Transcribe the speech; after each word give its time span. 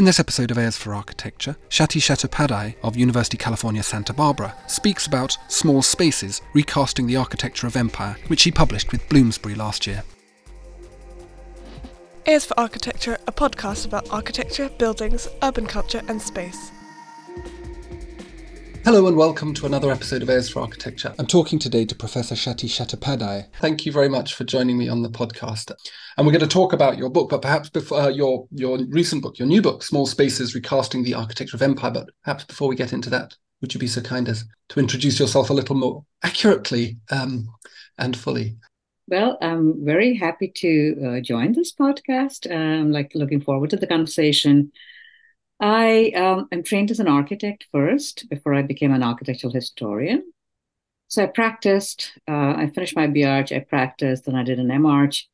In 0.00 0.06
this 0.06 0.18
episode 0.18 0.50
of 0.50 0.56
A 0.56 0.62
is 0.62 0.78
for 0.78 0.94
Architecture, 0.94 1.58
Swati 1.68 2.00
Chattopadhyay 2.00 2.74
of 2.82 2.96
University 2.96 3.36
California 3.36 3.82
Santa 3.82 4.14
Barbara 4.14 4.56
speaks 4.66 5.06
about 5.06 5.36
Small 5.48 5.82
Spaces 5.82 6.40
Recasting 6.54 7.06
the 7.06 7.18
Architecture 7.18 7.66
of 7.66 7.76
Empire, 7.76 8.16
which 8.28 8.40
she 8.40 8.50
published 8.50 8.92
with 8.92 9.06
Bloomsbury 9.10 9.54
last 9.54 9.86
year. 9.86 10.02
A 12.26 12.30
is 12.30 12.46
for 12.46 12.58
Architecture, 12.58 13.18
a 13.26 13.32
podcast 13.32 13.84
about 13.84 14.08
architecture, 14.10 14.70
buildings, 14.70 15.28
urban 15.42 15.66
culture, 15.66 16.00
and 16.08 16.22
space. 16.22 16.70
Hello 18.82 19.06
and 19.06 19.16
welcome 19.16 19.52
to 19.52 19.66
another 19.66 19.90
episode 19.90 20.22
of 20.22 20.30
A 20.30 20.36
is 20.36 20.48
for 20.48 20.60
Architecture. 20.60 21.14
I'm 21.18 21.26
talking 21.26 21.58
today 21.58 21.84
to 21.84 21.94
Professor 21.94 22.34
Swati 22.34 22.66
Chattopadhyay. 22.66 23.48
Thank 23.60 23.84
you 23.84 23.92
very 23.92 24.08
much 24.08 24.32
for 24.32 24.44
joining 24.44 24.78
me 24.78 24.88
on 24.88 25.02
the 25.02 25.10
podcast. 25.10 25.70
And 26.16 26.26
we're 26.26 26.32
going 26.32 26.40
to 26.40 26.46
talk 26.46 26.72
about 26.72 26.96
your 26.96 27.10
book, 27.10 27.28
but 27.28 27.42
perhaps 27.42 27.68
before 27.68 28.00
uh, 28.00 28.08
your 28.08 28.48
your 28.50 28.78
recent 28.88 29.22
book, 29.22 29.38
your 29.38 29.46
new 29.46 29.60
book, 29.60 29.82
Small 29.82 30.06
Spaces: 30.06 30.54
Recasting 30.54 31.02
the 31.02 31.12
Architecture 31.12 31.58
of 31.58 31.62
Empire. 31.62 31.90
But 31.90 32.08
perhaps 32.24 32.44
before 32.44 32.68
we 32.68 32.74
get 32.74 32.94
into 32.94 33.10
that, 33.10 33.36
would 33.60 33.74
you 33.74 33.80
be 33.80 33.86
so 33.86 34.00
kind 34.00 34.26
as 34.30 34.46
to 34.70 34.80
introduce 34.80 35.20
yourself 35.20 35.50
a 35.50 35.54
little 35.54 35.76
more 35.76 36.04
accurately 36.22 36.96
um, 37.10 37.48
and 37.98 38.16
fully? 38.16 38.56
Well, 39.08 39.36
I'm 39.42 39.84
very 39.84 40.14
happy 40.14 40.48
to 40.56 40.96
uh, 41.04 41.20
join 41.20 41.52
this 41.52 41.74
podcast. 41.74 42.50
I'm 42.50 42.92
like 42.92 43.12
looking 43.14 43.42
forward 43.42 43.70
to 43.70 43.76
the 43.76 43.86
conversation. 43.86 44.72
I 45.60 46.10
um, 46.16 46.48
am 46.50 46.62
trained 46.62 46.90
as 46.90 47.00
an 47.00 47.08
architect 47.08 47.66
first 47.70 48.28
before 48.30 48.54
I 48.54 48.62
became 48.62 48.92
an 48.92 49.02
architectural 49.02 49.52
historian. 49.52 50.32
So 51.08 51.22
I 51.22 51.26
practiced, 51.26 52.12
uh, 52.26 52.54
I 52.56 52.70
finished 52.74 52.96
my 52.96 53.06
BArch, 53.06 53.52
I 53.52 53.60
practiced, 53.60 54.24
then 54.24 54.36
I 54.36 54.44
did 54.44 54.58
an 54.58 54.80
MArch. 54.80 55.28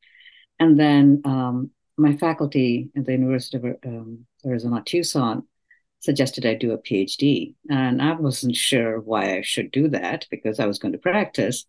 And 0.59 0.77
then 0.77 1.21
um, 1.23 1.71
my 1.97 2.17
faculty 2.17 2.89
at 2.97 3.05
the 3.05 3.13
University 3.13 3.57
of 3.57 3.75
um, 3.85 4.25
Arizona 4.45 4.81
Tucson 4.83 5.47
suggested 5.99 6.45
I 6.45 6.55
do 6.55 6.71
a 6.73 6.77
PhD. 6.77 7.53
And 7.69 8.01
I 8.01 8.13
wasn't 8.13 8.55
sure 8.55 8.99
why 8.99 9.37
I 9.37 9.41
should 9.41 9.71
do 9.71 9.87
that 9.89 10.25
because 10.29 10.59
I 10.59 10.65
was 10.65 10.79
going 10.79 10.91
to 10.91 10.97
practice. 10.97 11.65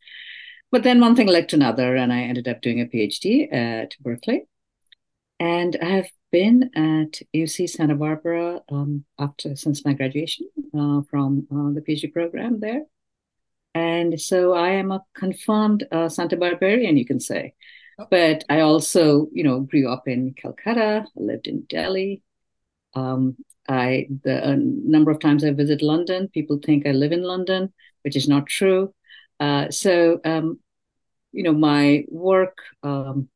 But 0.70 0.82
then 0.82 1.00
one 1.00 1.14
thing 1.14 1.28
led 1.28 1.48
to 1.50 1.56
another, 1.56 1.96
and 1.96 2.12
I 2.12 2.22
ended 2.22 2.48
up 2.48 2.60
doing 2.60 2.80
a 2.80 2.86
PhD 2.86 3.52
at 3.52 3.94
Berkeley. 4.00 4.46
And 5.40 5.76
I 5.80 5.86
have 5.86 6.10
been 6.32 6.70
at 6.74 7.22
UC 7.34 7.70
Santa 7.70 7.94
Barbara 7.94 8.60
um, 8.70 9.04
after 9.18 9.54
since 9.54 9.84
my 9.84 9.92
graduation 9.92 10.48
uh, 10.74 11.02
from 11.10 11.46
uh, 11.50 11.72
the 11.74 11.80
PhD 11.80 12.12
program 12.12 12.60
there, 12.60 12.82
and 13.74 14.20
so 14.20 14.54
I 14.54 14.70
am 14.70 14.90
a 14.90 15.04
confirmed 15.14 15.86
uh, 15.92 16.08
Santa 16.08 16.36
Barbarian, 16.36 16.96
you 16.96 17.06
can 17.06 17.20
say. 17.20 17.54
Oh. 17.98 18.06
But 18.10 18.44
I 18.48 18.60
also, 18.60 19.28
you 19.32 19.44
know, 19.44 19.60
grew 19.60 19.88
up 19.88 20.08
in 20.08 20.34
Calcutta, 20.34 21.06
lived 21.14 21.46
in 21.46 21.62
Delhi. 21.68 22.22
Um, 22.94 23.36
I 23.68 24.08
the 24.24 24.56
number 24.58 25.10
of 25.10 25.20
times 25.20 25.44
I 25.44 25.52
visit 25.52 25.82
London, 25.82 26.28
people 26.28 26.58
think 26.58 26.86
I 26.86 26.92
live 26.92 27.12
in 27.12 27.22
London, 27.22 27.72
which 28.02 28.16
is 28.16 28.28
not 28.28 28.46
true. 28.46 28.94
Uh, 29.38 29.70
so, 29.70 30.20
um, 30.24 30.58
you 31.32 31.42
know, 31.42 31.52
my 31.52 32.04
work 32.08 32.58
um, 32.82 33.28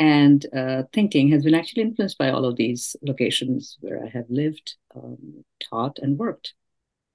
and 0.00 0.46
uh, 0.56 0.84
thinking 0.94 1.30
has 1.30 1.44
been 1.44 1.54
actually 1.54 1.82
influenced 1.82 2.16
by 2.16 2.30
all 2.30 2.46
of 2.46 2.56
these 2.56 2.96
locations 3.02 3.76
where 3.80 4.02
I 4.02 4.08
have 4.08 4.24
lived, 4.30 4.76
um, 4.96 5.44
taught, 5.62 5.98
and 5.98 6.18
worked. 6.18 6.54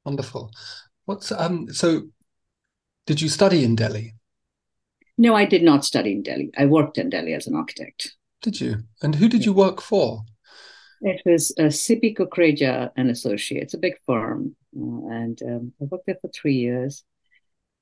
Wonderful. 0.06 0.52
What's 1.06 1.32
um? 1.32 1.68
So, 1.74 2.04
did 3.08 3.22
you 3.22 3.28
study 3.28 3.64
in 3.64 3.76
Delhi? 3.76 4.14
No, 5.18 5.34
I 5.34 5.46
did 5.46 5.64
not 5.64 5.84
study 5.84 6.12
in 6.12 6.22
Delhi. 6.22 6.52
I 6.58 6.66
worked 6.68 7.00
in 7.00 7.10
Delhi 7.10 7.34
as 7.34 7.48
an 7.48 7.56
architect. 7.56 8.16
Did 8.44 8.62
you? 8.62 8.84
And 9.02 9.16
who 9.16 9.28
did 9.28 9.46
you 9.46 9.54
work 9.54 9.82
for? 9.82 10.22
It 11.02 11.22
was 11.26 11.54
uh, 11.58 11.64
Sippy 11.64 12.16
Kukreja 12.16 12.92
and 12.96 13.10
Associates, 13.10 13.74
a 13.74 13.80
big 13.80 13.96
firm, 14.06 14.56
uh, 14.78 15.08
and 15.10 15.42
um, 15.42 15.74
I 15.82 15.86
worked 15.86 16.06
there 16.06 16.18
for 16.22 16.30
three 16.30 16.56
years. 16.56 17.04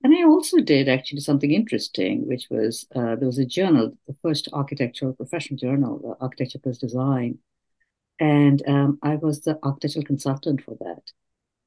And 0.03 0.13
I 0.13 0.23
also 0.23 0.59
did 0.59 0.89
actually 0.89 1.21
something 1.21 1.51
interesting, 1.51 2.27
which 2.27 2.47
was 2.49 2.85
uh, 2.93 3.15
there 3.15 3.27
was 3.27 3.39
a 3.39 3.45
journal, 3.45 3.97
the 4.05 4.15
first 4.21 4.49
architectural 4.51 5.13
professional 5.13 5.57
journal, 5.57 6.17
Architecture 6.19 6.59
Plus 6.59 6.77
Design. 6.77 7.39
And 8.19 8.61
um, 8.67 8.99
I 9.01 9.15
was 9.15 9.41
the 9.41 9.57
architectural 9.63 10.05
consultant 10.05 10.61
for 10.61 10.75
that, 10.81 11.11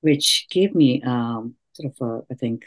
which 0.03 0.49
gave 0.51 0.75
me 0.75 1.03
um, 1.03 1.55
sort 1.73 1.93
of, 1.93 2.07
a, 2.07 2.33
I 2.33 2.35
think, 2.35 2.67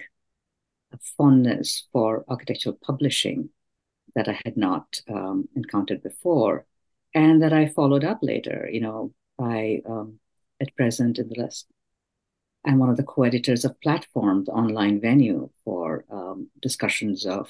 a 0.91 0.97
fondness 1.17 1.87
for 1.93 2.25
architectural 2.27 2.77
publishing 2.81 3.49
that 4.15 4.27
I 4.27 4.41
had 4.43 4.57
not 4.57 5.01
um, 5.07 5.47
encountered 5.55 6.01
before, 6.01 6.65
and 7.13 7.43
that 7.43 7.53
I 7.53 7.67
followed 7.67 8.03
up 8.03 8.19
later. 8.23 8.67
You 8.71 8.81
know, 8.81 9.13
I 9.39 9.81
um, 9.87 10.19
at 10.59 10.75
present 10.75 11.19
in 11.19 11.29
the 11.29 11.39
last 11.39 11.67
I'm 12.65 12.77
one 12.77 12.89
of 12.89 12.97
the 12.97 13.03
co-editors 13.03 13.65
of 13.65 13.79
Platform, 13.81 14.43
the 14.43 14.51
online 14.51 14.99
venue 14.99 15.49
for 15.63 16.05
um, 16.11 16.49
discussions 16.61 17.25
of 17.25 17.49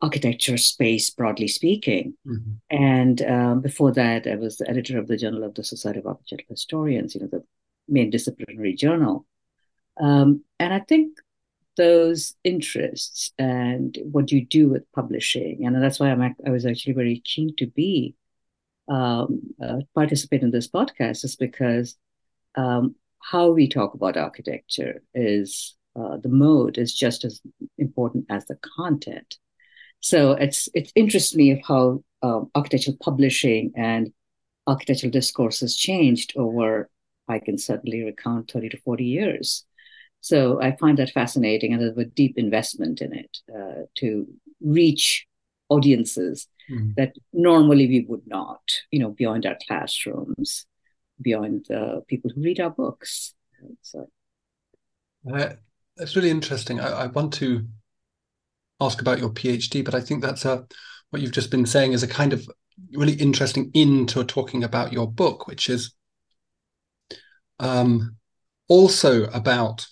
architecture 0.00 0.56
space, 0.56 1.10
broadly 1.10 1.48
speaking. 1.48 2.14
Mm-hmm. 2.26 2.76
And 2.76 3.22
um, 3.22 3.60
before 3.60 3.92
that, 3.92 4.26
I 4.26 4.36
was 4.36 4.56
the 4.56 4.68
editor 4.68 4.98
of 4.98 5.06
the 5.06 5.16
Journal 5.16 5.44
of 5.44 5.54
the 5.54 5.64
Society 5.64 6.00
of 6.00 6.06
Architectural 6.06 6.50
Historians, 6.50 7.14
you 7.14 7.20
know, 7.20 7.28
the 7.28 7.44
main 7.88 8.10
disciplinary 8.10 8.74
journal. 8.74 9.26
Um, 10.00 10.44
and 10.58 10.72
I 10.72 10.80
think 10.80 11.18
those 11.76 12.34
interests 12.44 13.32
and 13.38 13.96
what 14.02 14.30
you 14.30 14.44
do 14.44 14.68
with 14.68 14.90
publishing, 14.92 15.64
and 15.64 15.82
that's 15.82 16.00
why 16.00 16.10
I'm, 16.10 16.34
I 16.46 16.50
was 16.50 16.66
actually 16.66 16.94
very 16.94 17.20
keen 17.24 17.54
to 17.56 17.66
be 17.66 18.14
um, 18.88 19.54
uh, 19.62 19.78
participate 19.94 20.42
in 20.42 20.50
this 20.50 20.68
podcast, 20.68 21.24
is 21.24 21.36
because 21.36 21.96
um, 22.56 22.94
how 23.30 23.50
we 23.50 23.68
talk 23.68 23.94
about 23.94 24.16
architecture 24.16 25.02
is 25.14 25.76
uh, 25.94 26.16
the 26.16 26.28
mode 26.28 26.78
is 26.78 26.94
just 26.94 27.24
as 27.24 27.40
important 27.78 28.26
as 28.28 28.46
the 28.46 28.58
content. 28.76 29.36
So 30.00 30.32
it's 30.32 30.68
it 30.74 30.92
interests 30.94 31.34
me 31.34 31.52
of 31.52 31.60
how 31.66 32.02
um, 32.22 32.50
architectural 32.54 32.96
publishing 33.00 33.72
and 33.76 34.12
architectural 34.66 35.12
discourse 35.12 35.60
has 35.60 35.76
changed 35.76 36.32
over. 36.36 36.90
I 37.28 37.38
can 37.38 37.58
certainly 37.58 38.02
recount 38.02 38.50
thirty 38.50 38.68
to 38.70 38.80
forty 38.80 39.04
years. 39.04 39.64
So 40.20 40.60
I 40.60 40.76
find 40.76 40.98
that 40.98 41.10
fascinating, 41.10 41.72
and 41.72 41.82
there's 41.82 41.98
a 41.98 42.04
deep 42.04 42.34
investment 42.36 43.00
in 43.00 43.12
it 43.12 43.38
uh, 43.52 43.82
to 43.96 44.26
reach 44.60 45.26
audiences 45.68 46.46
mm. 46.70 46.94
that 46.96 47.12
normally 47.32 47.86
we 47.86 48.04
would 48.08 48.26
not, 48.26 48.60
you 48.90 49.00
know, 49.00 49.10
beyond 49.10 49.46
our 49.46 49.56
classrooms 49.66 50.66
beyond 51.22 51.66
the 51.68 52.02
people 52.08 52.30
who 52.34 52.42
read 52.42 52.60
our 52.60 52.70
books. 52.70 53.34
So 53.82 54.08
uh, 55.32 55.50
that's 55.96 56.16
really 56.16 56.30
interesting. 56.30 56.80
I, 56.80 57.04
I, 57.04 57.06
want 57.06 57.32
to 57.34 57.66
ask 58.80 59.00
about 59.00 59.20
your 59.20 59.30
PhD, 59.30 59.84
but 59.84 59.94
I 59.94 60.00
think 60.00 60.22
that's 60.22 60.44
a 60.44 60.66
what 61.10 61.22
you've 61.22 61.32
just 61.32 61.50
been 61.50 61.66
saying 61.66 61.92
is 61.92 62.02
a 62.02 62.08
kind 62.08 62.32
of 62.32 62.48
really 62.92 63.14
interesting 63.14 63.70
into 63.74 64.24
talking 64.24 64.64
about 64.64 64.92
your 64.92 65.10
book, 65.10 65.46
which 65.46 65.68
is 65.68 65.94
um, 67.60 68.16
also 68.68 69.24
about 69.24 69.86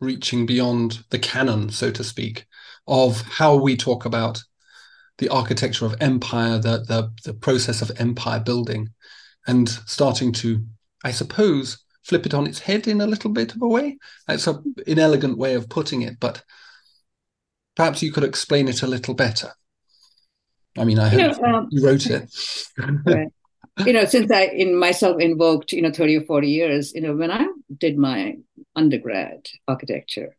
reaching 0.00 0.46
beyond 0.46 1.02
the 1.10 1.18
canon, 1.18 1.70
so 1.70 1.90
to 1.90 2.04
speak, 2.04 2.46
of 2.86 3.22
how 3.22 3.56
we 3.56 3.76
talk 3.76 4.04
about 4.04 4.42
the 5.18 5.28
architecture 5.28 5.86
of 5.86 5.96
empire, 6.00 6.58
the 6.58 6.84
the, 6.86 7.12
the 7.24 7.34
process 7.34 7.82
of 7.82 7.90
empire 7.96 8.40
building, 8.40 8.90
and 9.46 9.68
starting 9.68 10.32
to, 10.32 10.64
I 11.02 11.10
suppose, 11.10 11.84
flip 12.02 12.26
it 12.26 12.34
on 12.34 12.46
its 12.46 12.60
head 12.60 12.86
in 12.86 13.00
a 13.00 13.06
little 13.06 13.30
bit 13.30 13.54
of 13.54 13.62
a 13.62 13.68
way. 13.68 13.98
It's 14.28 14.46
an 14.46 14.74
inelegant 14.86 15.38
way 15.38 15.54
of 15.54 15.68
putting 15.68 16.02
it, 16.02 16.20
but 16.20 16.42
perhaps 17.76 18.02
you 18.02 18.12
could 18.12 18.24
explain 18.24 18.68
it 18.68 18.82
a 18.82 18.86
little 18.86 19.14
better. 19.14 19.52
I 20.76 20.84
mean, 20.84 20.98
I 20.98 21.12
you, 21.12 21.18
know, 21.18 21.32
um, 21.44 21.68
you 21.70 21.84
wrote 21.84 22.06
it. 22.06 22.34
right. 23.06 23.28
You 23.84 23.92
know, 23.92 24.04
since 24.04 24.30
I 24.30 24.44
in 24.44 24.78
myself 24.78 25.20
invoked, 25.20 25.72
you 25.72 25.82
know, 25.82 25.90
30 25.90 26.18
or 26.18 26.20
40 26.22 26.48
years, 26.48 26.94
you 26.94 27.00
know, 27.00 27.14
when 27.14 27.30
I 27.30 27.46
did 27.76 27.96
my 27.98 28.36
undergrad 28.76 29.48
architecture, 29.66 30.36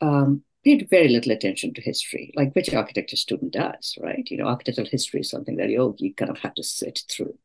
um, 0.00 0.42
paid 0.64 0.88
very 0.90 1.08
little 1.08 1.32
attention 1.32 1.72
to 1.74 1.80
history, 1.80 2.32
like 2.36 2.54
which 2.54 2.72
architecture 2.74 3.16
student 3.16 3.52
does, 3.52 3.96
right? 4.00 4.26
You 4.30 4.36
know, 4.36 4.46
architectural 4.46 4.86
history 4.86 5.20
is 5.20 5.30
something 5.30 5.56
that 5.56 5.70
you, 5.70 5.94
you 5.98 6.14
kind 6.14 6.30
of 6.30 6.38
have 6.38 6.54
to 6.54 6.62
sit 6.62 7.02
through. 7.10 7.36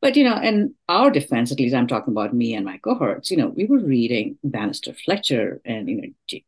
But, 0.00 0.16
you 0.16 0.24
know, 0.24 0.40
in 0.40 0.74
our 0.88 1.10
defense, 1.10 1.50
at 1.50 1.58
least 1.58 1.74
I'm 1.74 1.88
talking 1.88 2.12
about 2.12 2.34
me 2.34 2.54
and 2.54 2.64
my 2.64 2.78
cohorts, 2.78 3.30
you 3.30 3.36
know, 3.36 3.48
we 3.48 3.66
were 3.66 3.80
reading 3.80 4.38
Banister 4.44 4.94
Fletcher 4.94 5.60
and, 5.64 5.88
you 5.88 6.14
know, 6.30 6.38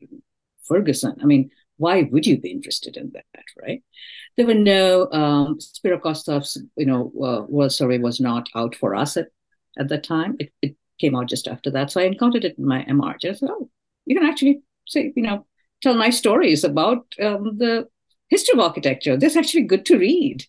Fergusson. 0.71 1.21
I 1.21 1.27
mean, 1.27 1.51
why 1.77 2.03
would 2.03 2.27
you 2.27 2.39
be 2.39 2.51
interested 2.51 2.97
in 2.97 3.13
that, 3.13 3.25
right? 3.61 3.83
There 4.37 4.47
were 4.47 4.55
no, 4.55 5.11
um, 5.11 5.61
Spiro 5.61 5.99
Kostof's, 5.99 6.63
you 6.77 6.87
know, 6.87 7.13
uh, 7.21 7.43
World 7.49 7.73
Survey 7.73 7.99
was 7.99 8.21
not 8.21 8.49
out 8.55 8.77
for 8.77 8.95
us 8.95 9.17
at, 9.17 9.29
at 9.77 9.89
that 9.89 10.05
time. 10.05 10.37
It, 10.39 10.53
it 10.63 10.77
came 11.01 11.17
out 11.17 11.29
just 11.29 11.49
after 11.49 11.71
that. 11.73 11.91
So 11.91 12.01
I 12.01 12.05
encountered 12.05 12.45
it 12.45 12.59
in 12.59 12.65
my 12.65 12.85
MArch. 12.87 13.25
I 13.25 13.33
said, 13.33 13.51
oh, 13.51 13.69
you 14.07 14.17
can 14.17 14.29
actually 14.29 14.63
say, 14.87 15.13
you 15.17 15.23
know, 15.23 15.47
tell 15.83 15.95
nice 15.95 16.19
stories 16.19 16.65
about 16.65 17.05
um, 17.21 17.59
the 17.59 17.89
history 18.29 18.55
of 18.55 18.65
architecture. 18.65 19.17
That's 19.17 19.37
actually 19.37 19.65
good 19.65 19.85
to 19.87 19.99
read. 19.99 20.47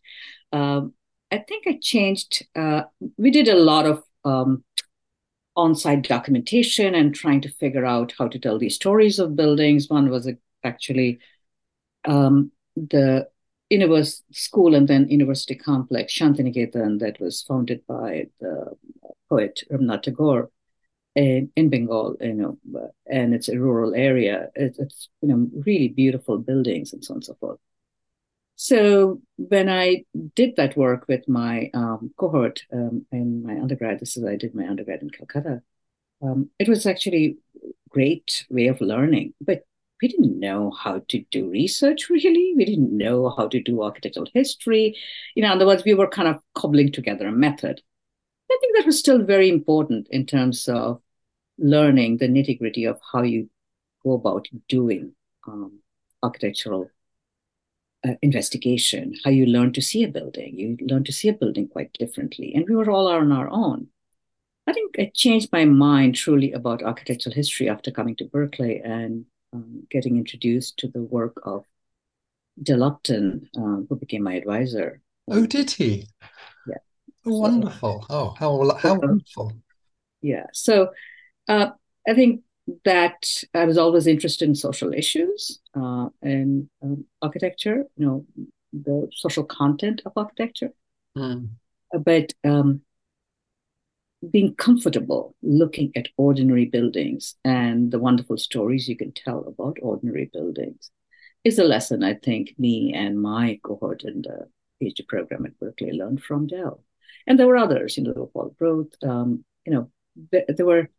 Um, 0.52 0.94
I 1.32 1.40
think 1.40 1.66
I 1.68 1.80
changed. 1.82 2.46
Uh, 2.56 2.84
we 3.18 3.32
did 3.32 3.48
a 3.48 3.56
lot 3.56 3.86
of 3.86 4.04
um, 4.24 4.64
on-site 5.56 6.04
documentation 6.04 6.96
and 6.96 7.14
trying 7.14 7.42
to 7.42 7.50
figure 7.50 7.86
out 7.86 8.14
how 8.18 8.28
to 8.28 8.40
tell 8.40 8.60
these 8.60 8.76
stories 8.76 9.20
of 9.20 9.36
buildings. 9.36 9.90
One 9.90 10.10
was 10.10 10.30
actually 10.64 11.20
um, 12.06 12.52
the 12.76 13.28
university 13.70 14.26
school 14.32 14.76
and 14.76 14.88
then 14.88 15.10
university 15.10 15.56
complex, 15.56 16.14
Shantiniketan, 16.14 17.00
that 17.00 17.20
was 17.20 17.42
founded 17.42 17.82
by 17.88 18.28
the 18.40 18.78
poet 19.30 19.64
Rabindranath 19.72 20.04
Tagore 20.04 20.50
in, 21.16 21.52
in 21.56 21.70
Bengal, 21.70 22.18
you 22.20 22.34
know, 22.34 22.58
and 23.06 23.34
it's 23.34 23.50
a 23.50 23.60
rural 23.60 23.94
area. 23.94 24.50
It, 24.56 24.76
it's, 24.80 25.10
you 25.22 25.30
know, 25.30 25.50
really 25.66 25.90
beautiful 25.90 26.38
buildings 26.38 26.94
and 26.94 27.04
so 27.04 27.14
on 27.14 27.18
and 27.18 27.26
so 27.26 27.36
forth. 27.40 27.60
So 28.56 29.22
when 29.38 29.68
I 29.68 30.06
did 30.36 30.56
that 30.58 30.78
work 30.78 31.06
with 31.08 31.28
my 31.28 31.70
um, 31.74 32.14
cohort 32.18 32.64
um, 32.72 33.06
in 33.12 33.44
my 33.44 33.54
undergrad, 33.54 34.00
this 34.00 34.16
is 34.16 34.24
I 34.24 34.36
did 34.36 34.56
my 34.56 34.68
undergrad 34.68 35.02
in 35.02 35.10
Calcutta. 35.10 35.62
Um, 36.22 36.50
it 36.60 36.70
was 36.70 36.86
actually 36.86 37.38
great 37.90 38.46
way 38.50 38.68
of 38.68 38.80
learning, 38.80 39.34
but 39.42 39.66
we 40.02 40.08
didn't 40.08 40.40
know 40.40 40.72
how 40.72 41.02
to 41.08 41.24
do 41.32 41.50
research 41.50 42.10
really. 42.10 42.54
We 42.56 42.66
didn't 42.66 42.96
know 42.96 43.34
how 43.36 43.48
to 43.48 43.62
do 43.62 43.84
architectural 43.84 44.28
history. 44.34 44.98
You 45.36 45.44
know, 45.44 45.52
in 45.52 45.58
other 45.58 45.68
words, 45.68 45.84
we 45.84 45.94
were 45.94 46.08
kind 46.08 46.28
of 46.28 46.38
cobbling 46.56 46.92
together 46.92 47.28
a 47.28 47.32
method. 47.32 47.82
I 48.52 48.58
think 48.62 48.78
that 48.78 48.86
was 48.86 49.00
still 49.00 49.24
very 49.24 49.50
important 49.50 50.08
in 50.12 50.26
terms 50.26 50.68
of 50.68 51.02
learning 51.58 52.18
the 52.18 52.28
nitty 52.28 52.60
gritty 52.60 52.86
of 52.86 53.00
how 53.12 53.22
you 53.22 53.50
go 54.04 54.14
about 54.14 54.48
doing 54.68 55.14
um, 55.48 55.80
architectural 56.22 56.90
uh, 58.06 58.14
investigation, 58.22 59.14
how 59.24 59.32
you 59.32 59.46
learn 59.46 59.72
to 59.74 59.82
see 59.82 60.04
a 60.04 60.08
building. 60.08 60.58
You 60.58 60.78
learn 60.88 61.04
to 61.06 61.14
see 61.14 61.30
a 61.30 61.34
building 61.34 61.68
quite 61.68 61.94
differently. 61.94 62.54
And 62.54 62.66
we 62.68 62.76
were 62.76 62.90
all 62.90 63.08
on 63.08 63.32
our 63.32 63.50
own. 63.50 63.88
I 64.68 64.74
think 64.74 64.96
it 64.98 65.14
changed 65.14 65.50
my 65.52 65.66
mind 65.66 66.16
truly 66.16 66.54
about 66.54 66.84
architectural 66.84 67.36
history 67.36 67.70
after 67.70 67.92
coming 67.92 68.16
to 68.18 68.26
Berkeley 68.26 68.82
and 68.84 69.26
um, 69.54 69.84
getting 69.90 70.18
introduced 70.18 70.78
to 70.80 70.88
the 70.88 71.02
work 71.02 71.40
of 71.44 71.66
Dell 72.62 72.84
Upton, 72.84 73.50
um, 73.58 73.88
who 73.90 73.96
became 73.96 74.24
my 74.24 74.36
advisor. 74.36 75.02
Oh, 75.30 75.46
did 75.46 75.72
he? 75.72 76.08
Yeah. 76.68 76.78
Oh, 77.26 77.40
wonderful. 77.40 78.06
Oh, 78.10 78.36
how, 78.38 78.78
how 78.78 79.00
wonderful. 79.00 79.54
Yeah. 80.22 80.46
So 80.54 80.92
uh, 81.48 81.70
I 82.08 82.14
think 82.14 82.42
that 82.86 83.44
I 83.54 83.66
was 83.66 83.78
always 83.78 84.08
interested 84.08 84.48
in 84.48 84.56
social 84.56 84.94
issues 84.94 85.60
uh, 85.76 86.10
and 86.22 86.70
um, 86.82 87.06
architecture, 87.22 87.86
you 87.98 88.06
know, 88.06 88.26
the 88.72 89.10
social 89.12 89.44
content 89.44 90.02
of 90.06 90.14
architecture. 90.16 90.72
Mm. 91.18 91.50
But 91.92 92.34
um, 92.44 92.82
being 94.32 94.56
comfortable 94.56 95.36
looking 95.42 95.92
at 95.96 96.08
ordinary 96.18 96.66
buildings 96.66 97.36
and 97.44 97.92
the 97.92 98.00
wonderful 98.00 98.38
stories 98.38 98.88
you 98.88 98.96
can 98.96 99.12
tell 99.12 99.40
about 99.46 99.78
ordinary 99.82 100.30
buildings 100.32 100.92
is 101.44 101.60
a 101.60 101.64
lesson 101.64 102.04
I 102.04 102.14
think 102.14 102.56
me 102.58 102.94
and 102.96 103.22
my 103.22 103.60
cohort 103.64 104.04
in 104.04 104.22
the 104.22 104.48
PhD 104.82 105.06
program 105.08 105.46
at 105.46 105.60
Berkeley 105.60 105.92
learned 105.92 106.24
from 106.24 106.48
Dell. 106.48 106.84
And 107.28 107.38
there 107.38 107.48
were 107.48 107.58
others, 107.58 107.98
you 107.98 108.04
know, 108.04 108.30
Paul 108.34 108.56
Groth, 108.58 108.94
um, 109.04 109.44
you 109.66 109.74
know, 109.74 109.92
there, 110.32 110.46
there 110.48 110.66
were 110.66 110.90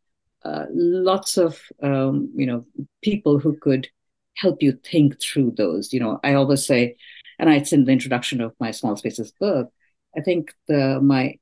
uh, 0.44 0.66
lots 0.70 1.36
of 1.38 1.60
um, 1.82 2.30
you 2.34 2.46
know 2.46 2.64
people 3.02 3.38
who 3.38 3.56
could 3.56 3.88
help 4.36 4.62
you 4.62 4.72
think 4.84 5.20
through 5.20 5.52
those. 5.56 5.92
You 5.92 6.00
know, 6.00 6.20
I 6.24 6.34
always 6.34 6.66
say, 6.66 6.96
and 7.38 7.48
it's 7.50 7.72
in 7.72 7.84
the 7.84 7.92
introduction 7.92 8.40
of 8.40 8.54
my 8.60 8.70
small 8.70 8.96
spaces 8.96 9.32
book. 9.40 9.72
I 10.16 10.20
think 10.20 10.52
the 10.68 11.00
my 11.00 11.38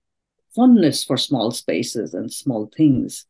fondness 0.54 1.04
for 1.04 1.16
small 1.16 1.50
spaces 1.50 2.14
and 2.14 2.32
small 2.32 2.70
things 2.76 3.26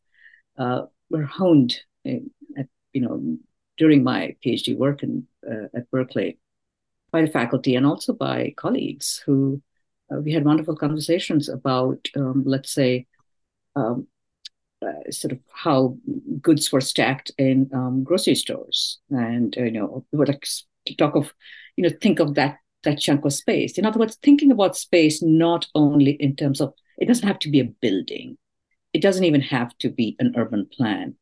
uh, 0.57 0.83
were 1.09 1.23
honed, 1.23 1.79
in, 2.03 2.29
at, 2.57 2.67
you 2.91 3.01
know, 3.01 3.37
during 3.77 4.03
my 4.03 4.35
PhD 4.45 4.77
work 4.77 5.03
in, 5.03 5.25
uh, 5.49 5.67
at 5.75 5.89
Berkeley 5.89 6.37
by 7.11 7.21
the 7.21 7.27
faculty 7.27 7.75
and 7.75 7.85
also 7.85 8.13
by 8.13 8.53
colleagues 8.57 9.21
who 9.25 9.61
uh, 10.11 10.19
we 10.19 10.33
had 10.33 10.45
wonderful 10.45 10.75
conversations 10.75 11.47
about, 11.49 12.07
um, 12.15 12.43
let's 12.45 12.71
say, 12.71 13.05
um, 13.75 14.07
uh, 14.83 15.11
sort 15.11 15.31
of 15.31 15.39
how 15.53 15.97
goods 16.41 16.71
were 16.71 16.81
stacked 16.81 17.31
in 17.37 17.69
um, 17.73 18.03
grocery 18.03 18.35
stores, 18.35 18.99
and 19.09 19.55
you 19.55 19.71
know, 19.71 20.05
would 20.11 20.27
like 20.27 20.45
talk 20.97 21.15
of, 21.15 21.33
you 21.75 21.83
know, 21.83 21.95
think 22.01 22.19
of 22.19 22.35
that 22.35 22.57
that 22.83 22.99
chunk 22.99 23.25
of 23.25 23.33
space. 23.33 23.77
In 23.77 23.85
other 23.85 23.99
words, 23.99 24.17
thinking 24.21 24.51
about 24.51 24.75
space 24.75 25.21
not 25.21 25.67
only 25.73 26.11
in 26.11 26.35
terms 26.35 26.59
of 26.61 26.73
it 26.97 27.07
doesn't 27.07 27.27
have 27.27 27.39
to 27.39 27.49
be 27.49 27.59
a 27.59 27.65
building, 27.65 28.37
it 28.93 29.01
doesn't 29.01 29.23
even 29.23 29.41
have 29.41 29.75
to 29.79 29.89
be 29.89 30.15
an 30.19 30.33
urban 30.37 30.65
plan. 30.65 31.15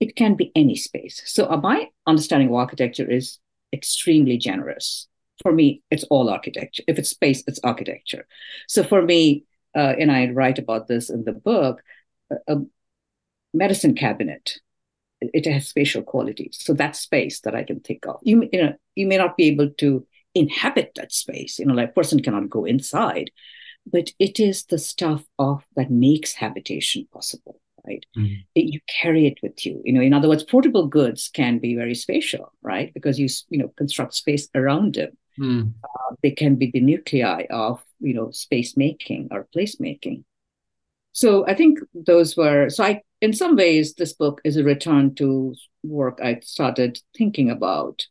It 0.00 0.14
can 0.14 0.34
be 0.34 0.52
any 0.54 0.76
space. 0.76 1.22
So 1.26 1.50
uh, 1.50 1.56
my 1.56 1.88
understanding 2.06 2.48
of 2.48 2.54
architecture 2.54 3.10
is 3.10 3.38
extremely 3.72 4.38
generous. 4.38 5.08
For 5.42 5.52
me, 5.52 5.82
it's 5.90 6.04
all 6.04 6.30
architecture. 6.30 6.82
If 6.86 6.98
it's 6.98 7.10
space, 7.10 7.44
it's 7.46 7.60
architecture. 7.62 8.26
So 8.68 8.82
for 8.82 9.02
me, 9.02 9.44
uh, 9.76 9.94
and 9.98 10.10
I 10.10 10.30
write 10.30 10.58
about 10.58 10.88
this 10.88 11.10
in 11.10 11.24
the 11.24 11.32
book, 11.32 11.82
uh, 12.30 12.56
medicine 13.52 13.94
cabinet 13.94 14.58
it 15.20 15.46
has 15.46 15.68
spatial 15.68 16.02
qualities. 16.02 16.58
So 16.60 16.72
that 16.74 16.96
space 16.96 17.40
that 17.40 17.54
i 17.54 17.64
can 17.64 17.80
think 17.80 18.06
of 18.06 18.18
you, 18.22 18.48
you 18.52 18.62
know 18.62 18.74
you 18.94 19.06
may 19.06 19.16
not 19.16 19.36
be 19.36 19.48
able 19.48 19.70
to 19.78 20.06
inhabit 20.34 20.92
that 20.96 21.12
space. 21.12 21.58
You 21.58 21.66
know 21.66 21.74
like 21.74 21.90
a 21.90 21.92
person 21.92 22.22
cannot 22.22 22.50
go 22.50 22.64
inside 22.64 23.30
but 23.90 24.10
it 24.18 24.38
is 24.38 24.64
the 24.64 24.78
stuff 24.78 25.24
of 25.38 25.64
that 25.76 25.90
makes 25.90 26.34
habitation 26.34 27.08
possible 27.12 27.60
right? 27.86 28.04
Mm-hmm. 28.18 28.34
it, 28.54 28.64
you 28.74 28.80
carry 29.00 29.26
it 29.26 29.38
with 29.42 29.64
you. 29.64 29.80
You 29.84 29.92
know 29.92 30.00
in 30.02 30.12
other 30.12 30.28
words 30.28 30.44
portable 30.44 30.86
goods 30.86 31.30
can 31.32 31.58
be 31.58 31.74
very 31.74 31.94
spatial 31.94 32.52
right? 32.62 32.92
Because 32.94 33.18
you 33.18 33.28
you 33.48 33.58
know 33.58 33.72
construct 33.76 34.14
space 34.14 34.48
around 34.54 34.94
them. 34.94 35.16
Mm. 35.38 35.72
uh, 35.84 36.16
they 36.20 36.32
can 36.32 36.56
be 36.56 36.68
the 36.72 36.80
nuclei 36.80 37.44
of 37.48 37.80
you 38.00 38.12
know 38.12 38.32
space 38.32 38.76
making 38.76 39.28
or 39.30 39.48
place 39.52 39.80
making. 39.80 40.24
So 41.12 41.46
i 41.46 41.54
think 41.54 41.80
those 41.94 42.36
were 42.36 42.68
so 42.68 42.84
i 42.84 43.02
in 43.20 43.32
some 43.32 43.56
ways, 43.56 43.94
this 43.94 44.12
book 44.12 44.40
is 44.44 44.56
a 44.56 44.64
return 44.64 45.14
to 45.16 45.54
work 45.82 46.20
I 46.22 46.40
started 46.40 47.00
thinking 47.16 47.50
about 47.50 48.06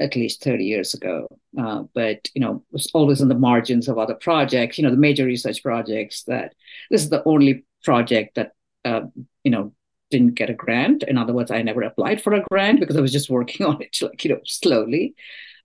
at 0.00 0.16
least 0.16 0.42
30 0.42 0.64
years 0.64 0.94
ago. 0.94 1.28
Uh, 1.58 1.84
but, 1.94 2.28
you 2.34 2.40
know, 2.40 2.64
was 2.72 2.90
always 2.94 3.20
in 3.20 3.28
the 3.28 3.34
margins 3.34 3.86
of 3.88 3.98
other 3.98 4.14
projects, 4.14 4.76
you 4.76 4.84
know, 4.84 4.90
the 4.90 4.96
major 4.96 5.24
research 5.24 5.62
projects 5.62 6.24
that 6.24 6.54
this 6.90 7.02
is 7.02 7.10
the 7.10 7.22
only 7.24 7.64
project 7.84 8.34
that, 8.34 8.52
uh, 8.84 9.02
you 9.44 9.50
know, 9.50 9.72
didn't 10.10 10.34
get 10.34 10.50
a 10.50 10.54
grant. 10.54 11.02
In 11.04 11.16
other 11.16 11.32
words, 11.32 11.50
I 11.50 11.62
never 11.62 11.82
applied 11.82 12.22
for 12.22 12.32
a 12.32 12.44
grant 12.50 12.80
because 12.80 12.96
I 12.96 13.00
was 13.00 13.12
just 13.12 13.30
working 13.30 13.66
on 13.66 13.82
it, 13.82 13.96
like, 14.00 14.24
you 14.24 14.30
know, 14.30 14.40
slowly. 14.44 15.14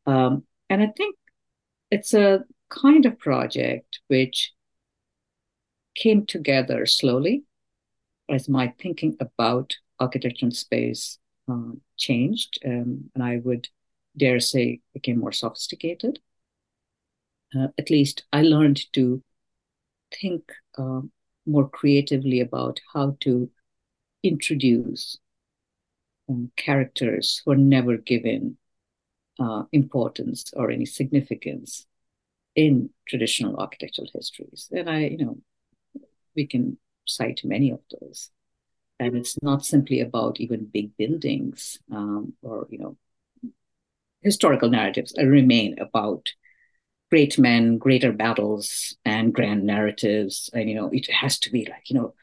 Um, 0.06 0.44
and 0.70 0.82
I 0.82 0.88
think 0.96 1.16
it's 1.92 2.14
a 2.14 2.44
kind 2.70 3.06
of 3.06 3.18
project 3.18 4.00
which 4.08 4.54
came 5.96 6.26
together 6.26 6.86
slowly 6.86 7.44
as 8.30 8.50
my 8.50 8.74
thinking 8.80 9.18
about 9.20 9.76
architecture 10.00 10.46
and 10.46 10.56
space 10.56 11.18
uh, 11.52 11.72
changed, 11.98 12.60
um, 12.66 13.10
and 13.16 13.24
I 13.24 13.38
would 13.44 13.68
dare 14.18 14.40
say 14.40 14.82
became 14.94 15.20
more 15.20 15.32
sophisticated. 15.32 16.20
Uh, 17.56 17.68
at 17.78 17.90
least 17.90 18.24
I 18.32 18.44
learned 18.44 18.82
to 18.94 19.24
think 20.22 20.52
uh, 20.78 21.02
more 21.46 21.68
creatively 21.68 22.40
about 22.42 22.80
how 22.94 23.18
to 23.22 23.50
introduce 24.24 25.18
um, 26.30 26.52
characters 26.56 27.42
who 27.44 27.52
are 27.52 27.58
never 27.58 27.98
given 27.98 28.58
uh, 29.40 29.64
importance 29.72 30.54
or 30.56 30.70
any 30.70 30.86
significance 30.86 31.88
in 32.56 32.90
traditional 33.08 33.58
architectural 33.58 34.10
histories. 34.14 34.70
And 34.72 34.90
I, 34.90 35.00
you 35.06 35.18
know, 35.18 35.38
we 36.36 36.46
can 36.46 36.78
cite 37.10 37.42
many 37.44 37.72
of 37.72 37.80
those. 38.00 38.30
And 39.00 39.16
it's 39.16 39.42
not 39.42 39.66
simply 39.66 40.02
about 40.02 40.40
even 40.40 40.70
big 40.72 40.96
buildings 40.98 41.80
um, 41.92 42.34
or, 42.42 42.68
you 42.70 42.80
know, 42.80 42.98
historical 44.22 44.70
narratives 44.70 45.14
remain 45.18 45.80
about 45.80 46.28
great 47.10 47.40
men, 47.40 47.78
greater 47.78 48.12
battles, 48.12 48.98
and 49.06 49.34
grand 49.34 49.64
narratives. 49.64 50.50
And, 50.54 50.70
you 50.70 50.76
know, 50.76 50.90
it 50.92 51.10
has 51.10 51.40
to 51.40 51.52
be 51.52 51.66
like, 51.66 51.90
you 51.90 51.96
know, 51.96 52.14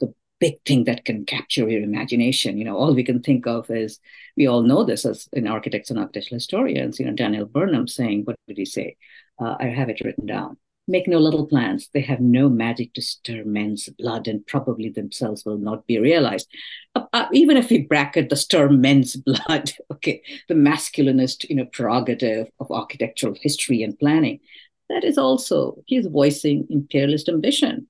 the 0.00 0.14
big 0.40 0.54
thing 0.64 0.84
that 0.84 1.04
can 1.04 1.26
capture 1.26 1.68
your 1.68 1.82
imagination. 1.82 2.56
You 2.56 2.64
know, 2.64 2.76
all 2.76 2.94
we 2.94 3.04
can 3.04 3.20
think 3.20 3.46
of 3.46 3.70
is, 3.70 4.00
we 4.36 4.46
all 4.46 4.62
know 4.62 4.84
this 4.84 5.04
as 5.04 5.28
in 5.34 5.46
architects 5.46 5.90
and 5.90 5.98
architectural 5.98 6.36
historians, 6.36 6.98
you 6.98 7.04
know, 7.04 7.12
Daniel 7.12 7.44
Burnham 7.44 7.86
saying, 7.86 8.22
what 8.24 8.36
did 8.48 8.56
he 8.56 8.64
say? 8.64 8.96
Uh, 9.38 9.56
I 9.60 9.66
have 9.66 9.90
it 9.90 10.00
written 10.00 10.26
down 10.26 10.56
make 10.88 11.06
no 11.06 11.18
little 11.18 11.46
plans. 11.46 11.88
They 11.94 12.00
have 12.02 12.20
no 12.20 12.48
magic 12.48 12.92
to 12.94 13.02
stir 13.02 13.44
men's 13.44 13.88
blood 13.98 14.26
and 14.28 14.46
probably 14.46 14.88
themselves 14.88 15.44
will 15.44 15.58
not 15.58 15.86
be 15.86 15.98
realized. 15.98 16.48
Uh, 16.94 17.04
uh, 17.12 17.26
even 17.32 17.56
if 17.56 17.70
we 17.70 17.82
bracket 17.82 18.28
the 18.28 18.36
stir 18.36 18.68
men's 18.68 19.16
blood, 19.28 19.72
okay, 19.90 20.22
the 20.48 20.54
masculinist, 20.54 21.48
you 21.48 21.56
know, 21.56 21.66
prerogative 21.66 22.48
of 22.60 22.70
architectural 22.70 23.34
history 23.40 23.82
and 23.82 23.98
planning, 23.98 24.40
that 24.88 25.04
is 25.04 25.16
also, 25.18 25.82
he's 25.86 26.06
voicing 26.06 26.66
imperialist 26.70 27.28
ambition. 27.28 27.86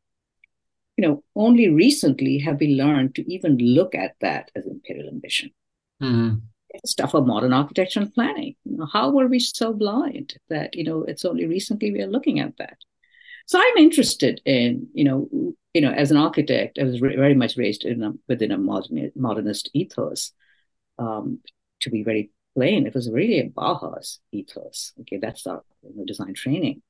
you 0.96 1.06
know, 1.06 1.22
only 1.34 1.68
recently 1.68 2.38
have 2.38 2.60
we 2.60 2.74
learned 2.74 3.14
to 3.14 3.32
even 3.32 3.56
look 3.58 3.94
at 3.94 4.14
that 4.20 4.50
as 4.54 4.66
imperial 4.66 5.08
ambition. 5.08 5.50
Mm-hmm. 6.02 6.36
Stuff 6.84 7.14
of 7.14 7.26
modern 7.26 7.52
architecture 7.52 8.00
and 8.00 8.12
planning. 8.12 8.54
You 8.64 8.78
know, 8.78 8.86
how 8.86 9.10
were 9.10 9.26
we 9.26 9.38
so 9.38 9.72
blind 9.72 10.36
that 10.48 10.74
you 10.74 10.84
know 10.84 11.04
it's 11.04 11.24
only 11.24 11.46
recently 11.46 11.92
we 11.92 12.02
are 12.02 12.06
looking 12.06 12.40
at 12.40 12.56
that? 12.58 12.78
So 13.46 13.58
I'm 13.58 13.76
interested 13.76 14.40
in 14.44 14.88
you 14.94 15.04
know 15.04 15.28
you 15.74 15.80
know 15.80 15.92
as 15.92 16.10
an 16.10 16.16
architect, 16.16 16.78
I 16.78 16.84
was 16.84 17.00
re- 17.00 17.16
very 17.16 17.34
much 17.34 17.56
raised 17.56 17.84
in 17.84 18.02
a, 18.02 18.12
within 18.28 18.52
a 18.52 18.58
modern, 18.58 19.10
modernist 19.14 19.70
ethos. 19.74 20.32
Um, 20.98 21.40
to 21.80 21.90
be 21.90 22.02
very 22.02 22.30
plain, 22.54 22.86
it 22.86 22.94
was 22.94 23.10
really 23.10 23.40
a 23.40 23.48
Bauhaus 23.48 24.18
ethos. 24.30 24.92
Okay, 25.00 25.18
that's 25.18 25.46
our 25.46 25.62
you 25.82 25.96
know, 25.96 26.04
design 26.04 26.34
training. 26.34 26.82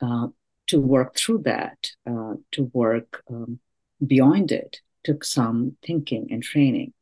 Uh, 0.00 0.28
to 0.66 0.80
work 0.80 1.16
through 1.16 1.38
that, 1.38 1.90
uh, 2.06 2.34
to 2.52 2.70
work 2.72 3.22
um, 3.30 3.58
beyond 4.04 4.52
it, 4.52 4.80
took 5.04 5.24
some 5.24 5.76
thinking 5.84 6.28
and 6.30 6.42
training. 6.42 6.92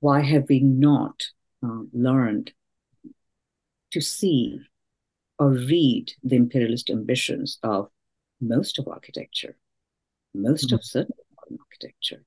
Why 0.00 0.20
have 0.20 0.46
we 0.48 0.60
not 0.60 1.28
uh, 1.64 1.82
learned 1.92 2.52
to 3.92 4.00
see 4.00 4.60
or 5.38 5.50
read 5.50 6.12
the 6.22 6.36
imperialist 6.36 6.90
ambitions 6.90 7.58
of 7.62 7.88
most 8.40 8.78
of 8.78 8.88
architecture, 8.88 9.56
most 10.34 10.66
mm-hmm. 10.66 10.76
of 10.76 10.84
certain 10.84 11.14
architecture? 11.58 12.24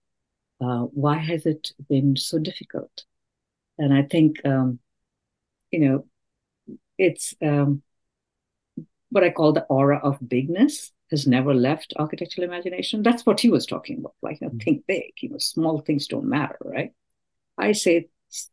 Uh, 0.60 0.84
why 0.91 1.17
has 1.17 1.46
it 1.46 1.72
been 1.88 2.15
so 2.15 2.39
difficult? 2.39 3.06
And 3.77 3.94
I 3.94 4.03
think, 4.03 4.44
um, 4.46 4.79
you 5.72 5.79
know, 5.79 6.06
it's 6.98 7.36
um, 7.41 7.84
what 9.10 9.24
I 9.24 9.29
call 9.29 9.53
the 9.53 9.65
aura 9.65 10.00
of 10.00 10.17
bigness 10.27 10.91
has 11.12 11.27
never 11.27 11.53
left 11.53 11.94
architectural 11.98 12.46
imagination. 12.46 13.03
That's 13.03 13.25
what 13.25 13.39
he 13.39 13.50
was 13.50 13.65
talking 13.65 14.00
about. 14.00 14.15
Like, 14.22 14.41
you 14.41 14.48
know, 14.48 14.53
mm. 14.53 14.63
think 14.63 14.86
big, 14.88 15.13
you 15.22 15.29
know, 15.29 15.38
small 15.38 15.79
things 15.79 16.08
don't 16.08 16.25
matter, 16.25 16.58
right? 16.62 16.91
I 17.58 17.72
say 17.72 18.10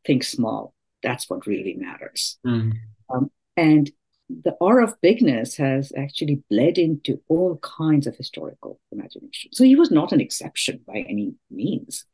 think 0.07 0.25
small. 0.25 0.75
That's 1.03 1.29
what 1.29 1.47
really 1.47 1.75
matters. 1.75 2.39
Mm. 2.47 2.73
Um, 3.13 3.31
and 3.57 3.91
the 4.29 4.53
aura 4.53 4.85
of 4.85 5.01
bigness 5.01 5.57
has 5.57 5.93
actually 5.97 6.43
bled 6.51 6.79
into 6.79 7.21
all 7.29 7.59
kinds 7.59 8.07
of 8.07 8.17
historical 8.17 8.81
imagination. 8.91 9.51
So 9.53 9.65
he 9.65 9.77
was 9.77 9.91
not 9.91 10.13
an 10.13 10.21
exception 10.21 10.81
by 10.87 11.05
any 11.09 11.35
means. 11.51 12.07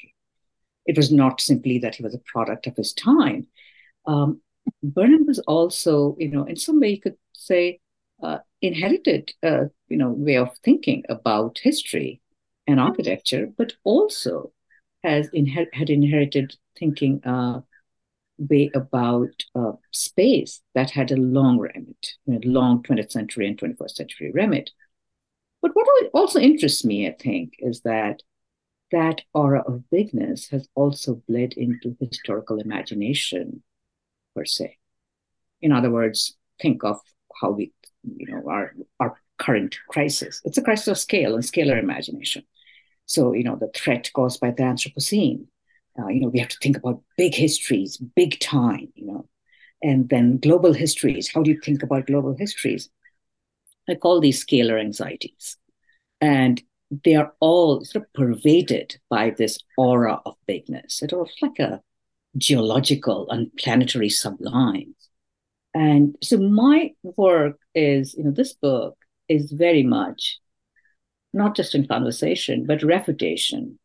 It 0.87 0.97
was 0.97 1.13
not 1.13 1.41
simply 1.41 1.79
that 1.79 1.95
he 1.95 2.03
was 2.03 2.15
a 2.15 2.21
product 2.33 2.67
of 2.67 2.77
his 2.77 2.93
time. 2.93 3.47
Um, 4.07 4.41
Burnham 4.83 5.27
was 5.27 5.39
also, 5.41 6.17
you 6.19 6.29
know, 6.29 6.45
in 6.45 6.57
some 6.57 6.81
way 6.81 6.91
you 6.91 7.01
could 7.01 7.17
say, 7.33 7.81
uh, 8.23 8.39
inherited, 8.61 9.33
uh, 9.43 9.65
you 9.89 9.97
know, 9.97 10.11
way 10.11 10.37
of 10.37 10.57
thinking 10.59 11.05
about 11.09 11.61
history 11.63 12.21
and 12.67 12.81
architecture, 12.81 13.49
but 13.57 13.73
also 13.85 14.53
has 15.05 15.31
inher- 15.31 15.73
had 15.73 15.91
inherited 15.91 16.55
thinking 16.81 17.23
uh, 17.25 17.61
way 18.39 18.71
about 18.75 19.31
uh, 19.55 19.73
space 19.93 20.63
that 20.75 20.91
had 20.91 21.13
a 21.13 21.17
long 21.17 21.59
remit, 21.59 22.15
long 22.27 22.83
20th 22.83 23.13
century 23.13 23.47
and 23.47 23.59
21st 23.59 23.91
century 23.91 24.33
remit. 24.33 24.71
But 25.63 25.73
what 25.75 25.87
also 26.15 26.41
interests 26.41 26.85
me, 26.85 27.07
I 27.07 27.13
think, 27.13 27.55
is 27.59 27.83
that 27.83 28.23
that 28.93 29.23
aura 29.35 29.63
of 29.63 29.89
bigness 29.91 30.49
has 30.49 30.69
also 30.75 31.23
bled 31.29 31.53
into 31.53 31.97
historical 32.01 32.59
imagination 32.59 33.63
per 34.35 34.45
se. 34.45 34.79
In 35.61 35.71
other 35.71 35.91
words, 35.91 36.37
think 36.61 36.83
of 36.83 36.99
how 37.41 37.51
we 37.51 37.73
you 38.03 38.27
know 38.27 38.49
our 38.49 38.75
our 38.99 39.17
current 39.39 39.77
crisis. 39.89 40.41
It's 40.45 40.59
a 40.59 40.63
crisis 40.63 40.89
of 40.89 40.99
scale 40.99 41.35
and 41.35 41.45
scalar 41.45 41.79
imagination. 41.79 42.45
So 43.07 43.33
you 43.33 43.45
know 43.45 43.57
the 43.57 43.71
threat 43.75 44.11
caused 44.15 44.41
by 44.41 44.51
the 44.51 44.63
Anthropocene. 44.63 45.47
Uh, 45.99 46.09
you 46.09 46.21
know 46.21 46.29
we 46.29 46.39
have 46.39 46.49
to 46.49 46.59
think 46.63 46.77
about 46.77 47.03
big 47.17 47.35
histories, 47.35 47.97
big 47.97 48.39
time. 48.41 48.89
You 48.95 49.07
know, 49.07 49.29
and 49.83 50.09
then 50.09 50.39
global 50.39 50.73
histories. 50.73 51.31
How 51.33 51.43
do 51.43 51.51
you 51.51 51.61
think 51.61 51.83
about 51.83 52.07
global 52.07 52.37
histories? 52.37 52.89
I 53.89 53.95
call 53.95 54.21
these 54.21 54.45
scalar 54.45 54.81
anxieties, 54.81 55.57
and 56.21 56.63
they 57.05 57.15
are 57.15 57.33
all 57.41 57.85
sort 57.85 58.05
of 58.05 58.13
pervaded 58.15 58.99
by 59.09 59.31
this 59.31 59.59
aura 59.77 60.21
of 60.27 60.37
bigness. 60.47 61.03
It 61.03 61.13
It's 61.13 61.43
like 61.43 61.59
a 61.59 61.83
geological 62.39 63.29
and 63.31 63.51
planetary 63.57 64.09
sublime 64.09 64.95
and 65.75 66.17
so 66.23 66.39
my 66.39 66.93
work 67.03 67.59
is, 67.75 68.15
you 68.15 68.25
know, 68.25 68.33
this 68.33 68.55
book 68.55 68.97
is 69.29 69.53
very 69.53 69.83
much 69.83 70.41
not 71.35 71.57
just 71.57 71.75
in 71.75 71.89
conversation, 71.89 72.67
but 72.67 72.85
refutation 72.85 73.80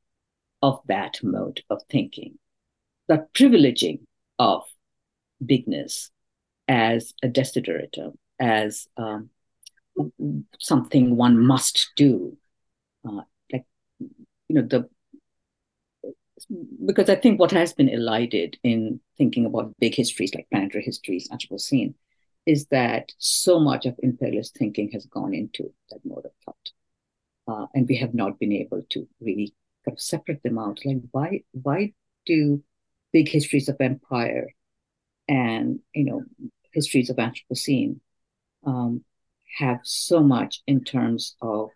of 0.65 0.81
that 0.87 1.19
mode 1.21 1.61
of 1.69 1.79
thinking, 1.91 2.39
the 3.07 3.27
privileging 3.35 3.99
of 4.39 4.63
bigness 5.45 6.09
as 6.67 7.13
a 7.21 7.27
desideratum, 7.27 8.15
as 8.39 8.87
um, 8.97 9.29
something 10.59 11.15
one 11.15 11.37
must 11.37 11.91
do. 11.95 12.35
Uh, 13.07 13.21
like, 13.53 13.65
you 13.99 14.55
know, 14.55 14.63
the 14.63 14.89
because 16.83 17.09
I 17.09 17.15
think 17.15 17.39
what 17.39 17.51
has 17.51 17.73
been 17.73 17.89
elided 17.89 18.57
in 18.63 18.99
thinking 19.19 19.45
about 19.45 19.73
big 19.79 19.93
histories 19.93 20.33
like 20.33 20.47
planetary 20.51 20.83
histories, 20.83 21.29
Anthropocene, 21.29 21.93
is 22.47 22.65
that 22.71 23.11
so 23.19 23.59
much 23.59 23.85
of 23.85 23.95
imperialist 24.01 24.57
thinking 24.57 24.89
has 24.93 25.05
gone 25.05 25.35
into 25.35 25.71
that 25.91 25.99
mode 26.03 26.25
of 26.25 26.31
thought. 26.43 26.71
Uh, 27.47 27.67
and 27.75 27.87
we 27.87 27.97
have 27.97 28.15
not 28.15 28.39
been 28.39 28.51
able 28.51 28.81
to 28.89 29.07
really 29.21 29.53
of 29.87 29.99
separate 29.99 30.43
them 30.43 30.57
out. 30.57 30.79
Like, 30.85 30.97
why, 31.11 31.41
why 31.51 31.93
do 32.25 32.63
big 33.13 33.29
histories 33.29 33.69
of 33.69 33.77
empire 33.79 34.49
and, 35.27 35.79
you 35.93 36.05
know, 36.05 36.23
histories 36.73 37.09
of 37.09 37.17
Anthropocene 37.17 37.99
um, 38.65 39.03
have 39.57 39.79
so 39.83 40.21
much 40.21 40.61
in 40.67 40.83
terms 40.83 41.35
of 41.41 41.69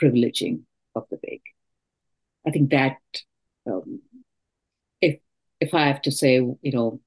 privileging 0.00 0.62
of 0.94 1.04
the 1.10 1.18
big? 1.22 1.40
I 2.46 2.50
think 2.50 2.70
that 2.70 2.98
um, 3.66 4.00
if 5.00 5.20
if 5.60 5.74
I 5.74 5.86
have 5.86 6.02
to 6.02 6.10
say, 6.10 6.34
you 6.34 6.72
know, 6.72 7.00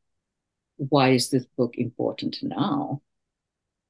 why 0.78 1.10
is 1.10 1.30
this 1.30 1.46
book 1.58 1.76
important 1.78 2.38
now? 2.42 3.02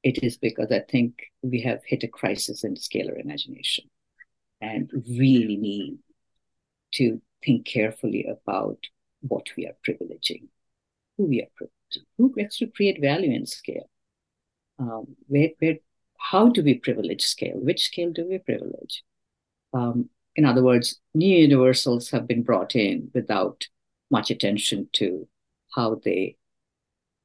It 0.04 0.24
is 0.24 0.38
because 0.38 0.72
I 0.72 0.80
think 0.80 1.16
we 1.42 1.62
have 1.62 1.82
hit 1.86 2.04
a 2.04 2.08
crisis 2.08 2.64
in 2.64 2.76
scalar 2.76 3.20
imagination 3.20 3.86
and 4.62 4.90
really 4.94 5.58
need 5.58 5.98
to 6.96 7.22
think 7.44 7.66
carefully 7.66 8.26
about 8.26 8.80
what 9.22 9.48
we 9.56 9.66
are 9.66 9.76
privileging, 9.88 10.48
who 11.18 11.26
we 11.26 11.42
are 11.42 11.52
privileging, 11.60 12.06
who 12.18 12.34
gets 12.36 12.58
to 12.58 12.68
create 12.68 13.02
value 13.02 13.32
in 13.32 13.46
scale. 13.46 13.90
Um, 14.80 15.16
where, 15.28 15.50
where, 15.60 15.78
how 16.18 16.50
do 16.50 16.64
we 16.64 16.76
privilege 16.76 17.22
scale? 17.22 17.58
Which 17.58 17.86
scale 17.86 18.12
do 18.12 18.28
we 18.28 18.40
privilege? 18.40 19.04
Um, 19.74 20.10
in 20.36 20.46
other 20.46 20.64
words, 20.64 21.00
new 21.14 21.38
universals 21.38 22.10
have 22.12 22.28
been 22.28 22.44
brought 22.44 22.76
in 22.76 23.10
without 23.14 23.68
much 24.12 24.30
attention 24.30 24.90
to 24.94 25.28
how 25.74 26.02
they 26.04 26.38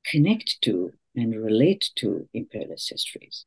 connect 0.07 0.61
to 0.63 0.93
and 1.17 1.35
relate 1.35 1.91
to 1.97 2.29
imperialist 2.33 2.91
histories. 2.91 3.45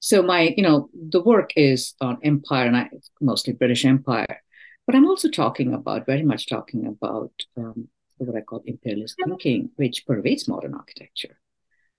So 0.00 0.22
my, 0.22 0.54
you 0.56 0.62
know, 0.62 0.88
the 0.94 1.22
work 1.22 1.50
is 1.56 1.94
on 2.00 2.18
empire 2.22 2.66
and 2.66 2.76
I, 2.76 2.90
mostly 3.20 3.52
British 3.54 3.84
Empire, 3.84 4.42
but 4.86 4.94
I'm 4.94 5.06
also 5.06 5.28
talking 5.28 5.74
about, 5.74 6.06
very 6.06 6.22
much 6.22 6.46
talking 6.46 6.86
about 6.86 7.32
um, 7.56 7.88
what 8.18 8.36
I 8.36 8.40
call 8.40 8.62
imperialist 8.64 9.16
thinking, 9.22 9.70
which 9.76 10.06
pervades 10.06 10.48
modern 10.48 10.74
architecture. 10.74 11.38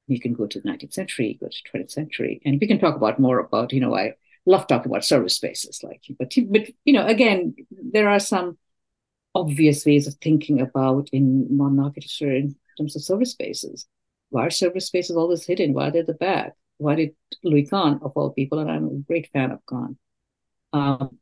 You 0.08 0.20
can 0.20 0.34
go 0.34 0.48
to 0.48 0.60
the 0.60 0.70
19th 0.70 0.94
century, 0.94 1.38
go 1.40 1.48
to 1.48 1.78
20th 1.78 1.92
century, 1.92 2.42
and 2.46 2.60
we 2.60 2.68
can 2.68 2.80
talk 2.80 2.96
about 2.96 3.20
more 3.20 3.40
about, 3.40 3.74
you 3.74 3.82
know, 3.82 3.96
I 3.96 4.14
love 4.46 4.66
talking 4.68 4.90
about 4.90 5.04
service 5.04 5.36
spaces 5.36 5.82
like 5.84 6.04
but 6.18 6.34
but 6.50 6.70
you 6.86 6.94
know 6.94 7.06
again 7.06 7.54
there 7.70 8.08
are 8.08 8.18
some 8.20 8.58
obvious 9.36 9.86
ways 9.86 10.08
of 10.08 10.14
thinking 10.16 10.62
about 10.62 11.10
in 11.12 11.46
modern 11.56 11.82
architecture 11.82 12.32
in 12.32 12.56
terms 12.78 12.96
of 12.96 13.04
service 13.04 13.32
spaces. 13.32 13.86
Why 14.30 14.46
are 14.46 14.50
service 14.50 14.88
spaces 14.88 15.18
always 15.18 15.46
hidden? 15.46 15.74
Why 15.74 15.90
are 15.90 15.92
they 15.92 16.00
at 16.00 16.08
the 16.08 16.14
back? 16.14 16.54
Why 16.78 16.96
did 16.96 17.16
louis 17.44 17.68
kahn 17.70 18.00
of 18.02 18.14
all 18.16 18.32
people 18.32 18.60
and 18.60 18.70
i'm 18.72 18.86
a 18.86 18.96
great 19.08 19.30
fan 19.34 19.52
of 19.52 19.60
kahn 19.66 19.98
um, 20.74 21.18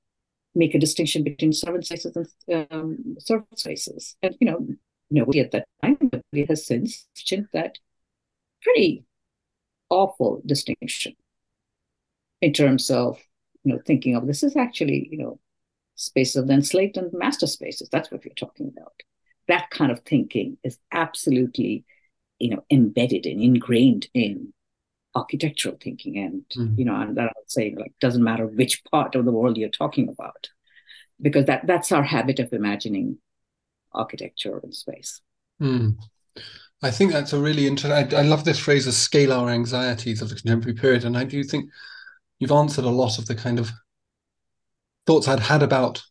make 0.55 0.74
a 0.74 0.79
distinction 0.79 1.24
between 1.24 1.53
servant 1.53 1.85
spaces 1.85 2.35
and 2.47 2.67
um, 2.71 3.15
service 3.19 3.45
spaces 3.55 4.15
and 4.21 4.35
you 4.39 4.47
know 4.47 4.67
nobody 5.12 5.39
at 5.39 5.51
that 5.51 5.67
time 5.83 5.97
nobody 6.01 6.45
has 6.47 6.65
since 6.65 7.07
mentioned 7.15 7.47
that 7.53 7.77
pretty 8.62 9.05
awful 9.89 10.41
distinction 10.45 11.13
in 12.41 12.53
terms 12.53 12.89
of 12.89 13.19
you 13.63 13.74
know 13.74 13.79
thinking 13.85 14.15
of 14.15 14.27
this 14.27 14.43
is 14.43 14.55
actually 14.55 15.07
you 15.12 15.17
know 15.17 15.39
spaces 15.95 16.35
of 16.35 16.47
the 16.47 16.53
enslaved 16.53 16.97
and 16.97 17.12
master 17.13 17.47
spaces. 17.47 17.89
That's 17.89 18.12
what 18.12 18.24
we're 18.25 18.33
talking 18.35 18.71
about. 18.75 18.93
That 19.47 19.69
kind 19.69 19.91
of 19.91 20.01
thinking 20.01 20.57
is 20.63 20.77
absolutely 20.91 21.85
you 22.39 22.50
know 22.50 22.63
embedded 22.69 23.25
and 23.25 23.41
ingrained 23.41 24.07
in 24.13 24.53
architectural 25.15 25.77
thinking 25.81 26.17
and 26.17 26.43
mm. 26.57 26.77
you 26.77 26.84
know 26.84 26.95
and 26.95 27.15
that 27.15 27.27
i'm 27.27 27.43
say 27.48 27.74
like 27.77 27.93
doesn't 28.01 28.24
matter 28.24 28.45
which 28.45 28.84
part 28.91 29.15
of 29.15 29.24
the 29.24 29.31
world 29.31 29.57
you're 29.57 29.69
talking 29.69 30.10
about 30.10 30.50
because 31.22 31.45
that 31.45 31.65
that's 31.65 31.91
our 31.91 32.03
habit 32.03 32.39
of 32.39 32.51
imagining 32.53 33.17
architecture 33.95 34.60
in 34.63 34.72
space. 34.72 35.22
Mm. 35.62 35.98
I 36.84 36.91
think 36.91 37.12
that's 37.12 37.34
a 37.34 37.39
really 37.39 37.65
interesting. 37.65 38.13
I, 38.13 38.19
I, 38.19 38.24
love 38.24 38.43
this 38.43 38.60
phrase 38.60 38.86
of 38.86 38.93
scalar 38.93 39.50
anxieties 39.50 40.22
of 40.22 40.29
the 40.29 40.36
contemporary 40.36 40.75
period, 40.75 41.05
and 41.05 41.17
I 41.17 41.24
do 41.24 41.43
think 41.43 41.69
you've 42.39 42.51
answered 42.51 42.86
a 42.86 42.89
lot 42.89 43.17
of 43.17 43.25
the 43.25 43.36
kind 43.36 43.60
of 43.60 43.72
thoughts 45.07 45.27
I'd 45.27 45.39
had 45.39 45.63
about 45.63 46.03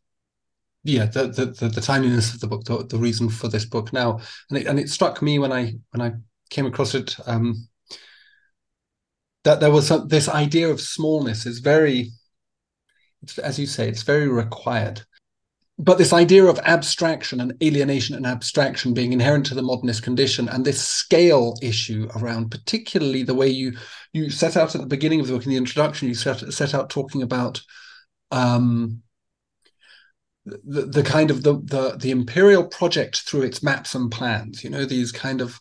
yeah 0.82 1.06
the 1.06 1.28
the 1.28 1.46
the, 1.46 1.68
the 1.68 1.80
timeliness 1.80 2.32
of 2.34 2.40
the 2.40 2.46
book, 2.46 2.64
the, 2.64 2.84
the, 2.84 2.98
reason 2.98 3.28
for 3.28 3.48
this 3.48 3.66
book 3.66 3.92
now, 3.92 4.20
and 4.48 4.58
it 4.58 4.66
and 4.66 4.80
it 4.80 4.88
struck 4.88 5.20
me 5.20 5.38
when 5.38 5.52
I 5.52 5.74
when 5.90 6.00
I 6.00 6.14
came 6.48 6.66
across 6.66 6.94
it 6.94 7.16
um, 7.26 7.68
that 9.44 9.60
there 9.60 9.70
was 9.70 9.86
some, 9.86 10.08
this 10.08 10.28
idea 10.28 10.68
of 10.68 10.80
smallness 10.80 11.46
is 11.46 11.60
very, 11.60 12.10
as 13.42 13.58
you 13.58 13.66
say, 13.66 13.88
it's 13.88 14.02
very 14.02 14.28
required. 14.28 15.02
But 15.76 15.98
this 15.98 16.12
idea 16.12 16.44
of 16.44 16.58
abstraction 16.60 17.40
and 17.40 17.52
alienation 17.62 18.14
and 18.14 18.26
abstraction 18.26 18.94
being 18.94 19.12
inherent 19.12 19.46
to 19.46 19.54
the 19.54 19.62
modernist 19.62 20.02
condition, 20.04 20.48
and 20.48 20.64
this 20.64 20.80
scale 20.80 21.56
issue 21.62 22.08
around, 22.16 22.50
particularly 22.50 23.24
the 23.24 23.34
way 23.34 23.48
you 23.48 23.76
you 24.12 24.30
set 24.30 24.56
out 24.56 24.74
at 24.76 24.80
the 24.80 24.86
beginning 24.86 25.18
of 25.18 25.26
the 25.26 25.32
book 25.32 25.44
in 25.44 25.50
the 25.50 25.56
introduction, 25.56 26.06
you 26.06 26.14
set 26.14 26.52
set 26.52 26.74
out 26.74 26.90
talking 26.90 27.22
about 27.22 27.60
um, 28.30 29.02
the, 30.44 30.82
the 30.82 31.02
kind 31.02 31.30
of 31.30 31.42
the, 31.42 31.54
the 31.64 31.96
the 31.98 32.10
imperial 32.10 32.64
project 32.64 33.22
through 33.22 33.42
its 33.42 33.62
maps 33.62 33.94
and 33.94 34.10
plans 34.10 34.62
you 34.62 34.68
know 34.68 34.84
these 34.84 35.10
kind 35.10 35.40
of 35.40 35.58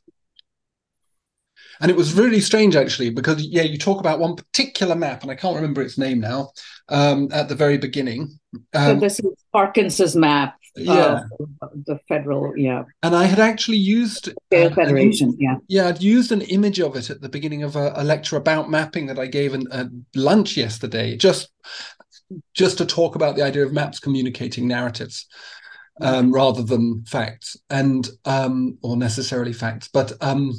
and 1.82 1.90
it 1.92 1.98
was 1.98 2.14
really 2.14 2.40
strange 2.40 2.76
actually 2.76 3.10
because 3.10 3.44
yeah 3.46 3.62
you 3.62 3.78
talk 3.78 4.00
about 4.00 4.20
one 4.20 4.36
particular 4.36 4.96
map 4.96 5.22
and 5.22 5.32
i 5.32 5.36
can't 5.36 5.56
remember 5.56 5.82
its 5.82 5.98
name 5.98 6.20
now 6.20 6.50
um, 6.90 7.30
at 7.32 7.48
the 7.48 7.56
very 7.56 7.78
beginning. 7.78 8.38
Um, 8.74 8.96
so 8.96 9.00
this 9.00 9.20
is 9.20 9.46
parkinson's 9.52 10.16
map 10.16 10.58
yeah. 10.76 11.22
the 11.86 12.00
federal 12.08 12.58
yeah. 12.58 12.84
And 13.04 13.16
i 13.16 13.26
had 13.26 13.40
actually 13.40 13.78
used 13.78 14.30
uh, 14.30 14.70
federation 14.70 15.30
an, 15.30 15.38
yeah. 15.40 15.56
yeah 15.68 15.88
i'd 15.88 16.02
used 16.02 16.32
an 16.32 16.42
image 16.42 16.80
of 16.80 16.96
it 16.96 17.10
at 17.10 17.22
the 17.22 17.30
beginning 17.30 17.64
of 17.64 17.76
a, 17.76 17.94
a 17.96 18.04
lecture 18.04 18.38
about 18.38 18.70
mapping 18.70 19.06
that 19.08 19.20
i 19.20 19.28
gave 19.28 19.54
at 19.54 19.88
lunch 20.16 20.58
yesterday 20.58 21.16
just 21.16 21.50
just 22.54 22.78
to 22.80 22.86
talk 22.86 23.16
about 23.16 23.36
the 23.36 23.44
idea 23.44 23.66
of 23.66 23.74
maps 23.74 24.00
communicating 24.00 24.68
narratives 24.68 25.28
um, 26.02 26.32
rather 26.32 26.64
than 26.64 27.04
facts 27.06 27.58
and 27.70 28.10
um, 28.26 28.78
or 28.82 28.98
necessarily 28.98 29.54
facts. 29.54 29.88
But 29.88 30.14
um, 30.22 30.54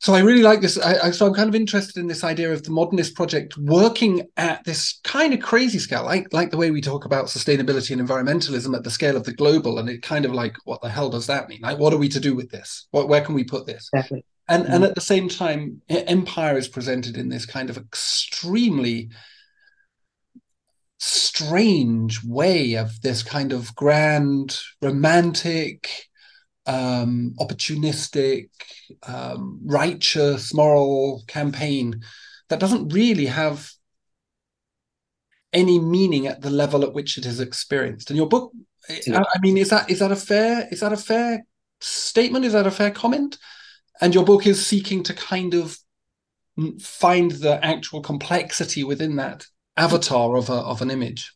so 0.00 0.14
I 0.14 0.20
really 0.20 0.42
like 0.42 0.60
this. 0.60 0.78
I, 0.78 1.08
I, 1.08 1.10
so 1.10 1.26
I'm 1.26 1.34
kind 1.34 1.48
of 1.48 1.56
interested 1.56 2.00
in 2.00 2.06
this 2.06 2.22
idea 2.22 2.52
of 2.52 2.62
the 2.62 2.70
modernist 2.70 3.16
project 3.16 3.58
working 3.58 4.28
at 4.36 4.62
this 4.64 5.00
kind 5.02 5.34
of 5.34 5.40
crazy 5.40 5.80
scale, 5.80 6.04
like 6.04 6.32
like 6.32 6.50
the 6.50 6.56
way 6.56 6.70
we 6.70 6.80
talk 6.80 7.04
about 7.04 7.26
sustainability 7.26 7.90
and 7.90 8.06
environmentalism 8.06 8.76
at 8.76 8.84
the 8.84 8.90
scale 8.90 9.16
of 9.16 9.24
the 9.24 9.32
global. 9.32 9.78
And 9.78 9.88
it 9.88 10.02
kind 10.02 10.24
of 10.24 10.32
like, 10.32 10.54
what 10.64 10.80
the 10.82 10.88
hell 10.88 11.10
does 11.10 11.26
that 11.26 11.48
mean? 11.48 11.60
Like, 11.62 11.78
what 11.78 11.92
are 11.92 11.98
we 11.98 12.08
to 12.10 12.20
do 12.20 12.36
with 12.36 12.50
this? 12.50 12.86
What, 12.92 13.08
where 13.08 13.22
can 13.22 13.34
we 13.34 13.42
put 13.42 13.66
this? 13.66 13.90
Exactly. 13.92 14.24
And 14.48 14.64
mm-hmm. 14.64 14.72
and 14.72 14.84
at 14.84 14.94
the 14.94 15.00
same 15.00 15.28
time, 15.28 15.82
empire 15.88 16.56
is 16.56 16.68
presented 16.68 17.16
in 17.16 17.28
this 17.28 17.44
kind 17.44 17.68
of 17.68 17.76
extremely 17.76 19.10
strange 20.98 22.24
way 22.24 22.74
of 22.74 23.00
this 23.02 23.22
kind 23.22 23.52
of 23.52 23.74
grand, 23.74 24.58
romantic, 24.80 26.07
um, 26.68 27.34
opportunistic, 27.40 28.50
um, 29.04 29.60
righteous, 29.64 30.52
moral 30.52 31.24
campaign 31.26 32.02
that 32.50 32.60
doesn't 32.60 32.92
really 32.92 33.26
have 33.26 33.70
any 35.52 35.78
meaning 35.78 36.26
at 36.26 36.42
the 36.42 36.50
level 36.50 36.84
at 36.84 36.92
which 36.92 37.16
it 37.16 37.24
is 37.24 37.40
experienced. 37.40 38.10
And 38.10 38.16
your 38.18 38.28
book, 38.28 38.52
I, 38.88 39.24
I 39.34 39.38
mean, 39.40 39.56
is 39.56 39.70
that 39.70 39.90
is 39.90 39.98
that 40.00 40.12
a 40.12 40.16
fair 40.16 40.68
is 40.70 40.80
that 40.80 40.92
a 40.92 40.96
fair 40.96 41.44
statement? 41.80 42.44
Is 42.44 42.52
that 42.52 42.66
a 42.66 42.70
fair 42.70 42.90
comment? 42.90 43.38
And 44.00 44.14
your 44.14 44.24
book 44.24 44.46
is 44.46 44.64
seeking 44.64 45.02
to 45.04 45.14
kind 45.14 45.54
of 45.54 45.78
find 46.80 47.30
the 47.30 47.64
actual 47.64 48.02
complexity 48.02 48.84
within 48.84 49.16
that 49.16 49.46
avatar 49.76 50.36
of 50.36 50.50
a, 50.50 50.54
of 50.54 50.82
an 50.82 50.90
image. 50.90 51.32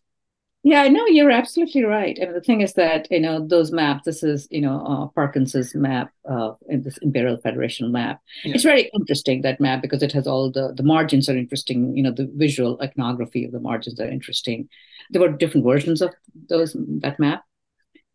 Yeah, 0.64 0.86
no, 0.86 1.06
you're 1.06 1.30
absolutely 1.32 1.82
right. 1.82 2.16
And 2.18 2.34
the 2.34 2.40
thing 2.40 2.60
is 2.60 2.74
that 2.74 3.08
you 3.10 3.18
know 3.18 3.44
those 3.44 3.72
maps. 3.72 4.04
This 4.04 4.22
is 4.22 4.46
you 4.50 4.60
know 4.60 4.84
uh, 4.86 5.06
Parkinson's 5.08 5.74
map, 5.74 6.12
uh, 6.28 6.52
in 6.68 6.82
this 6.82 6.98
Imperial 6.98 7.36
Federation 7.36 7.90
map. 7.90 8.20
Yeah. 8.44 8.54
It's 8.54 8.62
very 8.62 8.88
interesting 8.94 9.42
that 9.42 9.60
map 9.60 9.82
because 9.82 10.04
it 10.04 10.12
has 10.12 10.26
all 10.28 10.52
the 10.52 10.72
the 10.72 10.84
margins 10.84 11.28
are 11.28 11.36
interesting. 11.36 11.96
You 11.96 12.04
know, 12.04 12.12
the 12.12 12.30
visual 12.36 12.78
iconography 12.80 13.44
of 13.44 13.50
the 13.50 13.58
margins 13.58 13.98
are 13.98 14.08
interesting. 14.08 14.68
There 15.10 15.20
were 15.20 15.32
different 15.32 15.66
versions 15.66 16.00
of 16.00 16.14
those 16.48 16.76
that 17.00 17.18
map. 17.18 17.42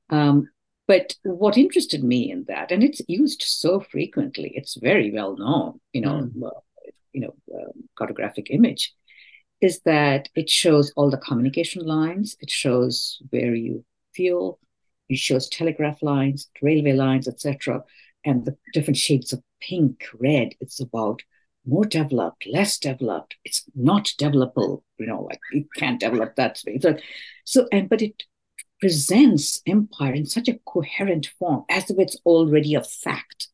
Um, 0.10 0.50
but 0.88 1.16
what 1.24 1.58
interested 1.58 2.02
me 2.02 2.32
in 2.32 2.46
that, 2.48 2.72
and 2.72 2.82
it's 2.82 3.02
used 3.10 3.42
so 3.42 3.82
frequently, 3.82 4.54
it's 4.56 4.76
very 4.76 5.12
well 5.12 5.36
known. 5.36 5.82
You 5.92 6.00
know, 6.00 6.30
mm. 6.34 6.48
uh, 6.48 6.62
you 7.12 7.22
know, 7.22 7.36
um, 7.54 7.90
cartographic 8.00 8.48
image 8.52 8.94
is 9.62 9.82
that 9.86 10.30
it 10.36 10.50
shows 10.50 10.92
all 10.96 11.10
the 11.10 11.18
communication 11.18 11.86
lines, 11.86 12.36
it 12.40 12.50
shows 12.50 13.20
where 13.30 13.56
you 13.56 13.84
feel, 14.14 14.60
it 15.10 15.18
shows 15.18 15.50
telegraph 15.50 16.02
lines, 16.02 16.50
railway 16.62 16.94
lines, 16.94 17.28
etc., 17.28 17.84
and 18.26 18.46
the 18.46 18.58
different 18.74 18.98
shades 18.98 19.32
of 19.34 19.42
pink, 19.62 20.04
red. 20.20 20.54
It's 20.60 20.80
about 20.80 21.22
more 21.66 21.86
developed, 21.86 22.46
less 22.48 22.78
developed. 22.78 23.36
It's 23.46 23.64
not 23.76 24.12
developable, 24.20 24.84
you 24.98 25.08
know, 25.08 25.22
like 25.22 25.40
you 25.52 25.66
can't 25.76 26.00
develop 26.00 26.36
that 26.36 26.58
space. 26.58 26.82
So, 26.82 26.98
so 27.46 27.68
and 27.72 27.90
but 27.90 28.02
it 28.02 28.24
presents 28.80 29.62
empire 29.66 30.14
in 30.14 30.26
such 30.26 30.48
a 30.48 30.60
coherent 30.66 31.30
form 31.40 31.64
as 31.70 31.90
if 31.90 31.98
it's 31.98 32.18
already 32.26 32.76
a 32.76 32.84
fact. 32.84 33.48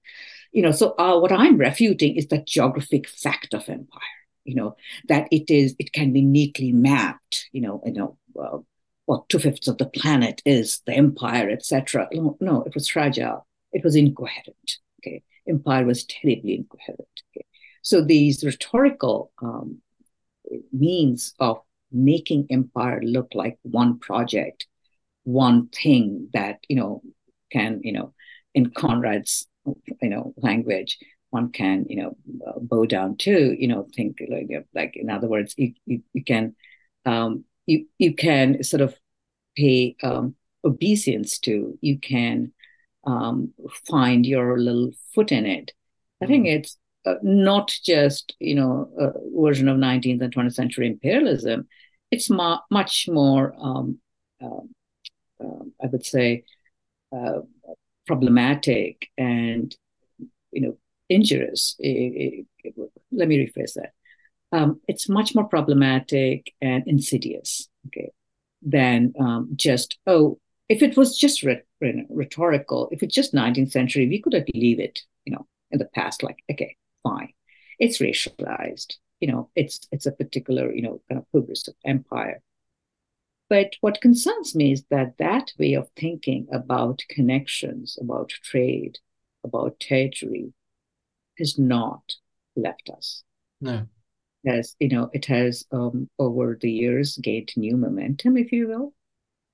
You 0.51 0.63
know, 0.63 0.71
so 0.71 0.95
uh, 0.97 1.19
what 1.19 1.31
I'm 1.31 1.57
refuting 1.57 2.15
is 2.15 2.27
the 2.27 2.39
geographic 2.39 3.07
fact 3.07 3.53
of 3.53 3.69
empire 3.69 4.01
you 4.45 4.55
know 4.55 4.75
that 5.07 5.27
it 5.31 5.49
is 5.49 5.75
it 5.79 5.93
can 5.93 6.11
be 6.11 6.21
neatly 6.21 6.71
mapped 6.71 7.49
you 7.51 7.61
know 7.61 7.81
you 7.85 7.93
know 7.93 8.17
uh, 8.41 8.57
what 9.05 9.27
two 9.29 9.39
fifths 9.39 9.67
of 9.67 9.77
the 9.77 9.85
planet 9.85 10.41
is 10.45 10.81
the 10.85 10.93
empire 10.93 11.49
etc 11.49 12.07
no, 12.11 12.37
no 12.39 12.63
it 12.63 12.73
was 12.73 12.87
fragile. 12.87 13.45
It 13.71 13.83
was 13.83 13.95
incoherent 13.95 14.77
okay? 14.99 15.23
Empire 15.47 15.85
was 15.85 16.05
terribly 16.05 16.55
incoherent 16.55 17.21
okay? 17.31 17.45
so 17.81 18.01
these 18.01 18.43
rhetorical 18.43 19.31
um, 19.41 19.81
means 20.71 21.33
of 21.39 21.59
making 21.91 22.47
empire 22.49 23.01
look 23.03 23.29
like 23.33 23.57
one 23.63 23.99
project 23.99 24.67
one 25.23 25.69
thing 25.69 26.29
that 26.33 26.59
you 26.67 26.75
know 26.75 27.01
can 27.51 27.79
you 27.83 27.91
know 27.91 28.13
in 28.53 28.69
conrad's 28.69 29.47
you 30.01 30.09
know 30.09 30.33
language 30.37 30.97
one 31.33 31.51
can 31.51 31.85
you 31.89 31.97
know 31.97 32.15
uh, 32.47 32.59
bow 32.59 32.85
down 32.85 33.17
to 33.17 33.55
you 33.59 33.67
know 33.67 33.87
think 33.95 34.21
like 34.29 34.47
like 34.75 34.95
in 34.95 35.09
other 35.09 35.27
words 35.27 35.55
you 35.57 35.73
you, 35.85 36.01
you 36.13 36.23
can 36.23 36.55
um, 37.05 37.43
you 37.65 37.87
you 37.97 38.13
can 38.13 38.63
sort 38.63 38.81
of 38.81 38.95
pay 39.57 39.95
um, 40.03 40.35
obeisance 40.63 41.39
to 41.39 41.77
you 41.81 41.99
can 41.99 42.53
um, 43.05 43.51
find 43.89 44.25
your 44.25 44.59
little 44.59 44.91
foot 45.13 45.31
in 45.31 45.45
it 45.45 45.71
i 46.21 46.25
think 46.27 46.45
mm-hmm. 46.45 46.57
it's 46.57 46.77
uh, 47.05 47.15
not 47.23 47.75
just 47.83 48.35
you 48.39 48.55
know 48.55 48.89
a 48.99 49.11
version 49.41 49.67
of 49.67 49.77
19th 49.77 50.21
and 50.21 50.33
20th 50.33 50.53
century 50.53 50.87
imperialism 50.87 51.67
it's 52.11 52.29
ma- 52.29 52.61
much 52.69 53.09
more 53.11 53.55
um, 53.59 53.99
uh, 54.41 54.65
uh, 55.43 55.63
i 55.83 55.87
would 55.87 56.05
say 56.05 56.43
uh, 57.11 57.39
problematic 58.05 59.07
and 59.17 59.75
you 60.51 60.61
know 60.61 60.77
injurious. 61.13 61.75
It, 61.79 62.45
it, 62.63 62.73
it, 62.77 62.91
let 63.11 63.27
me 63.27 63.37
rephrase 63.37 63.73
that. 63.73 63.93
Um, 64.51 64.81
it's 64.87 65.09
much 65.09 65.33
more 65.33 65.45
problematic 65.45 66.53
and 66.61 66.83
insidious, 66.87 67.67
okay, 67.87 68.11
than 68.61 69.13
um, 69.19 69.49
just 69.55 69.97
oh, 70.05 70.39
if 70.69 70.81
it 70.81 70.95
was 70.95 71.17
just 71.17 71.43
rhetorical, 71.81 72.89
if 72.91 73.03
it's 73.03 73.15
just 73.15 73.33
19th 73.33 73.71
century, 73.71 74.07
we 74.07 74.21
could 74.21 74.33
have 74.33 74.45
leave 74.53 74.79
it, 74.79 75.01
you 75.25 75.33
know, 75.33 75.45
in 75.71 75.79
the 75.79 75.85
past. 75.85 76.23
Like, 76.23 76.37
okay, 76.51 76.77
fine, 77.01 77.33
it's 77.79 77.99
racialized, 77.99 78.95
you 79.19 79.27
know, 79.27 79.49
it's 79.55 79.87
it's 79.91 80.05
a 80.05 80.11
particular, 80.11 80.71
you 80.73 80.83
know, 80.83 81.01
kind 81.09 81.19
of 81.19 81.25
hubris 81.31 81.67
of 81.67 81.75
empire. 81.83 82.41
But 83.49 83.75
what 83.81 84.01
concerns 84.01 84.55
me 84.55 84.71
is 84.71 84.83
that 84.89 85.17
that 85.17 85.51
way 85.59 85.73
of 85.73 85.89
thinking 85.95 86.47
about 86.51 87.03
connections, 87.09 87.97
about 88.01 88.29
trade, 88.29 88.99
about 89.43 89.79
territory, 89.79 90.53
has 91.37 91.57
not 91.57 92.03
left 92.55 92.89
us. 92.95 93.23
No. 93.61 93.87
As 94.45 94.75
you 94.79 94.89
know, 94.89 95.09
it 95.13 95.25
has 95.25 95.65
um, 95.71 96.09
over 96.19 96.57
the 96.59 96.71
years 96.71 97.17
gained 97.17 97.51
new 97.55 97.77
momentum, 97.77 98.37
if 98.37 98.51
you 98.51 98.67
will. 98.67 98.93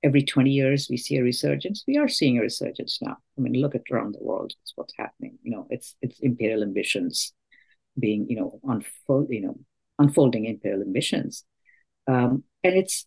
Every 0.01 0.23
20 0.23 0.49
years, 0.49 0.87
we 0.89 0.97
see 0.97 1.17
a 1.17 1.23
resurgence. 1.23 1.83
We 1.85 1.97
are 1.97 2.07
seeing 2.07 2.37
a 2.37 2.41
resurgence 2.41 2.99
now. 3.01 3.17
I 3.37 3.41
mean, 3.41 3.53
look 3.53 3.75
at 3.75 3.91
around 3.91 4.15
the 4.15 4.23
world. 4.23 4.53
It's 4.61 4.71
what's 4.75 4.93
happening. 4.97 5.37
You 5.43 5.51
know, 5.51 5.67
it's 5.69 5.95
it's 6.01 6.19
imperial 6.19 6.63
ambitions 6.63 7.33
being, 7.99 8.27
you 8.29 8.37
know, 8.37 8.59
unfold, 8.63 9.27
you 9.29 9.41
know, 9.41 9.59
unfolding 9.99 10.45
imperial 10.45 10.81
ambitions, 10.81 11.43
um, 12.07 12.43
and 12.63 12.75
it's 12.75 13.05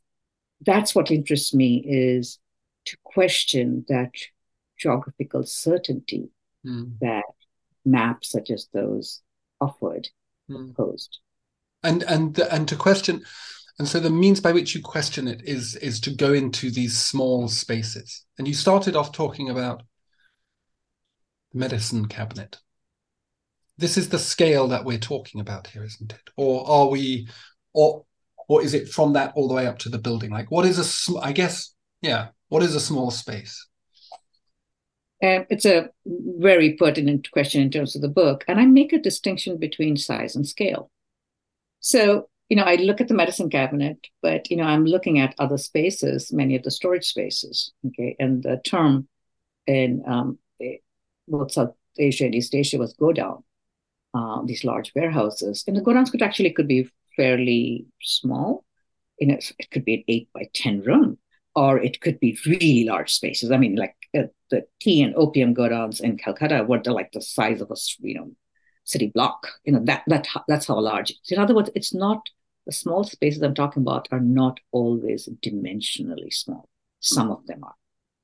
that's 0.65 0.95
what 0.95 1.11
interests 1.11 1.53
me 1.53 1.83
is 1.87 2.39
to 2.87 2.97
question 3.05 3.85
that 3.89 4.13
geographical 4.79 5.45
certainty 5.45 6.31
mm. 6.67 6.99
that 7.01 7.22
maps 7.85 8.31
such 8.31 8.51
as 8.51 8.68
those 8.73 9.23
offered 9.61 10.09
mm. 10.51 10.75
posed 10.77 11.18
and 11.83 12.03
and 12.05 12.38
and 12.38 12.68
to 12.68 12.77
question 12.77 13.23
and 13.79 13.88
so 13.88 13.99
the 13.99 14.11
means 14.11 14.40
by 14.40 14.53
which 14.53 14.75
you 14.75 14.83
question 14.83 15.27
it 15.27 15.42
is 15.45 15.77
is 15.77 16.01
to 16.01 16.14
go 16.14 16.33
into 16.33 16.71
these 16.71 16.99
small 16.99 17.49
spaces. 17.49 18.25
And 18.38 18.47
you 18.47 18.55
started 18.55 18.97
off 18.97 19.12
talking 19.12 19.51
about 19.51 19.83
medicine 21.53 22.07
cabinet. 22.07 22.59
This 23.79 23.97
is 23.97 24.11
the 24.11 24.18
scale 24.18 24.68
that 24.68 24.85
we're 24.85 24.99
talking 24.99 25.40
about 25.40 25.66
here 25.68 25.85
isn't 25.85 26.12
it? 26.12 26.31
Or 26.37 26.68
are 26.68 26.88
we 26.88 27.29
or 27.73 28.05
or 28.49 28.62
is 28.62 28.75
it 28.75 28.88
from 28.88 29.14
that 29.14 29.33
all 29.35 29.49
the 29.49 29.55
way 29.55 29.66
up 29.66 29.79
to 29.81 29.88
the 29.88 29.99
building? 29.99 30.31
Like 30.31 30.51
what 30.51 30.66
is 30.66 30.79
a 30.79 30.85
sm- 30.85 31.18
i 31.23 31.33
guess 31.33 31.75
yeah 32.03 32.29
what 32.49 32.62
is 32.62 32.75
a 32.75 32.81
small 32.81 33.11
space 33.11 33.66
um, 35.23 35.47
it's 35.51 35.65
a 35.65 35.89
very 36.07 36.75
pertinent 36.75 37.31
question 37.31 37.63
in 37.63 37.71
terms 37.71 37.95
of 37.95 38.03
the 38.03 38.09
book 38.09 38.45
and 38.49 38.61
i 38.61 38.67
make 38.67 38.93
a 38.93 38.99
distinction 38.99 39.57
between 39.57 39.97
size 39.97 40.37
and 40.37 40.47
scale 40.49 40.91
so 41.81 42.29
you 42.49 42.57
know 42.57 42.65
i 42.65 42.75
look 42.77 43.01
at 43.01 43.09
the 43.09 43.15
medicine 43.15 43.51
cabinet 43.51 43.99
but 44.21 44.51
you 44.51 44.57
know 44.57 44.65
i'm 44.65 44.85
looking 44.85 45.19
at 45.19 45.35
other 45.39 45.59
spaces 45.59 46.33
many 46.33 46.57
of 46.57 46.63
the 46.63 46.71
storage 46.71 47.07
spaces 47.07 47.73
okay 47.87 48.17
and 48.19 48.43
the 48.43 48.61
term 48.65 49.09
in 49.67 50.03
um, 50.07 50.39
both 51.29 51.53
south 51.53 51.75
asia 51.99 52.25
and 52.25 52.35
east 52.35 52.55
asia 52.55 52.79
was 52.79 52.95
godown 52.95 53.43
uh, 54.15 54.43
these 54.45 54.65
large 54.65 54.93
warehouses 54.95 55.65
and 55.67 55.77
the 55.77 55.81
godowns 55.81 56.11
could 56.11 56.23
actually 56.23 56.51
could 56.51 56.69
be 56.69 56.89
fairly 57.17 57.87
small. 58.01 58.65
You 59.19 59.29
know, 59.29 59.39
it 59.59 59.71
could 59.71 59.85
be 59.85 59.95
an 59.95 60.05
eight 60.09 60.29
by 60.35 60.49
10 60.55 60.83
room, 60.83 61.19
or 61.55 61.79
it 61.79 62.01
could 62.01 62.19
be 62.19 62.39
really 62.47 62.85
large 62.85 63.13
spaces. 63.13 63.51
I 63.51 63.57
mean, 63.57 63.77
like 63.77 63.97
uh, 64.16 64.25
the 64.51 64.64
tea 64.81 65.03
and 65.03 65.14
opium 65.16 65.55
godowns 65.55 66.01
in 66.01 66.18
Calcutta 66.18 66.64
were 66.64 66.81
the, 66.83 66.92
like 66.92 67.12
the 67.12 67.22
size 67.22 67.61
of 67.61 67.70
a, 67.70 67.77
you 68.01 68.14
know, 68.14 68.31
city 68.85 69.11
block. 69.14 69.48
You 69.64 69.72
know, 69.72 69.85
that, 69.85 70.03
that 70.09 70.27
that's 70.48 70.66
how 70.66 70.79
large. 70.81 71.12
In 71.29 71.38
other 71.38 71.55
words, 71.55 71.70
it's 71.75 71.94
not, 71.94 72.29
the 72.66 72.72
small 72.72 73.05
spaces 73.05 73.42
I'm 73.42 73.55
talking 73.55 73.83
about 73.83 74.09
are 74.12 74.20
not 74.20 74.61
always 74.70 75.29
dimensionally 75.42 76.33
small. 76.33 76.68
Some 77.01 77.31
of 77.31 77.46
them 77.46 77.64
are. 77.64 77.75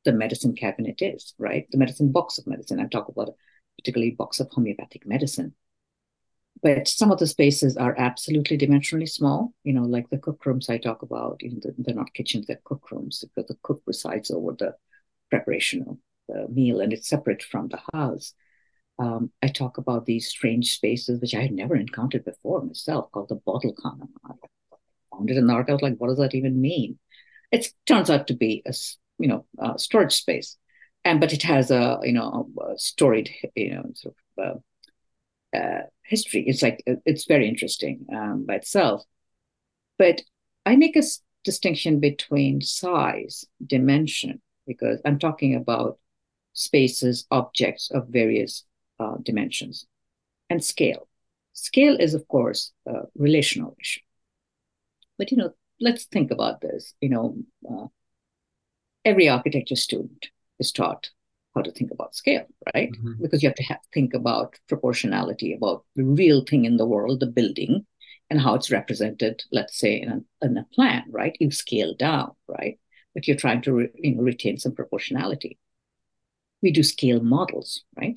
The 0.04 0.12
medicine 0.12 0.54
cabinet 0.54 1.02
is, 1.02 1.34
right? 1.38 1.66
The 1.70 1.78
medicine 1.78 2.12
box 2.12 2.38
of 2.38 2.46
medicine. 2.46 2.80
I 2.80 2.86
talk 2.86 3.08
about 3.08 3.34
particularly 3.76 4.12
box 4.12 4.40
of 4.40 4.48
homeopathic 4.50 5.06
medicine 5.06 5.54
but 6.62 6.88
some 6.88 7.10
of 7.10 7.18
the 7.18 7.26
spaces 7.26 7.76
are 7.76 7.94
absolutely 7.98 8.58
dimensionally 8.58 9.08
small. 9.08 9.52
You 9.64 9.72
know, 9.72 9.82
like 9.82 10.10
the 10.10 10.18
cook 10.18 10.44
rooms 10.44 10.68
I 10.68 10.78
talk 10.78 11.02
about. 11.02 11.42
You 11.42 11.50
know, 11.50 11.60
they're 11.78 11.94
not 11.94 12.14
kitchens; 12.14 12.46
they're 12.46 12.60
cook 12.64 12.90
rooms 12.90 13.24
because 13.24 13.48
the 13.48 13.58
cook 13.62 13.84
presides 13.84 14.30
over 14.30 14.52
the 14.58 14.74
preparation 15.30 15.84
of 15.88 15.98
the 16.28 16.48
meal, 16.48 16.80
and 16.80 16.92
it's 16.92 17.08
separate 17.08 17.42
from 17.42 17.68
the 17.68 17.80
house. 17.92 18.34
Um, 18.98 19.30
I 19.42 19.48
talk 19.48 19.78
about 19.78 20.06
these 20.06 20.28
strange 20.28 20.72
spaces 20.74 21.20
which 21.20 21.34
I 21.34 21.42
had 21.42 21.52
never 21.52 21.76
encountered 21.76 22.24
before 22.24 22.62
myself, 22.62 23.10
called 23.12 23.28
the 23.28 23.36
bottle 23.36 23.72
corner. 23.74 24.06
I 24.26 24.34
found 25.12 25.30
it 25.30 25.36
in 25.36 25.46
the 25.46 25.52
archive. 25.54 25.82
Like, 25.82 25.96
what 25.98 26.08
does 26.08 26.18
that 26.18 26.34
even 26.34 26.60
mean? 26.60 26.98
It 27.52 27.68
turns 27.86 28.10
out 28.10 28.26
to 28.28 28.34
be 28.34 28.62
a 28.66 28.74
you 29.18 29.28
know 29.28 29.46
a 29.58 29.78
storage 29.78 30.14
space, 30.14 30.56
and 31.04 31.20
but 31.20 31.32
it 31.32 31.42
has 31.44 31.70
a 31.70 32.00
you 32.02 32.12
know 32.12 32.50
a 32.60 32.78
storied 32.78 33.30
you 33.56 33.74
know 33.74 33.84
sort 33.94 34.14
of 34.38 34.62
uh, 35.54 35.58
uh, 35.58 35.82
history. 36.04 36.44
It's 36.46 36.62
like 36.62 36.82
uh, 36.88 36.94
it's 37.04 37.26
very 37.26 37.48
interesting 37.48 38.06
um, 38.12 38.44
by 38.46 38.56
itself. 38.56 39.04
But 39.98 40.22
I 40.66 40.76
make 40.76 40.96
a 40.96 41.00
s- 41.00 41.22
distinction 41.44 42.00
between 42.00 42.60
size, 42.60 43.44
dimension, 43.64 44.40
because 44.68 45.00
I'm 45.04 45.18
talking 45.18 45.56
about 45.56 45.98
spaces, 46.52 47.26
objects 47.30 47.90
of 47.90 48.08
various 48.08 48.64
uh, 49.00 49.16
dimensions, 49.22 49.86
and 50.50 50.62
scale. 50.62 51.08
Scale 51.54 51.96
is, 51.98 52.14
of 52.14 52.28
course, 52.28 52.72
a 52.86 53.02
relational 53.16 53.76
issue. 53.80 54.00
But 55.16 55.32
you 55.32 55.38
know, 55.38 55.50
let's 55.80 56.04
think 56.04 56.30
about 56.30 56.60
this. 56.60 56.94
You 57.00 57.08
know, 57.08 57.36
uh, 57.68 57.86
every 59.04 59.28
architecture 59.28 59.76
student 59.76 60.28
is 60.60 60.70
taught 60.70 61.10
how 61.54 61.62
to 61.62 61.72
think 61.72 61.90
about 61.90 62.14
scale, 62.14 62.46
right? 62.74 62.90
Mm-hmm. 62.92 63.22
Because 63.22 63.42
you 63.42 63.48
have 63.48 63.56
to 63.56 63.64
have, 63.64 63.80
think 63.92 64.14
about 64.14 64.58
proportionality, 64.68 65.54
about 65.54 65.84
the 65.96 66.04
real 66.04 66.44
thing 66.44 66.64
in 66.64 66.76
the 66.76 66.86
world, 66.86 67.20
the 67.20 67.26
building, 67.26 67.86
and 68.30 68.40
how 68.40 68.54
it's 68.54 68.70
represented, 68.70 69.42
let's 69.50 69.78
say, 69.78 70.00
in 70.00 70.08
a, 70.10 70.46
in 70.46 70.56
a 70.58 70.66
plan, 70.74 71.04
right? 71.10 71.36
You 71.40 71.50
scale 71.50 71.94
down, 71.94 72.32
right? 72.46 72.78
But 73.18 73.26
you're 73.26 73.36
trying 73.36 73.62
to 73.62 73.72
re, 73.72 73.88
you 73.96 74.14
know, 74.14 74.22
retain 74.22 74.58
some 74.58 74.76
proportionality. 74.76 75.58
We 76.62 76.70
do 76.70 76.84
scale 76.84 77.20
models, 77.20 77.82
right? 77.96 78.16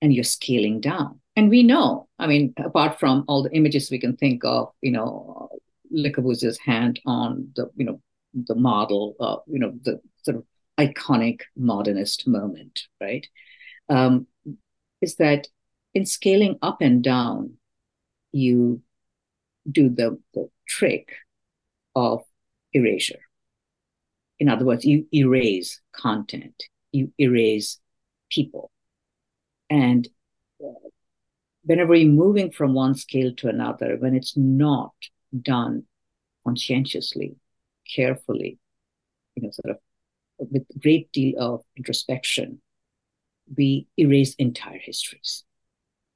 And 0.00 0.14
you're 0.14 0.24
scaling 0.24 0.80
down. 0.80 1.20
And 1.36 1.50
we 1.50 1.62
know, 1.62 2.08
I 2.18 2.26
mean, 2.26 2.54
apart 2.56 2.98
from 2.98 3.26
all 3.28 3.42
the 3.42 3.54
images 3.54 3.90
we 3.90 3.98
can 3.98 4.16
think 4.16 4.46
of, 4.46 4.72
you 4.80 4.92
know, 4.92 5.50
Le 5.90 6.10
Corbusier's 6.10 6.58
hand 6.58 7.00
on 7.04 7.52
the, 7.54 7.70
you 7.76 7.84
know, 7.84 8.00
the 8.32 8.54
model, 8.54 9.14
uh, 9.20 9.36
you 9.46 9.58
know, 9.58 9.74
the 9.82 10.00
sort 10.22 10.38
of 10.38 10.44
iconic 10.78 11.42
modernist 11.54 12.26
moment, 12.26 12.84
right? 13.02 13.26
Um, 13.90 14.26
is 15.02 15.16
that 15.16 15.48
in 15.92 16.06
scaling 16.06 16.56
up 16.62 16.80
and 16.80 17.04
down, 17.04 17.58
you 18.32 18.80
do 19.70 19.90
the, 19.90 20.18
the 20.32 20.48
trick 20.66 21.12
of 21.94 22.22
erasure. 22.72 23.20
In 24.40 24.48
other 24.48 24.64
words, 24.64 24.84
you 24.84 25.06
erase 25.12 25.80
content, 25.92 26.64
you 26.92 27.12
erase 27.18 27.78
people. 28.30 28.70
And 29.68 30.08
uh, 30.64 30.88
whenever 31.64 31.94
you're 31.94 32.12
moving 32.12 32.50
from 32.50 32.74
one 32.74 32.94
scale 32.94 33.34
to 33.36 33.48
another, 33.48 33.96
when 33.98 34.14
it's 34.14 34.36
not 34.36 34.92
done 35.40 35.84
conscientiously, 36.44 37.36
carefully, 37.94 38.58
you 39.34 39.42
know, 39.42 39.50
sort 39.50 39.76
of 39.76 39.78
with 40.38 40.64
a 40.74 40.78
great 40.78 41.10
deal 41.12 41.34
of 41.38 41.64
introspection, 41.76 42.60
we 43.56 43.86
erase 43.96 44.34
entire 44.34 44.78
histories. 44.78 45.44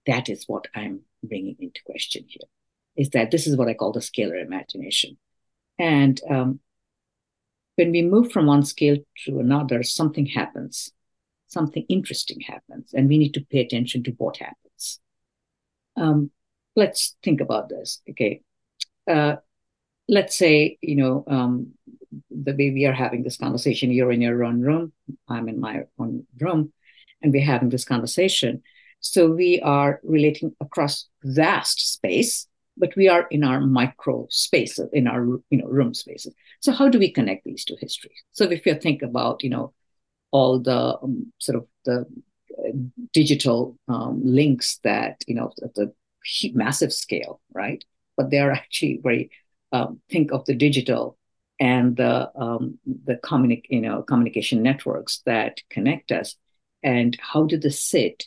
That 0.07 0.29
is 0.29 0.45
what 0.47 0.69
I'm 0.75 1.01
bringing 1.23 1.57
into 1.61 1.81
question 1.85 2.25
here. 2.29 2.49
Is 2.97 3.11
that 3.11 3.31
this 3.31 3.47
is 3.47 3.57
what 3.57 3.69
I 3.69 3.75
call 3.75 3.93
the 3.93 4.01
scalar 4.01 4.43
imagination, 4.45 5.17
and 5.79 6.21
um, 6.29 6.61
when 7.77 7.91
we 7.91 8.03
move 8.03 8.33
from 8.33 8.47
one 8.47 8.65
scale 8.65 8.99
to 9.25 9.41
another, 9.41 9.83
something 9.83 10.27
happens, 10.27 10.93
something 11.49 11.85
interesting 11.89 12.41
happens, 12.41 12.93
and 12.95 13.09
we 13.09 13.19
need 13.19 13.35
to 13.35 13.45
pay 13.51 13.61
attention 13.61 14.03
to 14.05 14.11
what 14.13 14.37
happens. 14.37 15.01
Um, 15.97 16.31
let's 16.77 17.17
think 17.23 17.41
about 17.41 17.69
this. 17.69 18.01
Okay, 18.11 18.43
uh, 19.11 19.37
let's 20.09 20.37
say 20.37 20.79
you 20.81 20.97
know 20.97 21.25
um, 21.27 21.73
the 22.31 22.53
way 22.53 22.71
we 22.71 22.87
are 22.87 22.93
having 22.93 23.23
this 23.23 23.37
conversation, 23.37 23.91
you're 23.91 24.13
in 24.13 24.21
your 24.21 24.45
own 24.45 24.61
room, 24.61 24.93
I'm 25.29 25.49
in 25.49 25.61
my 25.61 25.85
own 25.99 26.27
room, 26.41 26.73
and 27.23 27.33
we're 27.33 27.45
having 27.45 27.71
this 27.71 27.85
conversation. 27.85 28.63
So 29.01 29.31
we 29.33 29.61
are 29.61 30.01
relating 30.05 30.55
across 30.61 31.09
vast 31.25 31.93
space, 31.93 32.47
but 32.77 32.95
we 32.97 33.09
are 33.09 33.27
in 33.31 33.45
our 33.45 33.61
micro 33.61 34.27
spaces, 34.31 34.89
in 34.93 35.07
our 35.07 35.25
you 35.51 35.59
know 35.59 35.67
room 35.67 35.95
spaces. 35.95 36.35
So 36.61 36.73
how 36.73 36.89
do 36.89 36.99
we 36.99 37.11
connect 37.11 37.45
these 37.45 37.65
two 37.65 37.77
histories? 37.81 38.23
So 38.33 38.45
if 38.45 38.67
you 38.67 38.75
think 38.75 39.03
about 39.03 39.43
you 39.43 39.51
know 39.51 39.73
all 40.31 40.59
the 40.59 40.99
um, 41.03 41.33
sort 41.39 41.57
of 41.57 41.67
the 41.85 42.07
uh, 42.59 42.73
digital 43.13 43.79
um, 43.89 44.21
links 44.25 44.79
that 44.85 45.23
you 45.27 45.35
know 45.35 45.53
at 45.63 45.75
the 45.75 45.93
massive 46.55 46.93
scale, 46.93 47.41
right? 47.53 47.85
But 48.17 48.31
they 48.31 48.39
are 48.39 48.51
actually 48.53 49.01
very 49.03 49.31
um, 49.73 50.01
think 50.11 50.33
of 50.33 50.45
the 50.45 50.55
digital 50.55 51.17
and 51.61 51.97
the 51.97 52.31
um, 52.37 52.79
the 53.05 53.17
communi- 53.17 53.63
you 53.69 53.81
know 53.81 54.03
communication 54.03 54.63
networks 54.63 55.23
that 55.27 55.61
connect 55.71 56.11
us, 56.13 56.37
and 56.83 57.17
how 57.21 57.45
do 57.45 57.59
they 57.59 57.71
sit 57.71 58.25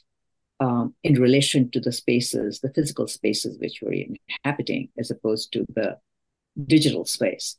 um, 0.60 0.96
in 1.04 1.22
relation 1.22 1.70
to 1.72 1.80
the 1.80 1.92
spaces, 1.92 2.60
the 2.60 2.72
physical 2.74 3.08
spaces 3.08 3.58
which 3.60 3.80
we're 3.82 4.06
inhabiting, 4.44 4.90
as 4.98 5.12
opposed 5.12 5.52
to 5.54 5.66
the 5.70 5.98
digital 6.66 7.06
space. 7.06 7.58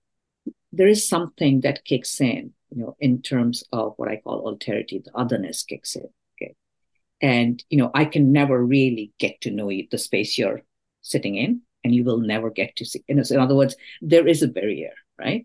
There 0.72 0.86
is 0.86 1.08
something 1.08 1.60
that 1.60 1.84
kicks 1.84 2.20
in, 2.20 2.52
you 2.70 2.82
know, 2.82 2.96
in 3.00 3.22
terms 3.22 3.64
of 3.72 3.94
what 3.96 4.10
I 4.10 4.16
call 4.16 4.44
alterity, 4.44 5.02
the 5.02 5.10
otherness 5.14 5.62
kicks 5.62 5.96
in. 5.96 6.08
Okay, 6.34 6.54
and 7.20 7.62
you 7.70 7.78
know, 7.78 7.90
I 7.94 8.04
can 8.04 8.32
never 8.32 8.62
really 8.64 9.12
get 9.18 9.40
to 9.42 9.50
know 9.50 9.70
the 9.90 9.98
space 9.98 10.38
you're 10.38 10.62
sitting 11.02 11.36
in, 11.36 11.62
and 11.84 11.94
you 11.94 12.04
will 12.04 12.18
never 12.18 12.50
get 12.50 12.76
to 12.76 12.84
see. 12.84 13.04
In 13.08 13.20
other 13.38 13.54
words, 13.54 13.76
there 14.00 14.26
is 14.26 14.42
a 14.42 14.48
barrier, 14.48 14.92
right? 15.18 15.44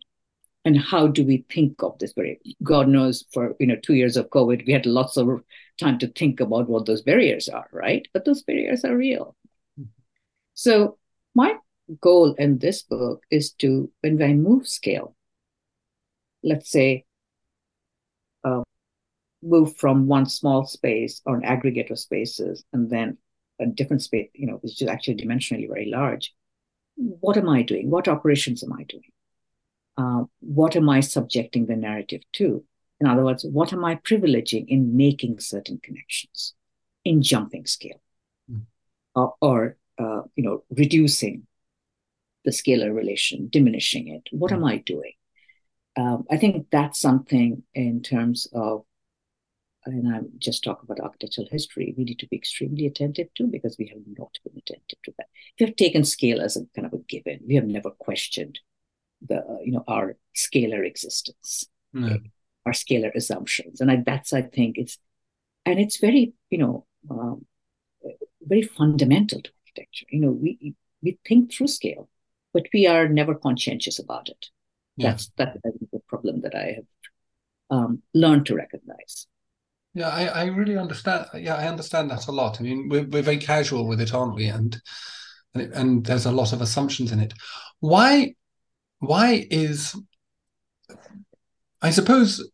And 0.63 0.77
how 0.79 1.07
do 1.07 1.23
we 1.23 1.45
think 1.49 1.81
of 1.81 1.97
this 1.99 2.13
barrier 2.13 2.35
god 2.63 2.87
knows 2.87 3.25
for 3.31 3.55
you 3.59 3.67
know 3.67 3.77
two 3.81 3.95
years 3.95 4.17
of 4.17 4.29
covid 4.29 4.65
we 4.65 4.73
had 4.73 4.85
lots 4.85 5.17
of 5.17 5.43
time 5.79 5.97
to 5.97 6.07
think 6.07 6.39
about 6.39 6.69
what 6.69 6.85
those 6.85 7.01
barriers 7.01 7.49
are 7.49 7.67
right 7.71 8.07
but 8.13 8.25
those 8.25 8.43
barriers 8.43 8.85
are 8.85 8.95
real 8.95 9.35
mm-hmm. 9.79 9.89
so 10.53 10.97
my 11.33 11.55
goal 11.99 12.33
in 12.33 12.57
this 12.59 12.83
book 12.83 13.23
is 13.31 13.51
to 13.51 13.91
when 14.01 14.21
i 14.21 14.33
move 14.33 14.67
scale 14.67 15.15
let's 16.43 16.69
say, 16.69 17.05
uh, 18.43 18.63
move 19.43 19.75
from 19.77 20.07
one 20.07 20.25
small 20.25 20.65
space 20.65 21.21
or 21.25 21.35
an 21.35 21.43
aggregate 21.43 21.91
of 21.91 21.99
spaces 21.99 22.63
and 22.73 22.89
then 22.89 23.17
a 23.59 23.65
different 23.65 24.01
space, 24.01 24.29
you 24.33 24.47
know, 24.47 24.55
which 24.55 24.81
is 24.81 24.87
actually 24.87 25.15
dimensionally 25.15 25.67
very 25.67 25.89
large. 25.89 26.33
What 26.95 27.37
am 27.37 27.49
I 27.49 27.61
doing? 27.61 27.89
What 27.89 28.07
operations 28.07 28.63
am 28.63 28.73
I 28.73 28.83
doing? 28.83 29.11
Uh, 30.01 30.23
what 30.39 30.75
am 30.75 30.89
I 30.89 30.99
subjecting 31.01 31.67
the 31.67 31.75
narrative 31.75 32.21
to? 32.33 32.63
In 32.99 33.07
other 33.07 33.23
words, 33.23 33.45
what 33.45 33.73
am 33.73 33.85
I 33.85 33.95
privileging 33.95 34.65
in 34.67 34.97
making 34.97 35.39
certain 35.39 35.79
connections, 35.83 36.53
in 37.03 37.21
jumping 37.21 37.65
scale, 37.65 38.01
mm. 38.51 38.61
or, 39.15 39.35
or 39.41 39.77
uh, 39.99 40.21
you 40.35 40.43
know, 40.43 40.63
reducing 40.69 41.45
the 42.45 42.51
scalar 42.51 42.93
relation, 42.95 43.49
diminishing 43.49 44.07
it? 44.07 44.27
What 44.31 44.51
mm. 44.51 44.55
am 44.55 44.63
I 44.63 44.77
doing? 44.77 45.13
Um, 45.97 46.25
I 46.31 46.37
think 46.37 46.67
that's 46.71 46.99
something 46.99 47.63
in 47.73 48.01
terms 48.01 48.47
of, 48.53 48.85
and 49.85 50.15
I'm 50.15 50.29
just 50.37 50.63
talking 50.63 50.87
about 50.89 51.03
architectural 51.03 51.47
history, 51.51 51.93
we 51.97 52.05
need 52.05 52.19
to 52.19 52.27
be 52.27 52.37
extremely 52.37 52.85
attentive 52.87 53.33
to 53.35 53.47
because 53.47 53.75
we 53.77 53.87
have 53.87 54.01
not 54.17 54.33
been 54.43 54.57
attentive 54.57 55.01
to 55.03 55.13
that. 55.17 55.27
We 55.59 55.65
have 55.65 55.75
taken 55.75 56.03
scale 56.05 56.39
as 56.41 56.55
a 56.55 56.61
kind 56.75 56.87
of 56.87 56.93
a 56.93 57.03
given. 57.03 57.41
We 57.47 57.55
have 57.55 57.65
never 57.65 57.91
questioned 57.91 58.59
the, 59.27 59.59
you 59.63 59.71
know, 59.71 59.83
our 59.87 60.17
scalar 60.35 60.85
existence. 60.85 61.65
No 61.93 62.17
our 62.65 62.73
scalar 62.73 63.13
assumptions. 63.15 63.81
And 63.81 63.89
I, 63.89 64.03
that's, 64.05 64.33
I 64.33 64.43
think, 64.43 64.77
it's, 64.77 64.97
and 65.65 65.79
it's 65.79 65.97
very, 65.97 66.33
you 66.49 66.57
know, 66.57 66.85
um, 67.09 67.45
very 68.41 68.61
fundamental 68.61 69.41
to 69.41 69.49
architecture. 69.65 70.05
You 70.09 70.19
know, 70.21 70.31
we 70.31 70.75
we 71.03 71.17
think 71.27 71.51
through 71.51 71.67
scale, 71.67 72.09
but 72.53 72.67
we 72.73 72.87
are 72.87 73.07
never 73.07 73.35
conscientious 73.35 73.99
about 73.99 74.29
it. 74.29 74.47
Yeah. 74.97 75.09
That's 75.09 75.31
that 75.37 75.57
the 75.63 76.01
problem 76.07 76.41
that 76.41 76.55
I 76.55 76.75
have 76.75 76.85
um, 77.69 78.01
learned 78.13 78.45
to 78.47 78.55
recognize. 78.55 79.27
Yeah, 79.93 80.09
I, 80.09 80.25
I 80.25 80.45
really 80.45 80.77
understand. 80.77 81.27
Yeah, 81.35 81.55
I 81.55 81.67
understand 81.67 82.11
that 82.11 82.27
a 82.27 82.31
lot. 82.31 82.59
I 82.59 82.63
mean, 82.63 82.89
we're 82.89 83.05
we're 83.05 83.21
very 83.21 83.37
casual 83.37 83.87
with 83.87 84.01
it, 84.01 84.13
aren't 84.13 84.35
we? 84.35 84.47
And 84.47 84.79
and, 85.53 85.73
and 85.73 86.05
there's 86.05 86.25
a 86.25 86.31
lot 86.31 86.53
of 86.53 86.61
assumptions 86.61 87.11
in 87.11 87.19
it. 87.19 87.33
Why 87.79 88.35
why 89.01 89.47
is 89.49 89.95
I 91.81 91.89
suppose 91.89 92.47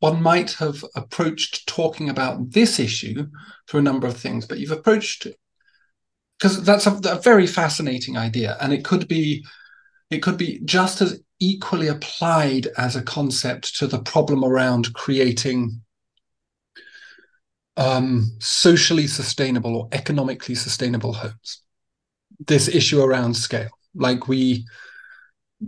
one 0.00 0.20
might 0.20 0.52
have 0.54 0.84
approached 0.96 1.68
talking 1.68 2.10
about 2.10 2.50
this 2.50 2.80
issue 2.80 3.28
through 3.68 3.80
a 3.80 3.84
number 3.84 4.08
of 4.08 4.16
things, 4.16 4.44
but 4.44 4.58
you've 4.58 4.72
approached 4.72 5.26
it 5.26 5.38
because 6.36 6.64
that's 6.64 6.88
a, 6.88 6.98
a, 7.08 7.20
very 7.20 7.46
fascinating 7.46 8.16
idea, 8.16 8.56
and 8.60 8.72
it 8.72 8.84
could 8.84 9.06
be 9.06 9.44
it 10.10 10.18
could 10.18 10.36
be 10.36 10.60
just 10.64 11.00
as 11.00 11.20
equally 11.38 11.86
applied 11.86 12.66
as 12.76 12.96
a 12.96 13.02
concept 13.02 13.78
to 13.78 13.86
the 13.86 14.00
problem 14.00 14.44
around 14.44 14.92
creating 14.94 15.80
um, 17.76 18.28
socially 18.40 19.06
sustainable 19.06 19.76
or 19.76 19.88
economically 19.92 20.56
sustainable 20.56 21.12
homes. 21.12 21.62
This 22.44 22.66
issue 22.66 23.00
around 23.00 23.34
scale, 23.34 23.70
like 23.94 24.26
we 24.26 24.66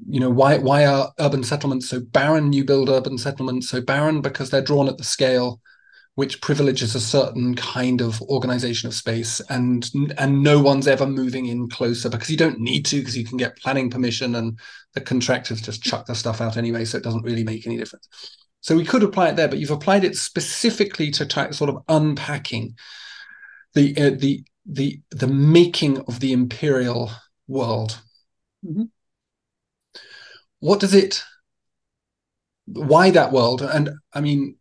you 0.09 0.21
know 0.21 0.31
why 0.31 0.59
why 0.59 0.87
are 0.87 1.13
urban 1.21 1.45
settlements 1.45 1.89
so 1.89 2.01
barren? 2.01 2.51
New 2.51 2.65
build 2.65 2.89
urban 2.89 3.19
settlements 3.19 3.69
so 3.69 3.81
barren 3.81 4.21
because 4.21 4.51
they're 4.51 4.63
drawn 4.63 4.89
at 4.89 4.99
the 4.99 5.05
scale 5.05 5.61
which 6.17 6.41
privileges 6.41 6.95
a 6.95 7.01
certain 7.01 7.57
kind 7.57 8.01
of 8.01 8.21
organization 8.23 8.87
of 8.87 8.95
space 8.95 9.41
and 9.51 9.91
and 10.17 10.43
no 10.43 10.61
one's 10.61 10.87
ever 10.87 11.07
moving 11.07 11.47
in 11.47 11.69
closer 11.69 12.09
because 12.09 12.31
you 12.31 12.37
don't 12.37 12.61
need 12.61 12.85
to 12.87 12.99
because 12.99 13.17
you 13.17 13.25
can 13.25 13.37
get 13.37 13.57
planning 13.59 13.91
permission 13.91 14.35
and 14.37 14.59
the 14.95 15.01
contractors 15.01 15.61
just 15.61 15.83
chuck 15.83 16.07
the 16.07 16.15
stuff 16.15 16.41
out 16.41 16.57
anyway 16.57 16.85
so 16.85 16.97
it 16.97 17.05
doesn't 17.05 17.25
really 17.25 17.45
make 17.45 17.67
any 17.67 17.77
difference. 17.77 18.09
So 18.61 18.77
we 18.77 18.85
could 18.85 19.03
apply 19.03 19.29
it 19.29 19.37
there 19.37 19.49
but 19.49 19.59
you've 19.59 19.71
applied 19.71 20.05
it 20.05 20.17
specifically 20.17 21.11
to 21.13 21.53
sort 21.53 21.71
of 21.71 21.83
unpacking 21.89 22.77
the 23.75 23.97
uh, 23.97 24.11
the 24.17 24.45
the 24.67 25.01
the 25.11 25.27
making 25.29 25.99
of 26.01 26.21
the 26.21 26.33
imperial 26.33 27.11
world. 27.49 28.01
Mm-hmm 28.65 28.85
what 30.65 30.81
does 30.81 30.95
it 30.95 31.23
why 32.67 33.11
that 33.11 33.33
world? 33.33 33.61
And 33.61 33.91
i 34.15 34.21
mean 34.23 34.57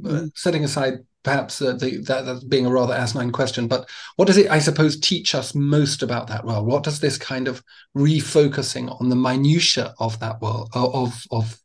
mm. 0.00 0.30
setting 0.34 0.64
aside 0.64 0.94
perhaps 1.22 1.62
uh, 1.62 1.74
the, 1.74 1.98
that, 2.08 2.24
that, 2.24 2.48
being 2.48 2.66
a 2.66 2.70
rather 2.70 2.94
asinine 2.94 3.32
question 3.32 3.66
but 3.66 3.88
what 4.16 4.26
does 4.26 4.38
it 4.38 4.48
i 4.48 4.60
suppose 4.60 4.98
teach 4.98 5.34
us 5.34 5.54
most 5.54 6.02
about 6.02 6.26
that 6.28 6.44
world? 6.44 6.66
What 6.66 6.82
does 6.82 6.98
this 6.98 7.16
kind 7.16 7.46
of 7.46 7.62
refocusing 7.96 8.86
on 9.00 9.08
the 9.08 9.16
minutia 9.16 9.94
of 10.00 10.18
that 10.18 10.40
world 10.42 10.68
of 10.74 11.22
of 11.30 11.60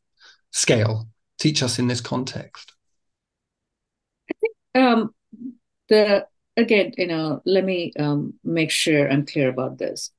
scale 0.52 1.08
teach 1.40 1.60
us 1.62 1.80
in 1.80 1.88
this 1.88 2.00
context? 2.00 2.74
I 4.30 4.34
think 4.40 4.56
um, 4.76 5.14
the 5.88 6.26
again 6.56 6.92
you 6.96 7.08
know 7.08 7.42
let 7.44 7.64
me 7.64 7.92
um, 7.98 8.34
make 8.44 8.70
sure 8.70 9.10
i'm 9.10 9.26
clear 9.26 9.48
about 9.48 9.78
this. 9.78 10.12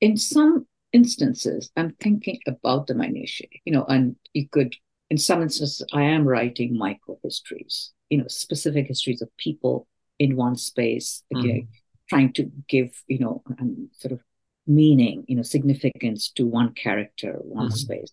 In 0.00 0.16
some 0.16 0.66
instances, 0.92 1.70
I'm 1.76 1.94
thinking 2.00 2.40
about 2.46 2.86
the 2.86 2.94
minutiae, 2.94 3.48
you 3.64 3.72
know, 3.72 3.84
and 3.84 4.16
you 4.32 4.48
could, 4.48 4.74
in 5.10 5.18
some 5.18 5.42
instances, 5.42 5.86
I 5.92 6.02
am 6.02 6.26
writing 6.26 6.76
micro 6.76 7.18
histories, 7.22 7.92
you 8.10 8.18
know, 8.18 8.28
specific 8.28 8.86
histories 8.86 9.22
of 9.22 9.36
people 9.36 9.86
in 10.18 10.36
one 10.36 10.56
space, 10.56 11.22
mm. 11.34 11.66
trying 12.08 12.32
to 12.34 12.50
give, 12.68 12.90
you 13.08 13.18
know, 13.18 13.42
um, 13.58 13.88
sort 13.92 14.12
of 14.12 14.20
meaning, 14.66 15.24
you 15.26 15.36
know, 15.36 15.42
significance 15.42 16.30
to 16.32 16.46
one 16.46 16.72
character, 16.72 17.38
one 17.42 17.68
mm. 17.68 17.72
space. 17.72 18.12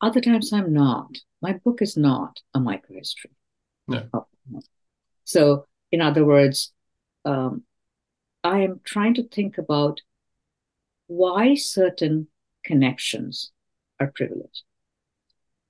Other 0.00 0.20
times 0.20 0.52
I'm 0.52 0.72
not. 0.72 1.10
My 1.42 1.54
book 1.54 1.82
is 1.82 1.96
not 1.96 2.40
a 2.54 2.60
micro 2.60 2.96
history. 2.96 3.30
No. 3.88 4.26
So, 5.24 5.66
in 5.92 6.00
other 6.00 6.24
words, 6.24 6.72
um, 7.24 7.64
I 8.42 8.60
am 8.60 8.80
trying 8.84 9.14
to 9.14 9.28
think 9.28 9.58
about 9.58 10.00
why 11.10 11.56
certain 11.56 12.28
connections 12.64 13.50
are 13.98 14.12
privileged. 14.14 14.62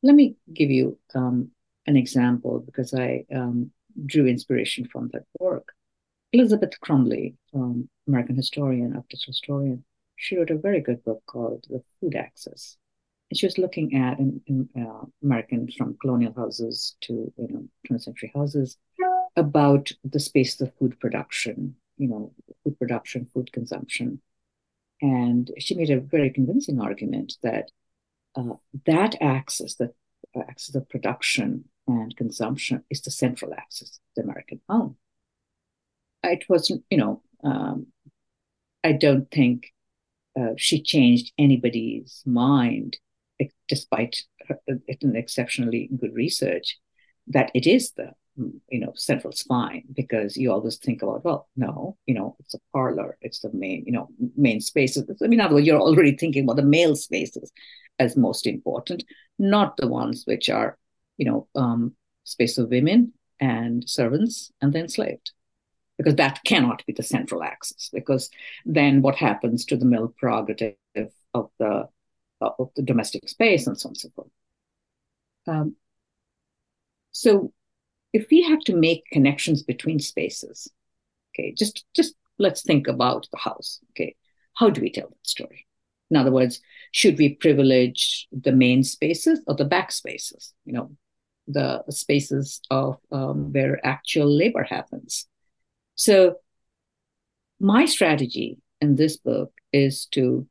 Let 0.03 0.15
me 0.15 0.37
give 0.53 0.71
you 0.71 0.99
um, 1.15 1.51
an 1.87 1.97
example 1.97 2.61
because 2.61 2.93
I 2.93 3.25
um, 3.35 3.71
drew 4.05 4.27
inspiration 4.27 4.87
from 4.87 5.09
that 5.15 5.25
work. 5.39 5.69
Elizabeth 6.35 6.79
Cromley, 6.85 7.37
um, 7.55 7.89
American 8.07 8.37
historian, 8.37 8.95
architectural 8.95 9.33
historian, 9.33 9.85
she 10.17 10.37
wrote 10.37 10.51
a 10.51 10.59
very 10.59 10.83
good 10.83 11.03
book 11.05 11.23
called 11.25 11.65
The 11.71 11.83
Food 12.01 12.17
Axis. 12.17 12.77
And 13.31 13.39
she 13.39 13.47
was 13.47 13.57
looking 13.57 13.97
at 13.97 14.19
in, 14.19 14.43
in 14.47 14.69
uh, 14.77 15.07
Americans 15.23 15.75
from 15.75 15.97
colonial 16.03 16.35
houses 16.37 16.97
to 17.03 17.33
you 17.39 17.49
know 17.49 17.65
20th 17.89 18.03
century 18.03 18.31
houses 18.35 18.77
about 19.37 19.91
the 20.05 20.21
space 20.21 20.61
of 20.61 20.71
food 20.79 21.01
production, 21.01 21.77
you 21.97 22.09
know, 22.09 22.35
food 22.63 22.79
production, 22.79 23.27
food 23.33 23.51
consumption, 23.53 24.21
and 25.03 25.51
she 25.59 25.75
made 25.75 25.91
a 25.91 26.01
very 26.01 26.31
convincing 26.31 26.81
argument 26.81 27.35
that 27.43 27.71
uh, 28.37 28.55
that 28.87 29.17
axis, 29.21 29.75
the 29.75 29.93
axis 30.49 30.75
of 30.75 30.89
production 30.89 31.65
and 31.87 32.17
consumption, 32.17 32.85
is 32.91 33.01
the 33.03 33.11
central 33.11 33.53
axis 33.55 33.89
of 33.89 34.01
the 34.17 34.23
American 34.23 34.61
home. 34.69 34.97
It 36.23 36.45
was, 36.49 36.71
you 36.71 36.97
know, 36.99 37.23
um, 37.43 37.87
I 38.85 38.93
don't 38.93 39.31
think 39.31 39.73
uh, 40.39 40.53
she 40.57 40.83
changed 40.83 41.33
anybody's 41.39 42.23
mind, 42.27 42.99
despite 43.69 44.23
her, 44.47 44.61
an 44.69 45.17
exceptionally 45.17 45.89
good 45.99 46.15
research, 46.15 46.79
that 47.27 47.51
it 47.55 47.67
is 47.67 47.93
the 47.93 48.13
you 48.37 48.81
know 48.81 48.93
central 48.95 49.33
spine 49.33 49.85
because 49.93 50.37
you 50.37 50.51
always 50.51 50.77
think 50.77 51.03
about 51.03 51.25
well 51.25 51.49
no 51.57 51.97
you 52.07 52.15
know 52.15 52.37
it's 52.41 52.55
a 52.55 52.61
parlor 52.73 53.17
it's 53.21 53.41
the 53.41 53.51
main 53.53 53.85
you 53.87 53.93
know 53.93 54.09
main 54.37 54.61
spaces. 54.61 55.05
I 55.23 55.27
mean 55.27 55.41
other 55.41 55.55
words 55.55 55.67
you're 55.67 55.81
already 55.81 56.17
thinking 56.17 56.45
about 56.45 56.57
the 56.57 56.63
male 56.63 56.97
spaces 56.97 57.53
as 57.99 58.17
most 58.17 58.47
important 58.47 59.05
not 59.39 59.77
the 59.77 59.89
ones 59.89 60.25
which 60.27 60.49
are 60.49 60.79
you 61.19 61.27
know 61.27 61.49
um, 61.55 61.95
space 62.25 62.57
of 62.59 62.71
women 62.71 63.13
and 63.41 63.89
servants 63.89 64.53
and 64.61 64.73
then 64.73 64.83
enslaved 64.85 65.33
because 65.99 66.15
that 66.15 66.41
cannot 66.45 66.85
be 66.87 66.95
the 66.95 67.03
central 67.03 67.43
axis 67.43 67.91
because 67.93 68.31
then 68.65 69.03
what 69.03 69.17
happens 69.17 69.67
to 69.67 69.77
the 69.77 69.85
male 69.85 70.15
prerogative 70.19 70.77
of 71.35 71.51
the 71.59 71.89
of 72.41 72.71
the 72.75 72.83
domestic 72.83 73.29
space 73.29 73.67
and 73.67 73.79
so 73.79 73.89
on 73.89 73.91
and 73.91 73.99
so 73.99 74.09
forth. 74.17 74.29
Um, 75.47 75.77
so 77.13 77.53
if 78.13 78.27
we 78.31 78.43
have 78.43 78.61
to 78.61 78.77
make 78.77 79.05
connections 79.13 79.63
between 79.63 79.99
spaces, 79.99 80.69
okay, 81.33 81.55
just 81.57 81.85
just 81.95 82.15
let's 82.39 82.63
think 82.63 82.89
about 82.89 83.29
the 83.31 83.39
house. 83.39 83.81
Okay, 83.91 84.17
how 84.55 84.71
do 84.71 84.81
we 84.81 84.91
tell 84.91 85.09
that 85.09 85.27
story? 85.27 85.67
In 86.11 86.17
other 86.17 86.33
words, 86.33 86.61
should 86.93 87.19
we 87.19 87.37
privilege 87.37 88.27
the 88.33 88.53
main 88.53 88.83
spaces 88.83 89.41
or 89.47 89.55
the 89.55 89.65
back 89.65 89.93
spaces? 89.93 90.55
You 90.65 90.73
know, 90.73 90.91
the 91.47 91.85
spaces 91.91 92.61
of 92.71 92.99
um, 93.13 93.53
where 93.53 93.85
actual 93.87 94.27
labor 94.27 94.65
happens. 94.65 95.29
So, 95.95 96.37
my 97.61 97.85
strategy 97.85 98.59
in 98.81 98.97
this 98.97 99.17
book 99.19 99.53
is 99.73 100.07
to 100.07 100.47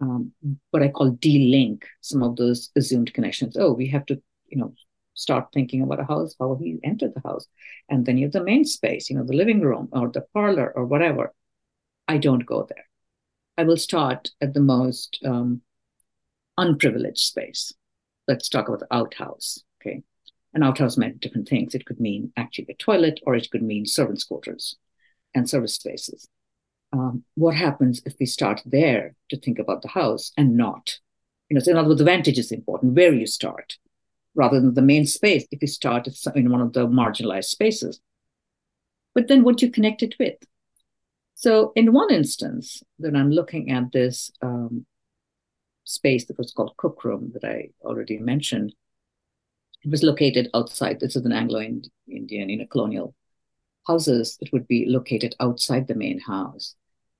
um, 0.00 0.32
what 0.70 0.82
I 0.82 0.88
call 0.88 1.10
de-link 1.10 1.86
some 2.02 2.22
of 2.22 2.36
those 2.36 2.70
assumed 2.76 3.14
connections. 3.14 3.56
Oh, 3.58 3.72
we 3.72 3.88
have 3.88 4.04
to 4.06 4.20
you 4.48 4.58
know, 4.58 4.74
start 5.16 5.48
thinking 5.52 5.82
about 5.82 5.98
a 5.98 6.04
house, 6.04 6.36
how 6.38 6.54
he 6.54 6.78
entered 6.84 7.12
the 7.14 7.28
house. 7.28 7.46
And 7.88 8.06
then 8.06 8.16
you 8.16 8.26
have 8.26 8.32
the 8.32 8.44
main 8.44 8.64
space, 8.64 9.10
you 9.10 9.16
know, 9.16 9.24
the 9.24 9.34
living 9.34 9.60
room 9.60 9.88
or 9.90 10.08
the 10.08 10.26
parlor 10.32 10.72
or 10.76 10.86
whatever. 10.86 11.34
I 12.06 12.18
don't 12.18 12.46
go 12.46 12.64
there. 12.68 12.84
I 13.58 13.64
will 13.64 13.76
start 13.76 14.30
at 14.40 14.54
the 14.54 14.60
most 14.60 15.18
um, 15.24 15.62
unprivileged 16.56 17.18
space. 17.18 17.72
Let's 18.28 18.48
talk 18.48 18.68
about 18.68 18.80
the 18.80 18.94
outhouse. 18.94 19.64
Okay. 19.80 20.02
An 20.54 20.62
outhouse 20.62 20.96
meant 20.96 21.20
different 21.20 21.48
things. 21.48 21.74
It 21.74 21.86
could 21.86 21.98
mean 22.00 22.32
actually 22.36 22.66
a 22.70 22.74
toilet 22.74 23.20
or 23.26 23.34
it 23.34 23.50
could 23.50 23.62
mean 23.62 23.86
servants' 23.86 24.24
quarters 24.24 24.76
and 25.34 25.48
service 25.48 25.74
spaces. 25.74 26.28
Um, 26.92 27.24
what 27.34 27.54
happens 27.54 28.00
if 28.06 28.14
we 28.20 28.26
start 28.26 28.62
there 28.64 29.14
to 29.30 29.38
think 29.38 29.58
about 29.58 29.82
the 29.82 29.88
house 29.88 30.32
and 30.36 30.56
not? 30.56 30.98
You 31.48 31.54
know, 31.54 31.60
so 31.60 31.70
in 31.70 31.76
other 31.76 31.88
words, 31.88 31.98
the 31.98 32.04
vantage 32.04 32.38
is 32.38 32.52
important, 32.52 32.94
where 32.94 33.12
you 33.12 33.26
start, 33.26 33.76
rather 34.36 34.60
than 34.60 34.74
the 34.74 34.82
main 34.82 35.06
space 35.06 35.46
if 35.50 35.60
you 35.62 35.68
start 35.68 36.06
in 36.34 36.50
one 36.50 36.60
of 36.60 36.72
the 36.72 36.86
marginalized 36.86 37.46
spaces. 37.46 38.00
But 39.14 39.28
then 39.28 39.42
what 39.42 39.62
you 39.62 39.70
connect 39.70 40.02
it 40.02 40.14
with? 40.20 40.36
So 41.34 41.72
in 41.74 41.92
one 41.92 42.12
instance, 42.12 42.82
that 42.98 43.16
I'm 43.16 43.30
looking 43.30 43.70
at 43.70 43.92
this 43.92 44.30
um, 44.42 44.86
space 45.84 46.26
that 46.26 46.38
was 46.38 46.52
called 46.52 46.76
Cook 46.76 47.04
Room 47.04 47.32
that 47.34 47.44
I 47.44 47.70
already 47.82 48.18
mentioned, 48.18 48.74
it 49.82 49.90
was 49.90 50.02
located 50.02 50.50
outside. 50.54 51.00
This 51.00 51.16
is 51.16 51.24
an 51.24 51.32
Anglo-Indian, 51.32 52.48
you 52.48 52.56
know, 52.58 52.66
colonial 52.66 53.14
houses. 53.86 54.36
It 54.40 54.52
would 54.52 54.66
be 54.66 54.86
located 54.86 55.34
outside 55.40 55.88
the 55.88 55.94
main 55.94 56.20
house 56.20 56.74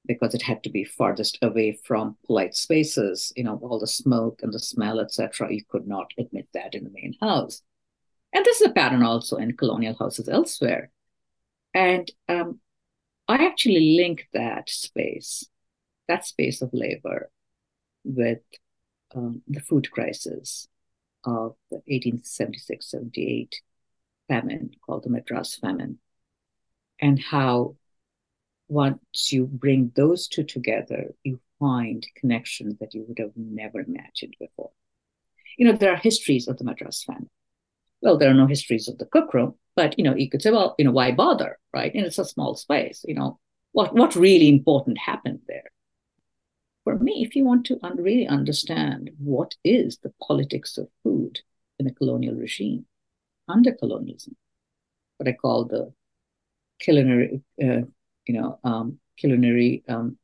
because 0.06 0.34
it 0.34 0.42
had 0.42 0.62
to 0.62 0.70
be 0.70 0.84
farthest 0.84 1.38
away 1.42 1.78
from 1.84 2.16
polite 2.26 2.54
spaces. 2.54 3.32
You 3.36 3.44
know, 3.44 3.58
all 3.62 3.78
the 3.78 3.86
smoke 3.86 4.40
and 4.42 4.52
the 4.52 4.58
smell, 4.58 5.00
etc. 5.00 5.52
You 5.52 5.64
could 5.68 5.86
not 5.86 6.12
admit 6.18 6.48
that 6.54 6.74
in 6.74 6.84
the 6.84 6.90
main 6.90 7.16
house. 7.20 7.62
And 8.32 8.44
this 8.44 8.60
is 8.60 8.68
a 8.68 8.72
pattern 8.72 9.02
also 9.02 9.36
in 9.36 9.56
colonial 9.56 9.96
houses 9.98 10.28
elsewhere. 10.28 10.90
And 11.74 12.10
um, 12.28 12.60
I 13.28 13.46
actually 13.46 13.96
link 13.96 14.28
that 14.32 14.70
space, 14.70 15.44
that 16.08 16.24
space 16.26 16.62
of 16.62 16.70
labor, 16.72 17.30
with 18.04 18.40
um, 19.14 19.42
the 19.48 19.60
food 19.60 19.90
crisis 19.90 20.68
of 21.24 21.56
the 21.70 21.76
1876 21.86 22.90
78 22.90 23.60
famine 24.28 24.70
called 24.84 25.04
the 25.04 25.10
Madras 25.10 25.56
famine, 25.56 25.98
and 27.00 27.18
how 27.18 27.76
once 28.68 29.32
you 29.32 29.46
bring 29.46 29.92
those 29.94 30.28
two 30.28 30.44
together, 30.44 31.14
you 31.22 31.40
find 31.58 32.06
connections 32.16 32.76
that 32.80 32.94
you 32.94 33.04
would 33.06 33.18
have 33.18 33.32
never 33.36 33.80
imagined 33.80 34.34
before. 34.38 34.70
You 35.56 35.66
know, 35.66 35.72
there 35.72 35.92
are 35.92 35.96
histories 35.96 36.48
of 36.48 36.58
the 36.58 36.64
Madras 36.64 37.04
famine. 37.04 37.30
Well, 38.02 38.18
there 38.18 38.30
are 38.30 38.34
no 38.34 38.46
histories 38.46 38.88
of 38.88 38.98
the 38.98 39.06
cook 39.06 39.32
room, 39.32 39.54
but 39.74 39.98
you 39.98 40.04
know, 40.04 40.14
you 40.14 40.28
could 40.28 40.42
say, 40.42 40.50
well, 40.50 40.74
you 40.78 40.84
know, 40.84 40.92
why 40.92 41.12
bother, 41.12 41.58
right? 41.72 41.92
And 41.94 42.04
it's 42.04 42.18
a 42.18 42.24
small 42.24 42.54
space. 42.56 43.04
You 43.06 43.14
know, 43.14 43.38
what 43.72 43.94
what 43.94 44.16
really 44.16 44.48
important 44.48 44.98
happened 44.98 45.40
there? 45.46 45.70
For 46.84 46.98
me, 46.98 47.24
if 47.24 47.34
you 47.34 47.44
want 47.44 47.66
to 47.66 47.78
un- 47.82 47.96
really 47.96 48.26
understand 48.28 49.10
what 49.18 49.54
is 49.64 49.98
the 49.98 50.12
politics 50.22 50.78
of 50.78 50.88
food 51.02 51.40
in 51.78 51.86
a 51.86 51.94
colonial 51.94 52.34
regime 52.34 52.86
under 53.48 53.72
colonialism, 53.72 54.36
what 55.16 55.28
I 55.28 55.32
call 55.32 55.64
the 55.64 55.92
culinary, 56.78 57.42
uh, 57.62 57.82
you 58.26 58.34
know, 58.34 58.58
um, 58.64 58.98
culinary 59.16 59.82
um, 59.88 60.18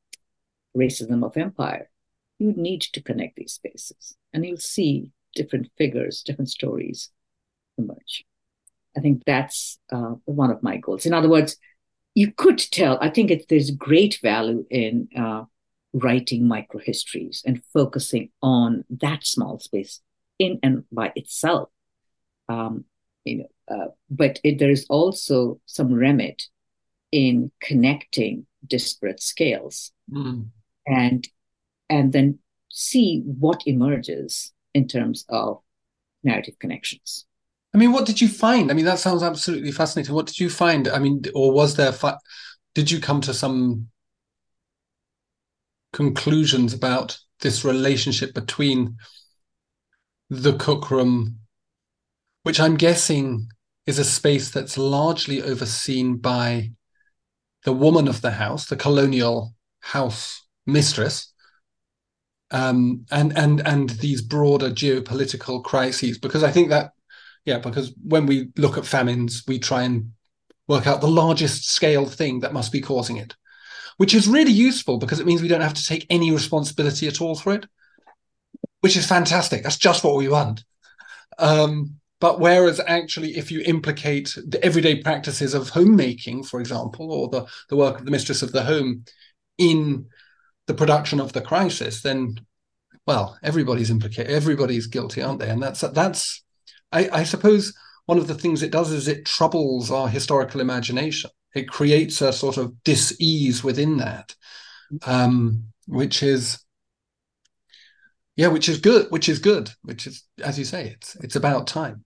racism 0.77 1.25
of 1.25 1.37
empire, 1.37 1.91
you 2.39 2.53
need 2.53 2.81
to 2.81 3.03
connect 3.03 3.37
these 3.37 3.53
spaces, 3.53 4.17
and 4.33 4.45
you'll 4.45 4.57
see 4.57 5.11
different 5.35 5.71
figures, 5.79 6.23
different 6.23 6.51
stories 6.51 7.11
emerge. 7.79 8.25
I 8.97 9.01
think 9.01 9.23
that's 9.25 9.79
uh, 9.91 10.15
one 10.25 10.51
of 10.51 10.63
my 10.63 10.77
goals. 10.77 11.07
In 11.07 11.15
other 11.15 11.29
words, 11.29 11.57
you 12.15 12.33
could 12.33 12.59
tell. 12.59 12.99
I 13.01 13.09
think 13.09 13.31
it, 13.31 13.47
there's 13.49 13.71
great 13.71 14.19
value 14.23 14.67
in 14.71 15.09
uh, 15.17 15.45
writing 15.95 16.43
microhistories 16.43 17.41
and 17.47 17.63
focusing 17.73 18.31
on 18.43 18.85
that 18.91 19.27
small 19.27 19.59
space 19.59 20.01
in 20.39 20.59
and 20.63 20.85
by 20.93 21.13
itself. 21.17 21.71
Um, 22.49 22.85
you 23.25 23.39
know, 23.39 23.75
uh, 23.75 23.89
but 24.11 24.41
it, 24.45 24.59
there 24.59 24.71
is 24.71 24.85
also 24.91 25.61
some 25.67 25.93
remit 25.93 26.43
in 27.13 27.51
connecting 27.61 28.47
disparate 28.67 29.23
scales 29.23 29.93
mm. 30.11 30.47
and 30.87 31.29
and 31.89 32.13
then 32.13 32.39
see 32.71 33.23
what 33.25 33.63
emerges 33.67 34.53
in 34.75 34.89
terms 34.89 35.27
of 35.29 35.61
narrative 36.25 36.59
connections. 36.59 37.27
I 37.75 37.79
mean, 37.79 37.93
what 37.93 38.07
did 38.07 38.21
you 38.21 38.29
find? 38.29 38.71
I 38.71 38.75
mean, 38.75 38.85
that 38.85 38.99
sounds 38.99 39.23
absolutely 39.23 39.73
fascinating. 39.73 40.15
What 40.15 40.27
did 40.27 40.39
you 40.39 40.49
find? 40.51 40.89
I 40.89 40.99
mean, 40.99 41.23
or 41.35 41.53
was 41.53 41.77
there, 41.77 41.93
fi- 41.93 42.19
did 42.75 42.91
you 42.91 43.01
come 43.01 43.21
to 43.23 43.35
some 43.35 43.89
conclusions 45.93 46.73
about 46.73 47.19
this 47.41 47.65
relationship 47.65 48.35
between 48.35 48.97
the 50.31 50.53
cookroom, 50.53 51.35
which 52.43 52.61
I'm 52.61 52.77
guessing 52.77 53.49
is 53.87 53.99
a 53.99 54.05
space 54.05 54.51
that's 54.51 54.79
largely 54.79 55.43
overseen 55.43 56.17
by 56.17 56.71
the 57.65 57.73
woman 57.73 58.09
of 58.09 58.21
the 58.21 58.33
house, 58.33 58.67
the 58.67 58.77
colonial 58.77 59.55
house 59.81 60.47
mistress, 60.67 61.33
um, 62.51 63.07
and 63.11 63.37
and 63.37 63.67
and 63.67 63.91
these 63.91 64.23
broader 64.23 64.71
geopolitical 64.71 65.63
crises. 65.63 66.19
Because 66.19 66.43
I 66.43 66.51
think 66.51 66.69
that 66.71 66.93
yeah, 67.45 67.59
because 67.59 67.93
when 68.05 68.27
we 68.27 68.51
look 68.57 68.79
at 68.79 68.87
famines, 68.87 69.43
we 69.47 69.59
try 69.59 69.83
and 69.83 70.13
work 70.69 70.87
out 70.87 71.01
the 71.01 71.09
largest 71.09 71.71
scale 71.71 72.07
thing 72.07 72.41
that 72.41 72.53
must 72.53 72.73
be 72.73 72.81
causing 72.81 73.17
it, 73.17 73.35
which 73.97 74.15
is 74.15 74.29
really 74.29 74.53
useful 74.53 74.99
because 74.99 75.21
it 75.21 75.27
means 75.27 75.43
we 75.43 75.49
don't 75.49 75.61
have 75.61 75.75
to 75.75 75.87
take 75.87 76.07
any 76.09 76.31
responsibility 76.31 77.09
at 77.09 77.21
all 77.21 77.35
for 77.35 77.53
it, 77.55 77.67
which 78.81 78.97
is 78.97 79.07
fantastic. 79.07 79.63
That's 79.63 79.77
just 79.77 80.05
what 80.05 80.17
we 80.17 80.29
want. 80.29 80.65
Um, 81.39 81.97
but 82.23 82.39
whereas 82.39 82.81
actually, 82.87 83.37
if 83.37 83.51
you 83.51 83.63
implicate 83.67 84.39
the 84.47 84.65
everyday 84.65 85.03
practices 85.03 85.55
of 85.55 85.71
homemaking, 85.71 86.45
for 86.45 86.61
example, 86.61 87.11
or 87.11 87.27
the, 87.29 87.45
the 87.69 87.75
work 87.75 87.99
of 87.99 88.05
the 88.05 88.13
mistress 88.13 88.43
of 88.43 88.53
the 88.53 88.63
home 88.63 89.05
in 89.59 90.07
the 90.69 90.75
production 90.75 91.19
of 91.19 91.33
the 91.33 91.41
crisis, 91.41 92.01
then 92.01 92.37
well, 93.09 93.37
everybody's 93.43 93.91
implicated, 93.91 94.31
everybody's 94.31 94.87
guilty, 94.87 95.21
aren't 95.21 95.41
they? 95.41 95.49
And 95.49 95.61
that's 95.61 95.81
that's 95.81 96.45
I, 96.93 97.09
I 97.13 97.25
suppose 97.25 97.75
one 98.07 98.19
of 98.19 98.29
the 98.29 98.37
things 98.37 98.63
it 98.63 98.71
does 98.71 98.93
is 98.93 99.09
it 99.09 99.27
troubles 99.27 99.91
our 99.91 100.07
historical 100.07 100.61
imagination. 100.61 101.31
It 101.57 101.69
creates 101.69 102.23
a 102.23 102.33
sort 102.33 102.57
of 102.57 102.85
dis-ease 102.85 103.65
within 103.65 103.97
that, 103.97 104.37
um, 105.05 105.65
which 105.89 106.23
is 106.23 106.61
yeah, 108.37 108.47
which 108.47 108.69
is 108.69 108.79
good, 108.79 109.11
which 109.11 109.29
is 109.29 109.41
good, 109.41 109.71
which 109.83 110.07
is 110.07 110.23
as 110.41 110.57
you 110.57 110.65
say, 110.65 110.87
it's 110.87 111.17
it's 111.17 111.35
about 111.35 111.67
time. 111.67 112.05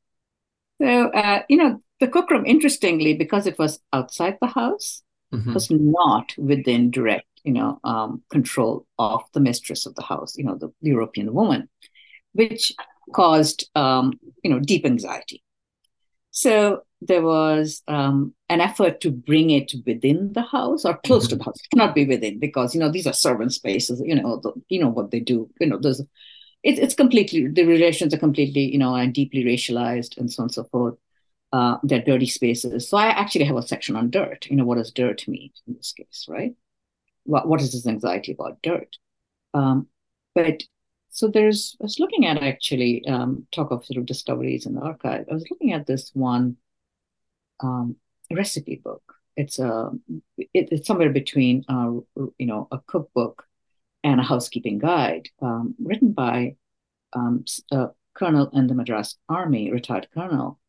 So 0.81 1.09
uh, 1.11 1.43
you 1.49 1.57
know, 1.57 1.81
the 2.01 2.09
cookroom, 2.09 2.47
interestingly, 2.47 3.15
because 3.15 3.47
it 3.47 3.59
was 3.59 3.81
outside 3.93 4.39
the 4.41 4.49
house, 4.49 5.03
mm-hmm. 5.33 5.55
was 5.55 5.71
not 5.71 6.35
within 6.37 6.91
direct, 6.91 7.29
you 7.45 7.53
know, 7.53 7.81
um, 7.85 8.23
control 8.31 8.87
of 8.99 9.23
the 9.33 9.41
mistress 9.41 9.87
of 9.87 9.95
the 9.95 10.03
house, 10.03 10.37
you 10.37 10.45
know, 10.45 10.57
the 10.57 10.73
European 10.83 11.33
woman, 11.33 11.69
which 12.33 12.73
caused 13.13 13.69
um, 13.75 14.19
you 14.43 14.51
know 14.51 14.61
deep 14.61 14.85
anxiety. 14.85 15.43
So 16.31 16.83
there 17.01 17.23
was 17.23 17.83
um, 17.89 18.35
an 18.49 18.61
effort 18.61 19.01
to 19.03 19.11
bring 19.11 19.51
it 19.51 19.73
within 19.87 20.33
the 20.33 20.43
house 20.43 20.85
or 20.85 20.99
close 20.99 21.25
mm-hmm. 21.25 21.31
to 21.31 21.37
the 21.37 21.45
house. 21.45 21.61
It 21.61 21.71
cannot 21.75 21.95
be 21.95 22.07
within 22.07 22.39
because 22.39 22.75
you 22.75 22.81
know 22.81 22.91
these 22.91 23.07
are 23.07 23.13
servant 23.13 23.53
spaces. 23.53 24.03
You 24.05 24.17
know, 24.17 24.41
the, 24.43 24.53
you 24.69 24.81
know 24.81 24.89
what 24.89 25.11
they 25.11 25.21
do. 25.21 25.49
You 25.61 25.69
know, 25.69 25.79
there's 25.79 26.03
it, 26.67 26.79
it's 26.79 26.95
completely 26.95 27.49
the 27.49 27.65
relations 27.65 28.13
are 28.15 28.19
completely 28.19 28.71
you 28.73 28.79
know 28.79 28.95
and 28.95 29.15
deeply 29.15 29.45
racialized 29.45 30.19
and 30.19 30.33
so 30.33 30.43
on 30.43 30.47
and 30.47 30.55
so 30.55 30.65
forth. 30.65 30.97
Uh, 31.53 31.79
they're 31.85 32.03
dirty 32.03 32.27
spaces. 32.27 32.89
So 32.89 32.97
I 32.97 33.07
actually 33.07 33.45
have 33.45 33.57
a 33.57 33.63
section 33.63 33.97
on 33.97 34.11
dirt. 34.11 34.47
You 34.51 34.57
know, 34.57 34.65
what 34.65 34.79
does 34.79 34.91
dirt 34.91 35.27
mean 35.29 35.51
in 35.67 35.75
this 35.75 35.93
case, 35.93 36.27
right? 36.29 36.55
What 37.25 37.49
what 37.49 37.61
is 37.63 37.73
this 37.73 37.87
anxiety 37.87 38.33
about 38.33 38.63
dirt? 38.63 38.97
Um, 39.55 39.89
but 40.35 40.63
so 41.17 41.29
there's, 41.29 41.77
I 41.81 41.85
was 41.85 41.99
looking 41.99 42.27
at 42.27 42.43
actually 42.43 43.03
um, 43.09 43.47
talk 43.51 43.71
of 43.71 43.87
sort 43.87 43.97
of 43.97 44.05
discoveries 44.05 44.67
in 44.67 44.75
the 44.75 44.83
archive. 44.83 45.25
I 45.31 45.35
was 45.35 45.47
looking 45.51 45.73
at 45.73 45.87
this 45.87 46.11
one 46.13 46.59
um, 47.61 47.97
recipe 48.31 48.77
book. 48.85 49.03
It's 49.35 49.59
a, 49.59 49.93
it, 50.37 50.69
it's 50.71 50.87
somewhere 50.87 51.09
between, 51.09 51.65
uh, 51.71 51.93
you 52.37 52.47
know, 52.47 52.69
a 52.71 52.81
cookbook 52.87 53.46
and 54.07 54.21
a 54.21 54.23
housekeeping 54.23 54.79
guide, 54.79 55.29
um, 55.43 55.75
written 55.83 56.13
by 56.13 56.55
um, 57.13 57.45
a 57.73 57.89
colonel 58.15 58.49
in 58.53 58.69
the 58.69 58.75
Madras 58.75 59.19
Army, 59.29 59.73
retired 59.73 60.07
colonel, 60.15 60.61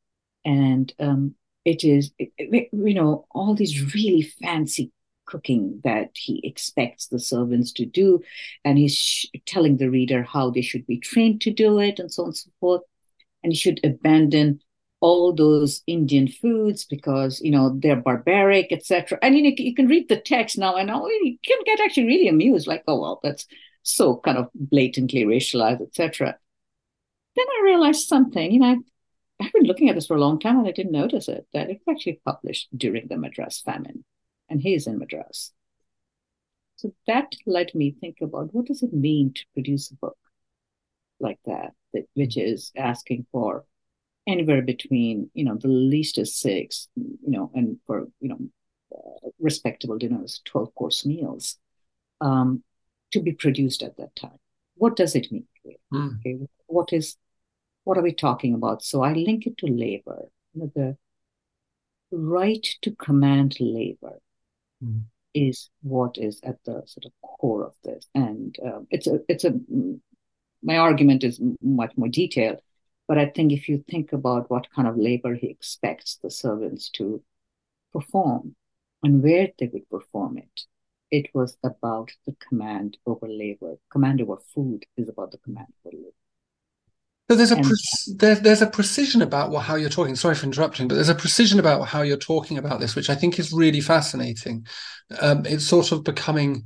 and 0.43 0.91
um, 0.99 1.35
it 1.63 1.83
is, 1.83 2.11
it, 2.17 2.31
it, 2.37 2.69
you 2.71 2.95
know, 2.95 3.27
all 3.31 3.53
these 3.53 3.93
really 3.93 4.23
fancy 4.23 4.91
cooking 5.27 5.81
that 5.83 6.09
he 6.15 6.41
expects 6.43 7.07
the 7.07 7.19
servants 7.19 7.71
to 7.73 7.85
do. 7.85 8.21
And 8.65 8.77
he's 8.77 8.95
sh- 8.95 9.27
telling 9.45 9.77
the 9.77 9.89
reader 9.89 10.23
how 10.23 10.49
they 10.49 10.61
should 10.61 10.87
be 10.87 10.97
trained 10.97 11.41
to 11.41 11.51
do 11.51 11.79
it 11.79 11.99
and 11.99 12.11
so 12.11 12.23
on 12.23 12.29
and 12.29 12.37
so 12.37 12.49
forth. 12.59 12.81
and 13.43 13.51
he 13.53 13.57
should 13.57 13.79
abandon 13.83 14.61
all 14.99 15.33
those 15.33 15.83
Indian 15.87 16.27
foods 16.27 16.85
because 16.85 17.39
you 17.41 17.51
know 17.51 17.77
they're 17.77 17.95
barbaric, 17.95 18.71
etc. 18.71 19.19
And 19.21 19.35
you, 19.37 19.43
know, 19.43 19.51
you 19.57 19.75
can 19.75 19.87
read 19.87 20.09
the 20.09 20.19
text 20.19 20.57
now, 20.57 20.75
and 20.75 20.89
you 20.89 21.37
can 21.45 21.59
get 21.65 21.79
actually 21.79 22.07
really 22.07 22.27
amused, 22.27 22.67
like, 22.67 22.83
oh 22.87 22.99
well, 22.99 23.19
that's 23.23 23.45
so 23.83 24.17
kind 24.17 24.37
of 24.37 24.49
blatantly 24.55 25.23
racialized, 25.23 25.81
etc. 25.81 26.37
Then 27.35 27.45
I 27.47 27.61
realized 27.63 28.07
something. 28.07 28.51
You 28.51 28.59
know, 28.59 28.83
I've 29.41 29.53
been 29.53 29.63
looking 29.63 29.89
at 29.89 29.95
this 29.95 30.07
for 30.07 30.17
a 30.17 30.21
long 30.21 30.39
time, 30.39 30.59
and 30.59 30.67
I 30.67 30.71
didn't 30.71 30.91
notice 30.91 31.27
it 31.27 31.47
that 31.53 31.69
it's 31.69 31.83
actually 31.89 32.21
published 32.25 32.69
during 32.75 33.07
the 33.07 33.17
Madras 33.17 33.61
famine, 33.61 34.03
and 34.49 34.61
he's 34.61 34.87
in 34.87 34.97
Madras. 34.97 35.53
So 36.77 36.93
that 37.07 37.33
let 37.47 37.73
me 37.73 37.95
think 37.99 38.17
about 38.21 38.53
what 38.53 38.65
does 38.65 38.83
it 38.83 38.93
mean 38.93 39.33
to 39.33 39.41
produce 39.55 39.89
a 39.91 39.95
book 39.95 40.17
like 41.19 41.39
that, 41.45 41.73
that 41.93 42.05
which 42.13 42.37
is 42.37 42.71
asking 42.75 43.25
for 43.31 43.65
anywhere 44.27 44.61
between 44.61 45.29
you 45.33 45.43
know 45.45 45.55
the 45.55 45.67
least 45.67 46.17
is 46.17 46.35
six 46.35 46.87
you 46.95 47.17
know 47.31 47.51
and 47.55 47.77
for 47.85 48.07
you 48.19 48.29
know 48.29 48.39
uh, 48.95 49.29
respectable 49.39 49.97
dinners 49.97 50.41
12 50.45 50.73
course 50.75 51.05
meals 51.05 51.57
um, 52.21 52.63
to 53.11 53.21
be 53.21 53.31
produced 53.31 53.83
at 53.83 53.95
that 53.97 54.15
time. 54.15 54.39
What 54.75 54.95
does 54.95 55.15
it 55.15 55.31
mean? 55.31 55.47
Mm. 55.93 56.19
okay 56.19 56.37
what 56.67 56.93
is 56.93 57.17
what 57.83 57.97
are 57.97 58.03
we 58.03 58.13
talking 58.13 58.53
about? 58.53 58.83
So 58.83 59.01
i 59.01 59.13
link 59.13 59.47
it 59.47 59.57
to 59.59 59.67
labor. 59.67 60.25
You 60.53 60.61
know, 60.61 60.71
the 60.75 60.97
right 62.11 62.67
to 62.81 62.91
command 62.95 63.55
labor 63.59 64.19
mm. 64.83 65.03
is 65.33 65.69
what 65.81 66.17
is 66.17 66.41
at 66.43 66.57
the 66.65 66.83
sort 66.85 67.05
of 67.05 67.11
core 67.21 67.63
of 67.63 67.73
this. 67.83 68.05
And 68.13 68.55
uh, 68.65 68.79
it's 68.89 69.07
a 69.07 69.21
it's 69.29 69.45
a 69.45 69.53
my 70.61 70.77
argument 70.77 71.23
is 71.23 71.39
much 71.61 71.93
more 71.95 72.09
detailed 72.09 72.59
but 73.07 73.17
I 73.17 73.27
think 73.27 73.51
if 73.51 73.69
you 73.69 73.83
think 73.89 74.11
about 74.13 74.49
what 74.49 74.67
kind 74.75 74.87
of 74.87 74.97
labor 74.97 75.33
he 75.33 75.47
expects 75.47 76.17
the 76.21 76.29
servants 76.29 76.89
to 76.91 77.23
perform 77.93 78.55
and 79.03 79.23
where 79.23 79.49
they 79.57 79.69
would 79.71 79.89
perform 79.89 80.37
it, 80.37 80.61
it 81.09 81.29
was 81.33 81.57
about 81.63 82.11
the 82.25 82.35
command 82.47 82.97
over 83.05 83.27
labor. 83.27 83.75
Command 83.89 84.21
over 84.21 84.37
food 84.53 84.85
is 84.97 85.07
about 85.07 85.31
the 85.31 85.37
command 85.37 85.67
over 85.85 85.95
labor. 85.95 86.11
So 87.29 87.35
there's 87.35 87.51
a 87.51 87.57
pre- 87.57 88.15
there, 88.15 88.35
there's 88.35 88.61
a 88.61 88.67
precision 88.67 89.21
about 89.21 89.53
how 89.53 89.75
you're 89.75 89.89
talking. 89.89 90.15
Sorry 90.15 90.35
for 90.35 90.45
interrupting, 90.45 90.87
but 90.87 90.95
there's 90.95 91.09
a 91.09 91.15
precision 91.15 91.59
about 91.59 91.85
how 91.85 92.01
you're 92.01 92.15
talking 92.15 92.57
about 92.57 92.79
this, 92.79 92.95
which 92.95 93.09
I 93.09 93.15
think 93.15 93.37
is 93.37 93.51
really 93.51 93.81
fascinating. 93.81 94.65
Um, 95.19 95.45
it's 95.45 95.65
sort 95.65 95.91
of 95.91 96.05
becoming 96.05 96.63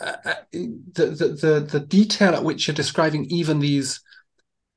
uh, 0.00 0.16
uh 0.24 0.34
the, 0.52 1.06
the 1.06 1.28
the 1.28 1.60
the 1.60 1.80
detail 1.80 2.34
at 2.34 2.42
which 2.42 2.66
you're 2.66 2.74
describing 2.74 3.24
even 3.26 3.60
these 3.60 4.00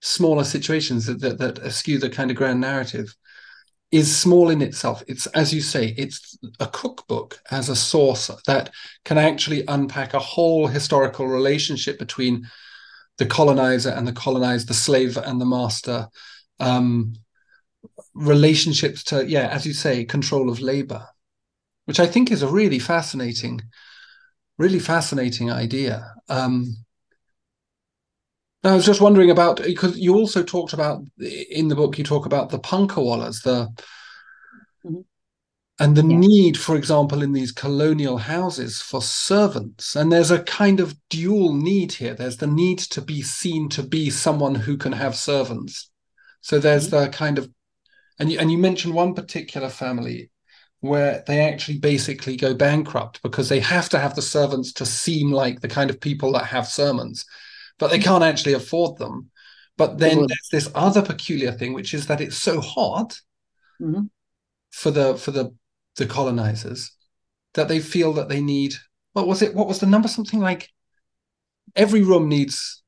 smaller 0.01 0.43
situations 0.43 1.05
that, 1.05 1.19
that, 1.21 1.37
that 1.37 1.59
eschew 1.59 1.97
the 1.97 2.09
kind 2.09 2.31
of 2.31 2.37
grand 2.37 2.59
narrative 2.59 3.15
is 3.91 4.15
small 4.15 4.49
in 4.49 4.61
itself. 4.61 5.03
It's, 5.07 5.27
as 5.27 5.53
you 5.53 5.61
say, 5.61 5.93
it's 5.97 6.37
a 6.59 6.67
cookbook 6.67 7.39
as 7.51 7.69
a 7.69 7.75
source 7.75 8.31
that 8.47 8.71
can 9.03 9.17
actually 9.17 9.63
unpack 9.67 10.13
a 10.13 10.19
whole 10.19 10.67
historical 10.67 11.27
relationship 11.27 11.99
between 11.99 12.47
the 13.17 13.25
colonizer 13.25 13.89
and 13.89 14.07
the 14.07 14.13
colonized, 14.13 14.69
the 14.69 14.73
slave 14.73 15.17
and 15.17 15.39
the 15.39 15.45
master, 15.45 16.07
um, 16.59 17.13
relationships 18.13 19.03
to, 19.03 19.27
yeah, 19.27 19.47
as 19.47 19.65
you 19.65 19.73
say, 19.73 20.05
control 20.05 20.49
of 20.49 20.61
labor, 20.61 21.05
which 21.85 21.99
I 21.99 22.07
think 22.07 22.31
is 22.31 22.41
a 22.41 22.47
really 22.47 22.79
fascinating, 22.79 23.61
really 24.57 24.79
fascinating 24.79 25.51
idea. 25.51 26.13
Um, 26.29 26.77
I 28.63 28.75
was 28.75 28.85
just 28.85 29.01
wondering 29.01 29.31
about 29.31 29.61
because 29.63 29.97
you 29.97 30.15
also 30.15 30.43
talked 30.43 30.73
about 30.73 31.03
in 31.19 31.67
the 31.67 31.75
book 31.75 31.97
you 31.97 32.03
talk 32.03 32.25
about 32.25 32.49
the 32.49 32.59
punkawallas, 32.59 33.41
the 33.41 33.67
mm-hmm. 34.85 34.99
and 35.79 35.95
the 35.95 36.05
yeah. 36.05 36.17
need, 36.17 36.59
for 36.59 36.75
example, 36.75 37.23
in 37.23 37.33
these 37.33 37.51
colonial 37.51 38.17
houses 38.17 38.79
for 38.79 39.01
servants. 39.01 39.95
And 39.95 40.11
there's 40.11 40.29
a 40.29 40.43
kind 40.43 40.79
of 40.79 40.95
dual 41.09 41.55
need 41.55 41.93
here. 41.93 42.13
There's 42.13 42.37
the 42.37 42.47
need 42.47 42.79
to 42.79 43.01
be 43.01 43.23
seen 43.23 43.67
to 43.69 43.83
be 43.83 44.11
someone 44.11 44.53
who 44.53 44.77
can 44.77 44.91
have 44.91 45.15
servants. 45.15 45.89
So 46.41 46.59
there's 46.59 46.89
mm-hmm. 46.89 47.05
the 47.05 47.09
kind 47.09 47.39
of 47.39 47.49
and 48.19 48.31
you, 48.31 48.37
and 48.37 48.51
you 48.51 48.59
mentioned 48.59 48.93
one 48.93 49.15
particular 49.15 49.69
family 49.69 50.29
where 50.81 51.23
they 51.25 51.39
actually 51.39 51.79
basically 51.79 52.35
go 52.35 52.53
bankrupt 52.53 53.21
because 53.23 53.49
they 53.49 53.59
have 53.59 53.89
to 53.89 53.97
have 53.97 54.13
the 54.13 54.21
servants 54.21 54.73
to 54.73 54.85
seem 54.85 55.31
like 55.31 55.61
the 55.61 55.67
kind 55.67 55.89
of 55.89 55.99
people 55.99 56.31
that 56.33 56.45
have 56.45 56.67
sermons 56.67 57.25
but 57.77 57.89
they 57.89 57.99
can't 57.99 58.23
actually 58.23 58.53
afford 58.53 58.97
them. 58.97 59.29
But 59.77 59.97
then 59.97 60.27
there's 60.27 60.49
this 60.51 60.71
other 60.75 61.01
peculiar 61.01 61.51
thing, 61.51 61.73
which 61.73 61.93
is 61.93 62.07
that 62.07 62.21
it's 62.21 62.37
so 62.37 62.61
hot 62.61 63.19
mm-hmm. 63.81 64.03
for 64.71 64.91
the 64.91 65.15
for 65.15 65.31
the 65.31 65.55
the 65.95 66.05
colonizers 66.05 66.91
that 67.53 67.67
they 67.67 67.79
feel 67.79 68.13
that 68.13 68.29
they 68.29 68.41
need. 68.41 68.75
What 69.13 69.27
was 69.27 69.41
it? 69.41 69.55
What 69.55 69.67
was 69.67 69.79
the 69.79 69.87
number? 69.87 70.07
Something 70.07 70.39
like 70.39 70.69
every 71.75 72.01
room 72.01 72.29
needs 72.29 72.83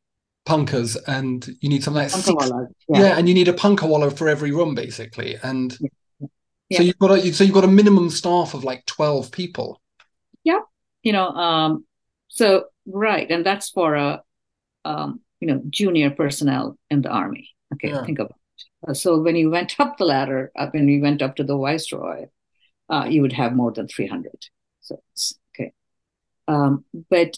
punkahs, 0.45 0.97
and 1.07 1.47
you 1.61 1.69
need 1.69 1.83
something 1.83 2.03
like 2.03 2.11
six, 2.11 2.51
yeah. 2.89 3.01
yeah. 3.01 3.17
and 3.17 3.27
you 3.27 3.33
need 3.33 3.47
a 3.47 3.53
punkawalla 3.53 4.15
for 4.15 4.29
every 4.29 4.51
room, 4.51 4.75
basically. 4.75 5.37
And 5.41 5.75
yeah. 5.79 6.27
Yeah. 6.69 6.77
so 6.77 6.83
you've 6.83 6.99
got 6.99 7.11
a 7.11 7.33
so 7.33 7.43
you've 7.43 7.53
got 7.53 7.63
a 7.63 7.69
minimum 7.69 8.09
staff 8.09 8.53
of 8.53 8.63
like 8.63 8.85
twelve 8.85 9.31
people. 9.31 9.81
Yeah, 10.43 10.59
you 11.01 11.13
know, 11.13 11.27
um, 11.29 11.85
so 12.27 12.65
right, 12.85 13.29
and 13.29 13.45
that's 13.45 13.69
for 13.69 13.95
a 13.95 14.23
um, 14.85 15.21
you 15.39 15.47
know, 15.47 15.61
junior 15.69 16.09
personnel 16.09 16.77
in 16.89 17.01
the 17.01 17.09
army. 17.09 17.49
Okay, 17.73 17.89
yeah. 17.89 18.05
think 18.05 18.19
about 18.19 18.31
it. 18.31 18.89
Uh, 18.89 18.93
so 18.93 19.19
when 19.19 19.35
you 19.35 19.49
went 19.49 19.79
up 19.79 19.97
the 19.97 20.05
ladder, 20.05 20.51
uh, 20.55 20.67
when 20.71 20.87
you 20.87 21.01
went 21.01 21.21
up 21.21 21.35
to 21.35 21.43
the 21.43 21.57
viceroy, 21.57 22.25
uh, 22.89 23.05
you 23.09 23.21
would 23.21 23.33
have 23.33 23.53
more 23.53 23.71
than 23.71 23.87
300. 23.87 24.31
So 24.81 25.01
okay. 25.53 25.73
Um, 26.47 26.85
but 27.09 27.37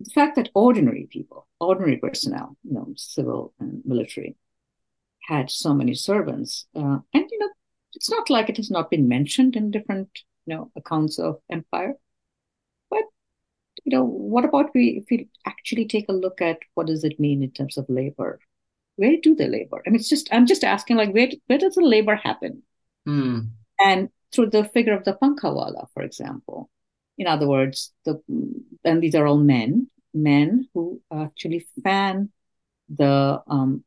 the 0.00 0.10
fact 0.10 0.36
that 0.36 0.50
ordinary 0.54 1.08
people, 1.10 1.46
ordinary 1.60 1.96
personnel, 1.96 2.56
you 2.62 2.74
know, 2.74 2.92
civil 2.96 3.52
and 3.58 3.82
military, 3.84 4.36
had 5.22 5.50
so 5.50 5.74
many 5.74 5.94
servants, 5.94 6.66
uh, 6.74 6.98
and 7.12 7.30
you 7.30 7.38
know, 7.38 7.50
it's 7.94 8.10
not 8.10 8.30
like 8.30 8.48
it 8.48 8.56
has 8.56 8.70
not 8.70 8.90
been 8.90 9.08
mentioned 9.08 9.56
in 9.56 9.70
different, 9.70 10.08
you 10.46 10.54
know, 10.54 10.70
accounts 10.76 11.18
of 11.18 11.38
empire 11.50 11.94
you 13.84 13.96
know, 13.96 14.04
what 14.04 14.44
about 14.44 14.70
we 14.74 14.98
if 14.98 15.04
we 15.10 15.28
actually 15.46 15.86
take 15.86 16.06
a 16.08 16.12
look 16.12 16.40
at 16.40 16.58
what 16.74 16.86
does 16.86 17.04
it 17.04 17.20
mean 17.20 17.42
in 17.42 17.50
terms 17.50 17.76
of 17.76 17.88
labor? 17.88 18.40
Where 18.96 19.16
do 19.22 19.34
they 19.34 19.48
labor? 19.48 19.82
I 19.86 19.90
mean, 19.90 20.00
it's 20.00 20.08
just 20.08 20.28
I'm 20.32 20.46
just 20.46 20.64
asking 20.64 20.96
like 20.96 21.12
where 21.12 21.28
where 21.46 21.58
does 21.58 21.74
the 21.74 21.82
labor 21.82 22.16
happen? 22.16 22.62
Mm. 23.06 23.50
And 23.80 24.08
through 24.32 24.50
the 24.50 24.64
figure 24.64 24.94
of 24.94 25.04
the 25.04 25.14
punkawalla, 25.14 25.86
for 25.94 26.02
example. 26.02 26.70
In 27.16 27.26
other 27.26 27.48
words, 27.48 27.92
the 28.04 28.20
and 28.84 29.02
these 29.02 29.14
are 29.14 29.26
all 29.26 29.38
men, 29.38 29.88
men 30.14 30.68
who 30.72 31.00
actually 31.12 31.66
fan 31.82 32.30
the 32.88 33.42
um, 33.48 33.84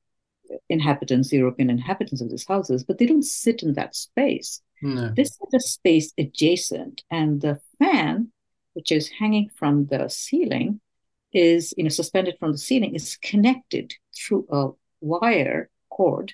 inhabitants, 0.69 1.31
European 1.31 1.69
inhabitants 1.69 2.21
of 2.21 2.29
these 2.29 2.45
houses, 2.47 2.83
but 2.83 2.97
they 2.97 3.05
don't 3.05 3.23
sit 3.23 3.63
in 3.63 3.73
that 3.73 3.95
space. 3.95 4.61
No. 4.81 5.13
This 5.15 5.29
is 5.29 5.53
a 5.53 5.59
space 5.59 6.11
adjacent, 6.17 7.03
and 7.09 7.39
the 7.39 7.61
fan 7.79 8.31
which 8.74 8.91
is 8.91 9.09
hanging 9.09 9.49
from 9.55 9.88
the 9.88 10.09
ceiling, 10.09 10.80
is 11.34 11.74
you 11.78 11.84
know 11.84 11.89
suspended 11.89 12.36
from 12.39 12.51
the 12.51 12.57
ceiling, 12.57 12.95
is 12.95 13.17
connected 13.17 13.93
through 14.15 14.45
a 14.49 14.69
wire 15.01 15.69
cord 15.89 16.34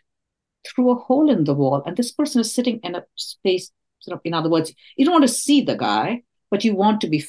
through 0.67 0.91
a 0.91 0.95
hole 0.95 1.29
in 1.29 1.43
the 1.43 1.53
wall, 1.53 1.83
and 1.85 1.95
this 1.95 2.11
person 2.11 2.41
is 2.41 2.53
sitting 2.53 2.79
in 2.83 2.95
a 2.95 3.05
space. 3.15 3.71
Sort 3.99 4.15
of, 4.15 4.21
in 4.23 4.33
other 4.33 4.49
words, 4.49 4.73
you 4.95 5.05
don't 5.05 5.13
want 5.13 5.27
to 5.27 5.33
see 5.33 5.61
the 5.61 5.75
guy, 5.75 6.23
but 6.51 6.63
you 6.63 6.75
want 6.75 7.01
to 7.01 7.07
be 7.07 7.25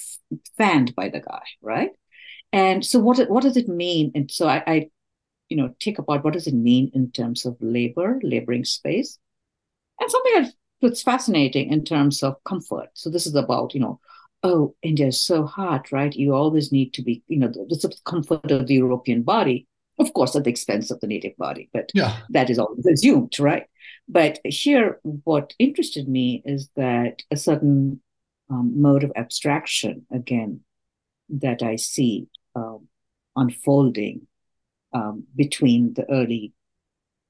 fanned 0.56 0.94
by 0.94 1.08
the 1.08 1.20
guy, 1.20 1.42
right? 1.62 1.90
And 2.52 2.84
so, 2.84 2.98
what 2.98 3.18
what 3.30 3.42
does 3.42 3.56
it 3.56 3.68
mean? 3.68 4.12
And 4.14 4.30
so, 4.30 4.48
I, 4.48 4.62
I, 4.66 4.90
you 5.48 5.56
know, 5.56 5.74
take 5.80 5.98
apart 5.98 6.24
what 6.24 6.34
does 6.34 6.46
it 6.46 6.54
mean 6.54 6.90
in 6.94 7.10
terms 7.10 7.46
of 7.46 7.56
labor, 7.60 8.20
laboring 8.22 8.64
space, 8.64 9.18
and 10.00 10.10
something 10.10 10.52
that's 10.80 11.02
fascinating 11.02 11.70
in 11.72 11.84
terms 11.84 12.22
of 12.22 12.42
comfort. 12.44 12.90
So, 12.94 13.10
this 13.10 13.26
is 13.26 13.34
about 13.34 13.74
you 13.74 13.80
know 13.80 14.00
oh, 14.42 14.74
India 14.82 15.08
is 15.08 15.22
so 15.22 15.44
hot, 15.44 15.90
right? 15.90 16.14
You 16.14 16.34
always 16.34 16.70
need 16.72 16.92
to 16.94 17.02
be, 17.02 17.22
you 17.28 17.38
know, 17.38 17.48
the, 17.48 17.64
the 17.68 17.94
comfort 18.04 18.50
of 18.50 18.66
the 18.66 18.74
European 18.74 19.22
body, 19.22 19.66
of 19.98 20.12
course, 20.12 20.36
at 20.36 20.44
the 20.44 20.50
expense 20.50 20.90
of 20.90 21.00
the 21.00 21.06
native 21.06 21.36
body, 21.36 21.68
but 21.72 21.90
yeah. 21.94 22.18
that 22.30 22.50
is 22.50 22.58
always 22.58 22.86
assumed, 22.86 23.38
right? 23.40 23.64
But 24.08 24.38
here, 24.44 25.00
what 25.02 25.54
interested 25.58 26.08
me 26.08 26.42
is 26.44 26.70
that 26.76 27.22
a 27.30 27.36
certain 27.36 28.00
um, 28.48 28.80
mode 28.80 29.04
of 29.04 29.12
abstraction, 29.16 30.06
again, 30.10 30.60
that 31.28 31.62
I 31.62 31.76
see 31.76 32.28
um, 32.54 32.88
unfolding 33.36 34.26
um, 34.92 35.24
between 35.36 35.94
the 35.94 36.10
early 36.10 36.52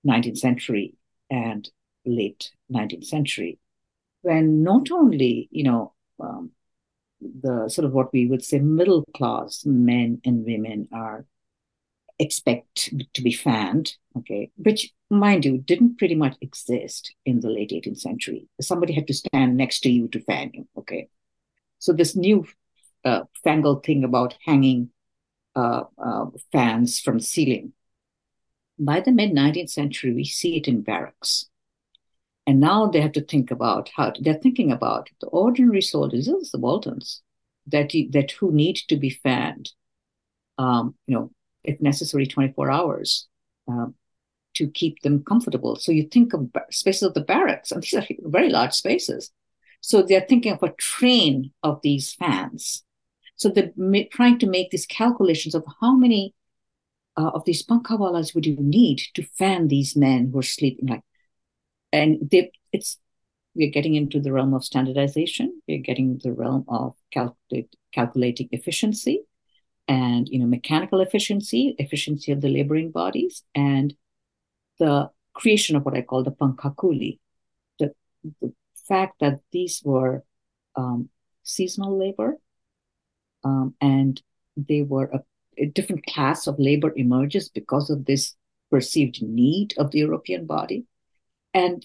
19th 0.07 0.39
century 0.39 0.95
and 1.31 1.69
late 2.05 2.51
19th 2.73 3.07
century, 3.07 3.59
when 4.23 4.63
not 4.63 4.91
only, 4.91 5.49
you 5.51 5.65
know, 5.65 5.95
um, 6.21 6.51
the 7.21 7.69
sort 7.69 7.85
of 7.85 7.93
what 7.93 8.13
we 8.13 8.27
would 8.27 8.45
say 8.45 8.59
middle 8.59 9.05
class 9.15 9.65
men 9.67 10.21
and 10.25 10.45
women 10.45 10.89
are 10.93 11.25
expect 12.19 12.93
to 13.15 13.23
be 13.23 13.33
fanned, 13.33 13.95
okay, 14.17 14.51
which, 14.57 14.93
mind 15.11 15.45
you, 15.45 15.59
didn't 15.59 15.99
pretty 15.99 16.15
much 16.15 16.37
exist 16.41 17.15
in 17.25 17.41
the 17.41 17.49
late 17.49 17.71
18th 17.71 18.01
century. 18.01 18.49
Somebody 18.61 18.93
had 18.93 19.07
to 19.07 19.15
stand 19.15 19.57
next 19.57 19.81
to 19.81 19.91
you 19.91 20.09
to 20.09 20.21
fan 20.21 20.51
you, 20.53 20.67
okay. 20.77 21.09
So 21.79 21.93
this 21.93 22.17
new 22.17 22.47
uh, 23.05 23.23
fangled 23.45 23.85
thing 23.85 24.03
about 24.05 24.37
hanging 24.45 24.91
uh, 25.55 25.85
uh, 25.97 26.27
fans 26.53 27.01
from 27.01 27.21
ceiling. 27.21 27.73
By 28.79 29.01
the 29.01 29.13
mid 29.13 29.33
19th 29.33 29.71
century, 29.71 30.13
we 30.13 30.25
see 30.25 30.57
it 30.57 30.69
in 30.69 30.83
barracks. 30.83 31.49
And 32.49 32.61
now 32.61 32.87
they 32.87 33.01
have 33.01 33.13
to 33.13 33.21
think 33.21 33.51
about 33.51 33.91
how 33.95 34.11
to, 34.11 34.23
they're 34.23 34.35
thinking 34.35 34.73
about 34.73 35.11
the 35.21 35.29
ordinary 35.29 35.83
soldiers, 35.83 36.27
the 36.27 36.59
Waltons, 36.59 37.23
that, 37.67 37.93
that 38.13 38.31
who 38.33 38.51
need 38.51 38.77
to 38.89 38.97
be 38.97 39.11
fanned, 39.11 39.71
um, 40.57 40.95
you 41.07 41.15
know, 41.15 41.31
if 41.63 41.81
necessary, 41.81 42.27
24 42.27 42.71
hours 42.71 43.29
um, 43.69 43.95
to 44.55 44.67
keep 44.69 45.03
them 45.03 45.23
comfortable. 45.23 45.77
So 45.77 45.93
you 45.93 46.09
think 46.09 46.33
of 46.33 46.49
spaces 46.71 47.03
of 47.03 47.15
the 47.15 47.21
barracks, 47.21 47.71
and 47.71 47.83
these 47.83 47.95
are 47.95 48.07
very 48.23 48.49
large 48.49 48.73
spaces. 48.73 49.31
So 49.81 50.03
they're 50.03 50.27
thinking 50.29 50.53
of 50.53 50.63
a 50.63 50.73
train 50.73 51.53
of 51.63 51.81
these 51.83 52.15
fans 52.15 52.83
so 53.39 53.49
they're 53.49 53.73
trying 54.11 54.41
to 54.41 54.49
make 54.49 54.71
these 54.71 54.85
calculations 54.85 55.55
of 55.55 55.65
how 55.81 55.95
many 55.95 56.35
uh, 57.17 57.31
of 57.35 57.45
these 57.45 57.65
pankhawalas 57.65 58.35
would 58.35 58.47
you 58.47 58.57
need 58.59 59.01
to 59.15 59.23
fan 59.23 59.69
these 59.69 59.97
men 59.97 60.31
who 60.33 60.41
are 60.41 60.43
sleeping 60.43 60.89
like, 60.89 61.03
and 61.93 62.19
they, 62.31 62.51
it's 62.73 62.99
we're 63.55 63.71
getting 63.71 63.95
into 63.95 64.21
the 64.21 64.33
realm 64.33 64.55
of 64.55 64.65
standardization. 64.65 65.61
We're 65.67 65.83
getting 65.83 66.21
the 66.23 66.33
realm 66.33 66.65
of 66.69 66.95
calculating 67.93 68.49
efficiency, 68.53 69.25
and 69.87 70.29
you 70.29 70.39
know 70.39 70.47
mechanical 70.47 71.01
efficiency, 71.01 71.75
efficiency 71.79 72.33
of 72.33 72.41
the 72.41 72.49
laboring 72.49 72.91
bodies, 72.91 73.43
and 73.55 73.95
the 74.79 75.11
creation 75.35 75.77
of 75.77 75.85
what 75.85 75.97
I 75.97 76.03
call 76.03 76.25
the 76.25 76.33
pankhakuli, 76.33 77.19
the, 77.79 77.93
the 78.41 78.53
fact 78.89 79.21
that 79.21 79.41
these 79.53 79.83
were 79.85 80.25
um, 80.77 81.09
seasonal 81.43 81.99
labor 81.99 82.39
um, 83.45 83.75
and 83.81 84.21
they 84.57 84.83
were 84.83 85.11
a, 85.13 85.21
a 85.59 85.67
different 85.67 86.07
class 86.07 86.47
of 86.47 86.59
labor 86.59 86.93
emerges 86.97 87.49
because 87.49 87.91
of 87.91 88.05
this 88.05 88.37
perceived 88.71 89.23
need 89.23 89.75
of 89.79 89.91
the 89.91 89.99
European 89.99 90.47
body. 90.47 90.85
And 91.59 91.85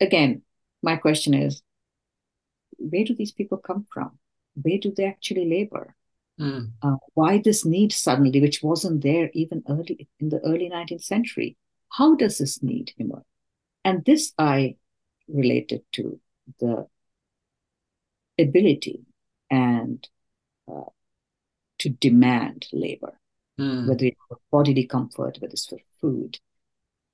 again, 0.00 0.42
my 0.82 0.96
question 0.96 1.32
is 1.32 1.62
where 2.76 3.04
do 3.04 3.14
these 3.14 3.32
people 3.32 3.56
come 3.56 3.86
from? 3.92 4.18
Where 4.60 4.78
do 4.78 4.92
they 4.94 5.06
actually 5.06 5.48
labor? 5.48 5.96
Mm. 6.38 6.72
Uh, 6.82 6.96
why 7.14 7.38
this 7.38 7.64
need 7.64 7.92
suddenly, 7.92 8.40
which 8.40 8.62
wasn't 8.62 9.02
there 9.02 9.30
even 9.32 9.62
early 9.68 10.08
in 10.20 10.28
the 10.28 10.40
early 10.40 10.68
19th 10.70 11.02
century? 11.02 11.56
How 11.88 12.16
does 12.16 12.36
this 12.36 12.62
need 12.62 12.92
emerge? 12.98 13.24
And 13.82 14.04
this 14.04 14.34
I 14.38 14.76
related 15.26 15.82
to 15.94 16.20
the 16.60 16.86
ability 18.38 19.00
and 19.50 20.06
uh, 20.70 20.90
to 21.78 21.88
demand 21.88 22.66
labor, 22.72 23.18
mm. 23.58 23.88
whether 23.88 24.04
it's 24.04 24.20
for 24.28 24.38
bodily 24.52 24.86
comfort, 24.86 25.38
whether 25.40 25.52
it's 25.52 25.66
for 25.66 25.78
food. 26.00 26.38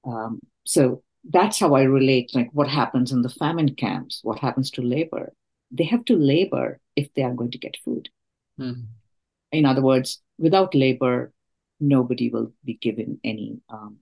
Um, 0.05 0.41
so 0.65 1.05
that's 1.29 1.59
how 1.59 1.75
I 1.75 1.83
relate. 1.83 2.35
Like 2.35 2.51
what 2.53 2.69
happens 2.69 3.13
in 3.13 3.23
the 3.23 3.29
famine 3.29 3.75
camps? 3.75 4.21
What 4.23 4.39
happens 4.39 4.71
to 4.73 4.83
labor? 4.83 5.33
They 5.71 5.85
have 5.85 6.05
to 6.07 6.17
labor 6.17 6.81
if 6.97 7.13
they 7.15 7.23
are 7.23 7.35
going 7.35 7.51
to 7.53 7.59
get 7.59 7.77
food. 7.85 8.09
Mm. 8.61 8.87
In 9.53 9.65
other 9.65 9.83
words, 9.83 10.21
without 10.39 10.75
labor, 10.75 11.33
nobody 11.81 12.31
will 12.31 12.53
be 12.65 12.75
given 12.75 13.21
any 13.25 13.61
um, 13.69 13.99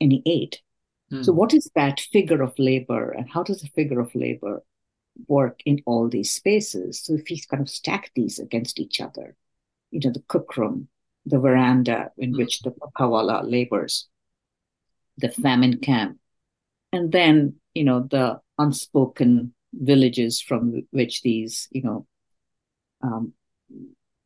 any 0.00 0.22
aid. 0.26 0.58
Mm. 1.12 1.24
So, 1.24 1.32
what 1.32 1.54
is 1.54 1.70
that 1.74 2.00
figure 2.00 2.42
of 2.42 2.58
labor, 2.58 3.10
and 3.10 3.28
how 3.28 3.42
does 3.42 3.60
the 3.60 3.68
figure 3.68 4.00
of 4.00 4.14
labor 4.14 4.62
work 5.28 5.60
in 5.64 5.82
all 5.86 6.08
these 6.08 6.30
spaces. 6.30 7.02
So 7.02 7.14
if 7.14 7.24
we 7.30 7.40
kind 7.50 7.62
of 7.62 7.68
stack 7.68 8.10
these 8.14 8.38
against 8.38 8.78
each 8.78 9.00
other, 9.00 9.36
you 9.90 10.00
know, 10.04 10.12
the 10.12 10.20
cookroom, 10.20 10.86
the 11.24 11.38
veranda 11.38 12.10
in 12.18 12.32
mm 12.32 12.38
which 12.38 12.60
the 12.62 12.70
Pankhawala 12.70 13.50
labors, 13.50 14.08
the 15.18 15.30
famine 15.30 15.78
camp, 15.78 16.18
and 16.92 17.12
then, 17.12 17.54
you 17.74 17.84
know, 17.84 18.00
the 18.00 18.40
unspoken 18.58 19.54
villages 19.72 20.40
from 20.40 20.86
which 20.90 21.22
these, 21.22 21.68
you 21.70 21.82
know, 21.82 22.06
um, 23.02 23.32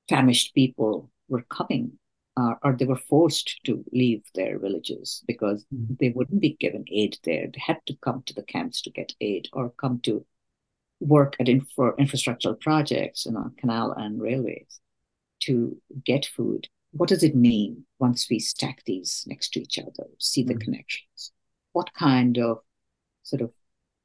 famished 0.09 0.55
people 0.55 1.11
were 1.29 1.43
coming, 1.43 1.93
uh, 2.37 2.55
or 2.63 2.73
they 2.77 2.85
were 2.85 2.97
forced 2.97 3.61
to 3.65 3.85
leave 3.93 4.23
their 4.35 4.59
villages 4.59 5.23
because 5.27 5.65
mm 5.75 5.99
they 5.99 6.11
wouldn't 6.11 6.41
be 6.41 6.57
given 6.59 6.85
aid 6.91 7.19
there. 7.25 7.47
They 7.53 7.61
had 7.61 7.81
to 7.87 7.97
come 8.01 8.23
to 8.25 8.35
the 8.35 8.43
camps 8.43 8.81
to 8.83 8.91
get 8.91 9.13
aid 9.21 9.49
or 9.53 9.71
come 9.71 10.01
to 10.05 10.25
work 11.01 11.37
at 11.41 11.49
infra- 11.49 11.97
infrastructural 11.97 12.59
projects, 12.59 13.27
you 13.27 13.33
know, 13.33 13.51
canal 13.59 13.93
and 13.93 14.21
railways 14.21 14.81
to 15.41 15.77
get 16.05 16.25
food. 16.27 16.69
What 16.93 17.09
does 17.09 17.23
it 17.23 17.35
mean 17.35 17.85
once 17.99 18.29
we 18.31 18.39
stack 18.39 18.83
these 18.85 19.25
next 19.27 19.51
to 19.51 19.61
each 19.61 19.79
other, 19.79 20.09
see 20.19 20.43
the 20.43 20.55
mm 20.55 20.61
connections? 20.61 21.33
What 21.73 21.93
kind 21.95 22.39
of 22.39 22.59
sort 23.23 23.43
of 23.43 23.53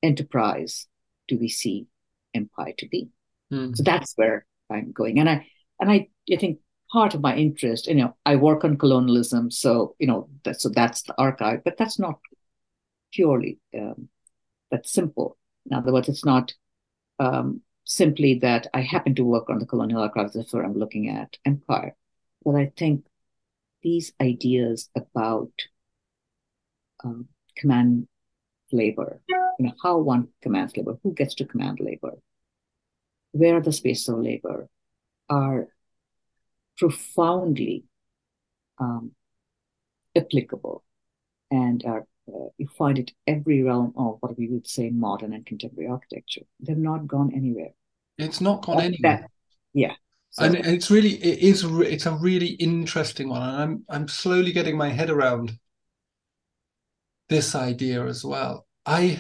enterprise 0.04 0.88
do 1.28 1.38
we 1.38 1.50
see 1.50 1.88
empire 2.34 2.74
to 2.78 2.88
be? 2.88 3.10
mm 3.52 3.76
So 3.76 3.84
that's 3.84 4.14
where 4.16 4.46
I'm 4.70 4.92
going. 4.92 5.20
And 5.20 5.30
I 5.30 5.48
and 5.80 5.92
I, 5.92 6.10
I 6.32 6.36
think 6.38 6.60
part 6.92 7.14
of 7.14 7.22
my 7.22 7.36
interest, 7.36 7.88
you 7.88 7.96
know, 7.96 8.16
I 8.26 8.36
work 8.36 8.64
on 8.64 8.78
colonialism, 8.78 9.52
so 9.52 9.96
you 10.00 10.08
know, 10.08 10.30
that, 10.44 10.62
so 10.62 10.70
that's 10.70 11.04
the 11.04 11.16
archive, 11.18 11.64
but 11.64 11.78
that's 11.78 12.00
not 12.00 12.20
purely 13.12 13.60
um, 13.78 14.10
that 14.72 14.88
simple. 14.88 15.38
In 15.66 15.76
other 15.76 15.92
words, 15.92 16.10
it's 16.10 16.26
not 16.26 16.54
um, 17.20 17.62
simply 17.86 18.40
that 18.40 18.68
I 18.74 18.82
happen 18.82 19.16
to 19.16 19.24
work 19.24 19.50
on 19.50 19.60
the 19.60 19.66
colonial 19.66 20.02
archives, 20.02 20.34
that's 20.34 20.54
where 20.54 20.64
I'm 20.64 20.78
looking 20.78 21.10
at 21.10 21.38
empire. 21.46 21.96
But 22.44 22.56
I 22.56 22.72
think 22.78 23.06
these 23.82 24.14
ideas 24.22 24.90
about 24.96 25.52
um, 27.04 27.28
command 27.56 28.08
labor, 28.72 29.22
you 29.30 29.66
know, 29.66 29.74
how 29.82 29.98
one 29.98 30.28
commands 30.42 30.76
labor, 30.76 30.98
who 31.04 31.14
gets 31.14 31.36
to 31.36 31.46
command 31.46 31.80
labor, 31.80 32.14
where 33.32 33.58
are 33.58 33.62
the 33.62 33.72
spaces 33.72 34.10
of 34.10 34.20
labor, 34.20 34.68
are 35.30 35.68
profoundly 36.78 37.86
um, 38.80 39.12
applicable 40.16 40.84
and 41.52 41.84
are 41.86 42.06
uh, 42.28 42.50
you 42.58 42.68
find 42.68 42.98
it 42.98 43.12
every 43.28 43.62
realm 43.62 43.94
of 43.96 44.18
what 44.20 44.38
we 44.38 44.48
would 44.48 44.68
say 44.68 44.90
modern 44.90 45.34
and 45.34 45.46
contemporary 45.46 45.90
architecture. 45.90 46.42
They've 46.60 46.76
not 46.76 47.06
gone 47.08 47.32
anywhere. 47.36 47.70
It's 48.18 48.42
not 48.42 48.66
gone 48.66 48.82
anywhere. 48.82 49.20
That, 49.22 49.30
yeah. 49.74 49.94
So. 50.32 50.46
And 50.46 50.56
it's 50.56 50.90
really 50.90 51.24
it 51.24 51.40
is 51.40 51.64
it's 51.64 52.08
a 52.08 52.12
really 52.12 52.48
interesting 52.48 53.30
one, 53.30 53.44
and 53.44 53.62
I'm 53.62 53.86
I'm 53.90 54.08
slowly 54.08 54.52
getting 54.52 54.76
my 54.76 54.90
head 54.90 55.10
around 55.10 55.58
this 57.30 57.56
idea 57.56 58.06
as 58.06 58.24
well. 58.24 58.66
I 58.86 59.20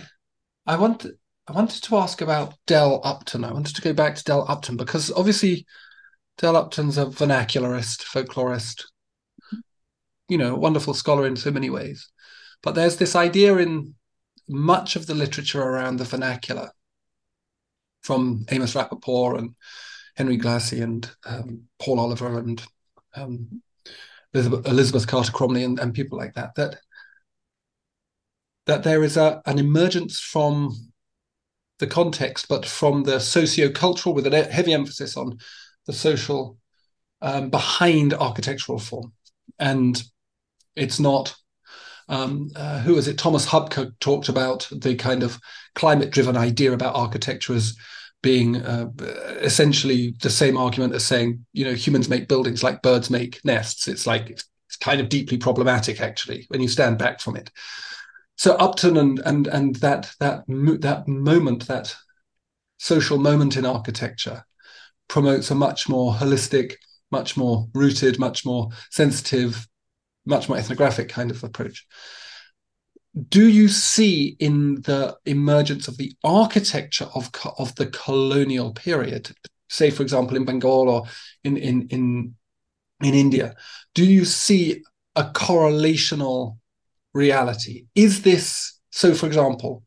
I 0.66 0.78
want 0.78 1.06
I 1.47 1.51
wanted 1.51 1.84
to 1.84 1.97
ask 1.97 2.22
about 2.22 2.56
Dell 2.66 3.01
Upton. 3.03 3.43
I 3.43 3.53
wanted 3.53 3.76
to 3.76 3.82
go 3.82 3.93
back 3.93 4.16
to 4.16 4.24
Dell 4.24 4.45
Upton 4.47 4.78
because 4.78 5.12
obviously 5.12 5.66
Dell 6.38 6.56
Upton's 6.56 6.97
a 6.97 7.06
vernacularist, 7.06 8.03
folklorist, 8.03 8.84
you 10.28 10.38
know, 10.38 10.56
wonderful 10.56 10.93
scholar 10.93 11.28
in 11.28 11.36
so 11.36 11.51
many 11.51 11.70
ways. 11.70 12.10
But 12.64 12.76
there's 12.76 12.97
this 12.97 13.16
idea 13.16 13.58
in 13.58 13.93
much 14.47 14.95
of 14.95 15.06
the 15.08 15.16
literature 15.16 15.62
around 15.62 15.97
the 15.97 16.03
vernacular 16.03 16.72
from 18.01 18.45
Amos 18.49 18.76
Rapoport 18.76 19.39
and 19.39 19.56
Henry 20.16 20.38
Glassie 20.38 20.82
and 20.82 21.10
um, 21.26 21.64
Paul 21.80 21.99
Oliver 21.99 22.39
and 22.39 22.62
um, 23.16 23.62
Elizabeth, 24.34 24.68
Elizabeth, 24.68 25.08
Carter 25.08 25.32
Cromley 25.32 25.64
and, 25.64 25.80
and, 25.80 25.93
people 25.93 26.18
like 26.18 26.34
that, 26.34 26.56
that 26.56 26.78
that 28.66 28.84
there 28.84 29.03
is 29.03 29.18
a, 29.18 29.41
an 29.45 29.59
emergence 29.59 30.20
from 30.20 30.76
the 31.80 31.88
context, 31.88 32.47
but 32.47 32.66
from 32.66 33.03
the 33.03 33.20
socio-cultural 33.20 34.16
with 34.16 34.28
a 34.28 34.43
heavy 34.45 34.74
emphasis 34.74 35.18
on 35.18 35.38
the 35.86 35.93
social 35.93 36.57
um, 37.22 37.49
behind 37.49 38.13
architectural 38.13 38.80
form. 38.80 39.13
And 39.59 40.01
it's 40.76 40.99
not 40.99 41.36
um, 42.07 42.51
uh, 42.55 42.80
who 42.80 42.95
was 42.95 43.07
it? 43.07 43.18
Thomas 43.18 43.47
Hubka 43.47 43.91
talked 43.99 44.30
about 44.30 44.68
the 44.72 44.95
kind 44.95 45.24
of 45.24 45.39
climate 45.74 46.11
driven 46.11 46.38
idea 46.38 46.72
about 46.72 46.95
architecture 46.95 47.55
as 47.55 47.76
being 48.22 48.57
uh, 48.57 48.89
essentially 49.41 50.16
the 50.22 50.30
same 50.30 50.57
argument 50.57 50.93
as 50.93 51.05
saying, 51.05 51.45
you 51.53 51.66
know, 51.66 51.74
humans 51.74 52.09
make 52.09 52.28
buildings 52.28 52.63
like 52.63 52.82
birds 52.82 53.09
make 53.09 53.43
nests. 53.43 53.88
It's 53.88 54.07
like, 54.07 54.30
it's, 54.30 54.45
it's 54.68 54.78
kind 54.78 54.99
of 54.99 55.09
deeply 55.09 55.38
problematic 55.38 56.01
actually 56.01 56.45
when 56.49 56.61
you 56.61 56.68
stand 56.68 56.97
back 56.97 57.20
from 57.20 57.36
it. 57.36 57.51
So 58.38 58.56
Upton 58.56 58.98
and 58.98 59.20
and 59.20 59.48
and 59.48 59.76
that 59.78 60.12
that 60.20 60.44
that 60.48 61.08
moment, 61.08 61.68
that 61.68 61.96
social 62.78 63.18
moment 63.18 63.56
in 63.56 63.66
architecture, 63.66 64.46
promotes 65.08 65.52
a 65.52 65.56
much 65.56 65.88
more 65.88 66.14
holistic, 66.14 66.76
much 67.12 67.38
more 67.38 67.68
rooted, 67.74 68.20
much 68.20 68.46
more 68.46 68.70
sensitive 68.92 69.68
much 70.26 70.50
more 70.50 70.58
ethnographic 70.58 71.10
kind 71.10 71.32
of 71.32 71.44
approach. 71.44 71.86
Do 73.30 73.48
you 73.48 73.70
see 73.70 74.36
in 74.40 74.82
the 74.82 75.16
emergence 75.26 75.88
of 75.88 75.98
the 75.98 76.14
architecture 76.24 77.08
of, 77.16 77.30
of 77.58 77.74
the 77.76 77.88
colonial 77.88 78.74
period, 78.74 79.32
say, 79.70 79.90
for 79.90 80.04
example, 80.04 80.36
in 80.36 80.44
Bengal 80.44 80.90
or 80.90 81.04
in, 81.44 81.56
in, 81.56 81.88
in, 81.90 82.36
in 83.02 83.14
India, 83.14 83.56
do 83.94 84.04
you 84.04 84.26
see 84.26 84.84
a 85.16 85.24
correlational 85.24 86.58
reality? 87.16 87.88
Is 87.95 88.22
this 88.22 88.80
so, 88.91 89.16
for 89.16 89.26
example, 89.26 89.84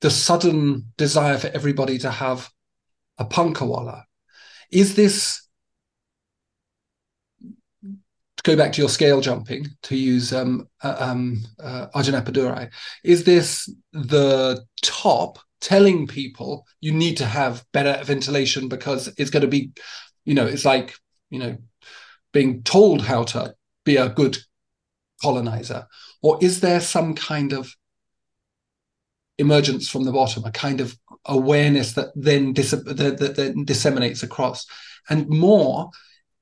the 0.00 0.10
sudden 0.10 0.92
desire 0.96 1.36
for 1.36 1.48
everybody 1.48 1.98
to 1.98 2.10
have 2.10 2.48
a 3.18 3.24
punkawala? 3.24 4.04
Is 4.70 4.94
this 4.94 5.46
to 7.42 8.42
go 8.44 8.56
back 8.56 8.72
to 8.72 8.80
your 8.80 8.88
scale 8.88 9.20
jumping 9.20 9.66
to 9.82 9.96
use 9.96 10.32
um, 10.32 10.68
uh, 10.82 10.96
um, 10.98 11.44
uh, 11.58 11.88
is 13.04 13.24
this 13.24 13.68
the 13.92 14.64
top 14.80 15.38
telling 15.60 16.06
people 16.06 16.64
you 16.80 16.92
need 16.92 17.16
to 17.16 17.26
have 17.26 17.64
better 17.72 18.02
ventilation 18.04 18.68
because 18.68 19.12
it's 19.18 19.30
going 19.30 19.42
to 19.42 19.48
be, 19.48 19.72
you 20.24 20.34
know, 20.34 20.46
it's 20.46 20.64
like, 20.64 20.94
you 21.30 21.40
know, 21.40 21.56
being 22.32 22.62
told 22.62 23.02
how 23.02 23.24
to 23.24 23.54
be 23.84 23.96
a 23.96 24.08
good 24.08 24.38
colonizer? 25.22 25.86
Or 26.22 26.38
is 26.40 26.60
there 26.60 26.80
some 26.80 27.14
kind 27.14 27.52
of 27.52 27.74
emergence 29.38 29.88
from 29.88 30.04
the 30.04 30.12
bottom, 30.12 30.44
a 30.44 30.50
kind 30.50 30.80
of 30.80 30.96
awareness 31.24 31.92
that 31.92 32.08
then, 32.14 32.52
dis- 32.52 32.70
that, 32.70 32.96
that, 33.18 33.36
that 33.36 33.62
disseminates 33.64 34.22
across? 34.22 34.66
And 35.08 35.28
more, 35.28 35.90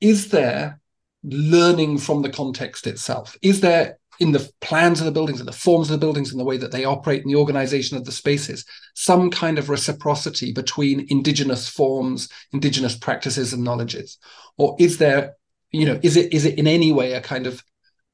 is 0.01 0.31
there 0.31 0.81
learning 1.23 1.99
from 1.99 2.23
the 2.23 2.31
context 2.31 2.87
itself? 2.87 3.37
Is 3.43 3.61
there 3.61 3.99
in 4.19 4.33
the 4.33 4.51
plans 4.61 5.01
of 5.01 5.07
the 5.07 5.13
buildings 5.13 5.41
and 5.41 5.49
the 5.49 5.53
forms 5.53 5.91
of 5.91 5.95
the 5.95 6.05
buildings 6.05 6.31
and 6.31 6.41
the 6.41 6.45
way 6.45 6.57
that 6.57 6.73
they 6.73 6.85
operate 6.85 7.23
and 7.23 7.31
the 7.31 7.39
organization 7.39 7.97
of 7.97 8.05
the 8.05 8.13
spaces 8.13 8.65
some 8.95 9.31
kind 9.31 9.59
of 9.59 9.69
reciprocity 9.69 10.53
between 10.53 11.07
indigenous 11.11 11.69
forms 11.69 12.29
indigenous 12.53 12.97
practices 12.97 13.53
and 13.53 13.63
knowledges 13.63 14.19
or 14.57 14.77
is 14.79 14.99
there 14.99 15.35
you 15.71 15.85
know 15.85 15.99
is 16.03 16.17
it 16.17 16.33
is 16.33 16.45
it 16.45 16.59
in 16.59 16.67
any 16.67 16.93
way 16.93 17.13
a 17.13 17.21
kind 17.21 17.47
of 17.47 17.63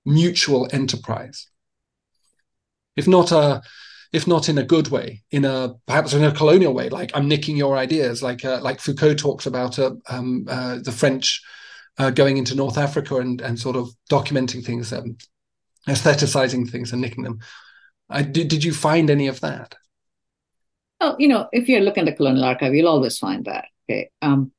mutual 0.05 0.69
enterprise 0.73 1.49
if 2.97 3.07
not 3.07 3.33
a 3.33 3.63
if 4.13 4.27
not 4.27 4.49
in 4.49 4.59
a 4.59 4.65
good 4.65 4.89
way 4.89 5.23
in 5.31 5.45
a 5.45 5.75
perhaps 5.87 6.13
in 6.13 6.25
a 6.25 6.33
colonial 6.33 6.75
way 6.75 6.89
like 6.89 7.11
i'm 7.15 7.29
nicking 7.29 7.57
your 7.57 7.77
ideas 7.77 8.23
like 8.23 8.45
uh, 8.45 8.61
like 8.61 8.81
foucault 8.81 9.15
talks 9.15 9.47
about 9.47 9.79
uh, 9.79 9.93
um, 10.09 10.45
uh, 10.49 10.79
the 10.83 10.93
french 10.93 11.43
uh, 11.99 12.11
going 12.11 12.37
into 12.37 12.55
North 12.55 12.79
Africa 12.79 13.17
and, 13.17 13.41
and 13.41 13.59
sort 13.59 13.77
of 13.77 13.91
documenting 14.11 14.65
things, 14.65 14.93
um, 14.93 15.17
aestheticizing 15.89 16.69
things 16.69 16.93
and 16.93 17.01
nicking 17.01 17.25
them. 17.25 17.41
I, 18.09 18.23
did, 18.23 18.49
did 18.49 18.65
you 18.65 18.73
find 18.73 19.11
any 19.11 19.29
of 19.29 19.41
that? 19.41 19.75
Well, 21.01 21.17
you 21.19 21.29
know, 21.29 21.49
if 21.53 21.69
you 21.69 21.81
look 21.81 21.99
at 21.99 22.05
the 22.05 22.13
colonial 22.13 22.45
archive, 22.45 22.75
you'll 22.75 22.89
always 22.89 23.19
find 23.19 23.45
that. 23.47 23.67
Okay. 23.89 24.11
Um, 24.21 24.53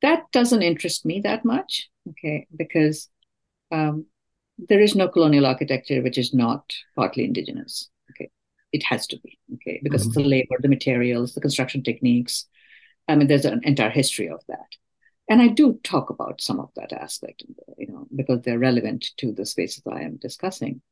that 0.00 0.24
doesn't 0.32 0.62
interest 0.62 1.04
me 1.04 1.20
that 1.20 1.44
much. 1.44 1.88
Okay. 2.10 2.46
Because 2.54 3.08
um, 3.70 4.06
there 4.58 4.80
is 4.80 4.94
no 4.94 5.08
colonial 5.08 5.46
architecture 5.46 6.02
which 6.02 6.18
is 6.18 6.32
not 6.34 6.72
partly 6.96 7.24
indigenous. 7.24 7.90
Okay. 8.10 8.30
It 8.72 8.82
has 8.84 9.06
to 9.08 9.18
be. 9.20 9.38
Okay. 9.54 9.80
Because 9.82 10.06
mm-hmm. 10.06 10.22
the 10.22 10.28
labor, 10.28 10.56
the 10.60 10.68
materials, 10.68 11.34
the 11.34 11.40
construction 11.40 11.82
techniques. 11.82 12.46
I 13.08 13.16
mean, 13.16 13.28
there's 13.28 13.44
an 13.44 13.60
entire 13.64 13.90
history 13.90 14.28
of 14.28 14.40
that 14.48 14.68
and 15.28 15.40
I 15.40 15.48
do 15.48 15.80
talk 15.82 16.10
about 16.10 16.40
some 16.40 16.60
of 16.60 16.70
that 16.76 16.92
aspect, 16.92 17.44
you 17.78 17.86
know, 17.86 18.06
because 18.14 18.42
they're 18.42 18.58
relevant 18.58 19.12
to 19.18 19.32
the 19.32 19.46
spaces 19.46 19.82
I 19.90 20.02
am 20.02 20.16
discussing. 20.16 20.82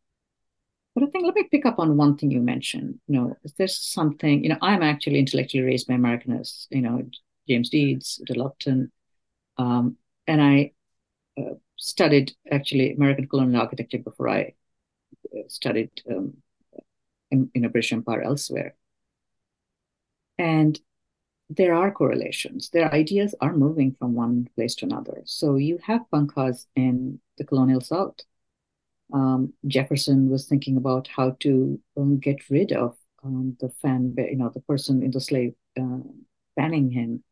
But 0.95 1.05
I 1.05 1.07
think 1.09 1.25
let 1.25 1.35
me 1.35 1.49
pick 1.51 1.67
up 1.67 1.79
on 1.79 1.97
one 1.97 2.17
thing 2.17 2.31
you 2.31 2.41
mentioned. 2.41 3.01
You 3.07 3.21
know, 3.21 3.37
is 3.45 3.53
there 3.55 3.69
something? 3.69 4.43
You 4.43 4.51
know, 4.51 4.59
I'm 4.63 4.83
actually 4.83 5.19
intellectually 5.19 5.65
raised 5.65 5.87
by 5.87 5.95
Americanists. 5.95 6.67
You 6.71 6.83
know, 6.83 7.03
James 7.49 7.71
Deetz, 7.71 8.25
Dell 8.25 8.47
Upton, 8.47 8.91
um, 9.57 9.97
and 10.27 10.41
I 10.41 10.73
uh, 11.39 11.55
studied 11.81 12.33
actually 12.51 12.93
American 12.93 13.27
colonial 13.27 13.63
architecture 13.63 13.99
before 13.99 14.29
I 14.29 14.55
uh, 15.35 15.49
studied 15.49 15.91
um, 16.09 16.35
in, 17.31 17.51
in 17.55 17.65
a 17.65 17.69
British 17.69 17.93
Empire 17.93 18.23
elsewhere. 18.23 18.77
And 20.39 20.79
there 21.49 21.75
are 21.75 21.91
correlations. 21.91 22.71
Their 22.71 22.95
ideas 22.95 23.35
are 23.41 23.57
moving 23.57 23.97
from 23.99 24.15
one 24.15 24.49
place 24.55 24.75
to 24.77 24.87
another. 24.87 25.23
So 25.25 25.57
you 25.57 25.79
have 25.83 26.03
punkahs 26.13 26.67
in 26.77 27.19
the 27.39 27.45
colonial 27.45 27.81
South. 27.81 28.17
Um, 29.13 29.53
Jefferson 29.67 30.31
was 30.31 30.47
thinking 30.47 30.77
about 30.77 31.09
how 31.09 31.37
to 31.41 31.81
um, 31.97 32.19
get 32.19 32.49
rid 32.51 32.73
of 32.73 32.97
um, 33.25 33.57
the 33.59 33.71
fan, 33.83 34.15
you 34.17 34.37
know, 34.37 34.51
the 34.51 34.61
person 34.61 35.03
in 35.03 35.11
the 35.11 35.21
slave 35.21 35.55
uh, 35.79 35.99
fanning 36.55 36.91
him 36.91 37.25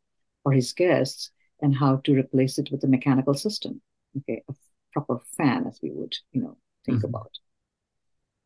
or 0.45 0.53
his 0.53 0.73
guests, 0.73 1.31
and 1.61 1.75
how 1.75 1.97
to 2.05 2.15
replace 2.15 2.59
it 2.59 2.71
with 2.71 2.85
a 2.85 2.89
mechanical 2.89 3.35
system, 3.35 3.81
okay, 4.19 4.43
a 4.49 4.55
proper 4.93 5.21
fan, 5.37 5.67
as 5.67 5.79
we 5.83 5.91
would, 5.91 6.15
you 6.33 6.43
know, 6.43 6.57
think 6.85 6.99
mm-hmm. 6.99 7.07
about. 7.07 7.31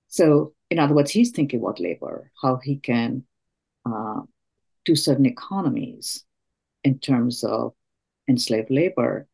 So, 0.09 0.55
in 0.70 0.79
other 0.79 0.95
words, 0.95 1.11
he's 1.11 1.31
thinking 1.31 1.61
about 1.61 1.81
labor, 1.81 2.31
how 2.41 2.57
he 2.57 2.77
can 2.77 3.25
uh, 3.87 4.20
to 4.85 4.97
certain 4.97 5.27
economies 5.27 6.25
in 6.85 6.99
terms 6.99 7.45
of 7.45 7.75
enslaved 8.29 8.70
labor. 8.70 9.27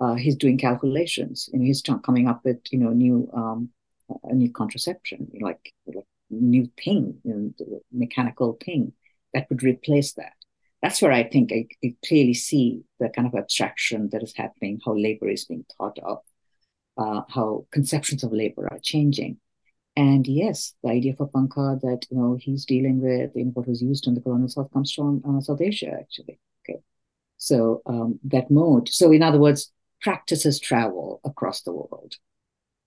Uh, 0.00 0.14
he's 0.14 0.36
doing 0.36 0.56
calculations 0.56 1.50
and 1.52 1.62
he's 1.62 1.82
coming 1.82 2.28
up 2.28 2.44
with 2.44 2.60
you 2.70 2.78
know 2.78 2.90
new 2.90 3.28
um, 3.34 3.70
a 4.24 4.34
new 4.34 4.50
contraception 4.50 5.28
like, 5.40 5.72
like 5.86 6.04
new 6.30 6.70
thing 6.82 7.18
you 7.24 7.52
know, 7.58 7.80
mechanical 7.92 8.56
thing 8.64 8.92
that 9.34 9.46
would 9.50 9.62
replace 9.62 10.12
that 10.12 10.37
that's 10.82 11.02
where 11.02 11.12
i 11.12 11.22
think 11.22 11.52
I, 11.52 11.66
I, 11.84 11.94
clearly 12.06 12.34
see 12.34 12.82
the 13.00 13.08
kind 13.08 13.26
of 13.26 13.34
abstraction 13.34 14.08
that 14.12 14.22
is 14.22 14.34
happening 14.36 14.80
how 14.84 14.96
labor 14.96 15.28
is 15.28 15.44
being 15.44 15.64
thought 15.76 15.98
of 15.98 16.18
uh, 16.96 17.22
how 17.28 17.66
conceptions 17.70 18.24
of 18.24 18.32
labor 18.32 18.68
are 18.70 18.80
changing 18.82 19.38
and 19.98 20.28
yes, 20.28 20.74
the 20.84 20.90
idea 20.90 21.12
for 21.16 21.28
punkah 21.28 21.80
that 21.80 22.06
you 22.08 22.16
know 22.16 22.38
he's 22.40 22.64
dealing 22.64 23.00
with 23.00 23.32
you 23.34 23.46
know, 23.46 23.50
what 23.50 23.66
was 23.66 23.82
used 23.82 24.06
in 24.06 24.14
the 24.14 24.20
colonial 24.20 24.48
South 24.48 24.72
comes 24.72 24.92
from 24.92 25.20
uh, 25.28 25.40
South 25.40 25.60
Asia 25.60 25.90
actually. 26.00 26.38
Okay, 26.62 26.78
so 27.36 27.82
um, 27.84 28.20
that 28.22 28.48
mode. 28.48 28.88
So 28.88 29.10
in 29.10 29.24
other 29.24 29.40
words, 29.40 29.72
practices 30.00 30.60
travel 30.60 31.20
across 31.24 31.62
the 31.62 31.72
world, 31.72 32.14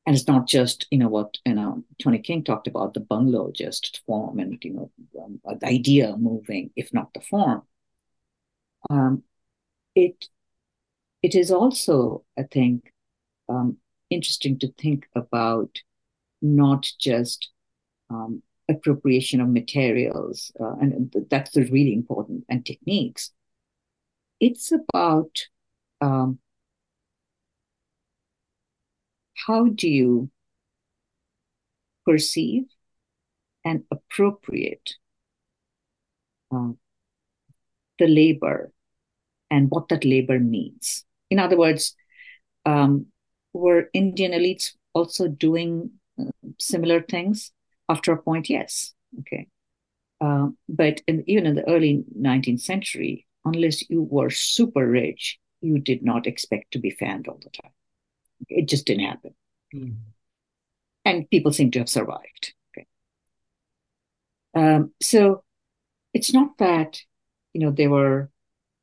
and 0.05 0.15
it's 0.15 0.25
not 0.25 0.47
just 0.47 0.87
you 0.89 0.99
know 0.99 1.09
what 1.09 1.37
you 1.45 1.55
know 1.55 1.83
Tony 2.01 2.19
King 2.19 2.45
talked 2.45 2.67
about 2.67 2.93
the 2.93 3.01
bungalow 3.01 3.51
just 3.53 4.01
form 4.05 4.39
and 4.39 4.57
you 4.63 4.71
know 4.73 4.91
um, 5.21 5.41
the 5.59 5.67
idea 5.67 6.15
moving, 6.15 6.71
if 6.77 6.93
not 6.93 7.13
the 7.13 7.19
form. 7.19 7.63
Um, 8.89 9.23
it 9.95 10.27
it 11.21 11.35
is 11.35 11.51
also, 11.51 12.23
I 12.37 12.43
think, 12.43 12.91
um, 13.49 13.77
interesting 14.09 14.57
to 14.59 14.73
think 14.77 15.07
about 15.15 15.79
not 16.41 16.87
just 16.99 17.49
um, 18.09 18.41
appropriation 18.69 19.41
of 19.41 19.49
materials, 19.49 20.51
uh, 20.59 20.73
and 20.81 21.13
that's 21.29 21.55
really 21.55 21.93
important, 21.93 22.45
and 22.49 22.65
techniques. 22.65 23.31
It's 24.39 24.71
about 24.71 25.47
um, 26.01 26.39
how 29.45 29.65
do 29.69 29.89
you 29.89 30.29
perceive 32.05 32.65
and 33.63 33.83
appropriate 33.91 34.95
uh, 36.51 36.71
the 38.01 38.07
labor 38.07 38.73
and 39.51 39.69
what 39.69 39.89
that 39.89 40.03
labor 40.03 40.39
means. 40.39 41.05
In 41.29 41.37
other 41.37 41.57
words, 41.57 41.95
um, 42.65 43.05
were 43.53 43.89
Indian 43.93 44.31
elites 44.31 44.71
also 44.93 45.27
doing 45.27 45.91
similar 46.57 47.01
things? 47.01 47.51
After 47.87 48.11
a 48.11 48.21
point, 48.21 48.49
yes. 48.49 48.93
Okay. 49.19 49.47
Uh, 50.19 50.47
but 50.67 51.01
in, 51.07 51.23
even 51.27 51.45
in 51.45 51.55
the 51.55 51.67
early 51.69 52.03
19th 52.19 52.61
century, 52.61 53.27
unless 53.45 53.87
you 53.89 54.01
were 54.01 54.29
super 54.29 54.87
rich, 54.87 55.39
you 55.61 55.77
did 55.77 56.03
not 56.03 56.25
expect 56.25 56.71
to 56.71 56.79
be 56.79 56.89
fanned 56.89 57.27
all 57.27 57.39
the 57.43 57.49
time. 57.49 57.71
It 58.49 58.67
just 58.67 58.87
didn't 58.87 59.05
happen. 59.05 59.35
Mm. 59.75 59.95
And 61.05 61.29
people 61.29 61.53
seem 61.53 61.69
to 61.71 61.79
have 61.79 61.89
survived. 61.89 62.53
Okay. 62.71 62.87
Um, 64.55 64.91
so 65.01 65.43
it's 66.13 66.33
not 66.33 66.57
that, 66.57 67.01
you 67.53 67.61
know, 67.61 67.71
there 67.71 67.89
were 67.89 68.29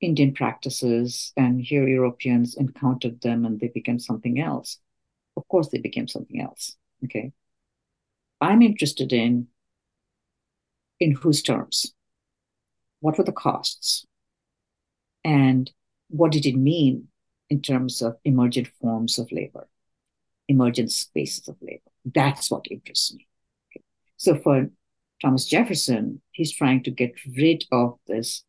Indian 0.00 0.32
practices 0.32 1.32
and 1.36 1.60
here 1.60 1.86
Europeans 1.88 2.56
encountered 2.56 3.20
them 3.20 3.44
and 3.44 3.58
they 3.58 3.68
became 3.68 3.98
something 3.98 4.40
else. 4.40 4.78
Of 5.36 5.46
course, 5.48 5.68
they 5.68 5.78
became 5.78 6.08
something 6.08 6.40
else. 6.40 6.76
Okay. 7.04 7.32
I'm 8.40 8.62
interested 8.62 9.12
in 9.12 9.48
in 11.00 11.12
whose 11.12 11.42
terms? 11.42 11.94
What 13.00 13.16
were 13.18 13.24
the 13.24 13.32
costs? 13.32 14.04
And 15.24 15.70
what 16.08 16.32
did 16.32 16.46
it 16.46 16.56
mean 16.56 17.08
in 17.50 17.62
terms 17.62 18.02
of 18.02 18.16
emergent 18.24 18.68
forms 18.80 19.18
of 19.18 19.30
labor? 19.30 19.68
emergent 20.48 20.90
spaces 20.90 21.46
of 21.48 21.56
labor. 21.60 21.90
That's 22.04 22.50
what 22.50 22.66
interests 22.70 23.14
me. 23.14 23.26
Okay. 23.70 23.84
So 24.16 24.36
for 24.36 24.70
Thomas 25.22 25.44
Jefferson, 25.44 26.20
he's 26.32 26.52
trying 26.52 26.82
to 26.84 26.90
get 26.90 27.14
rid 27.36 27.64
of 27.70 27.98
this 28.06 28.44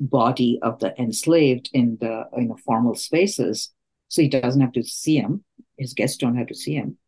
body 0.00 0.58
of 0.62 0.80
the 0.80 0.98
enslaved 0.98 1.68
in 1.72 1.98
the 2.00 2.24
in 2.32 2.48
the 2.48 2.56
formal 2.56 2.94
spaces, 2.94 3.70
so 4.08 4.22
he 4.22 4.28
doesn't 4.28 4.62
have 4.62 4.72
to 4.72 4.82
see 4.82 5.16
him 5.16 5.44
His 5.80 5.94
guests 5.94 6.18
don't 6.18 6.36
have 6.36 6.48
to 6.48 6.54
see 6.54 6.74
him. 6.74 6.98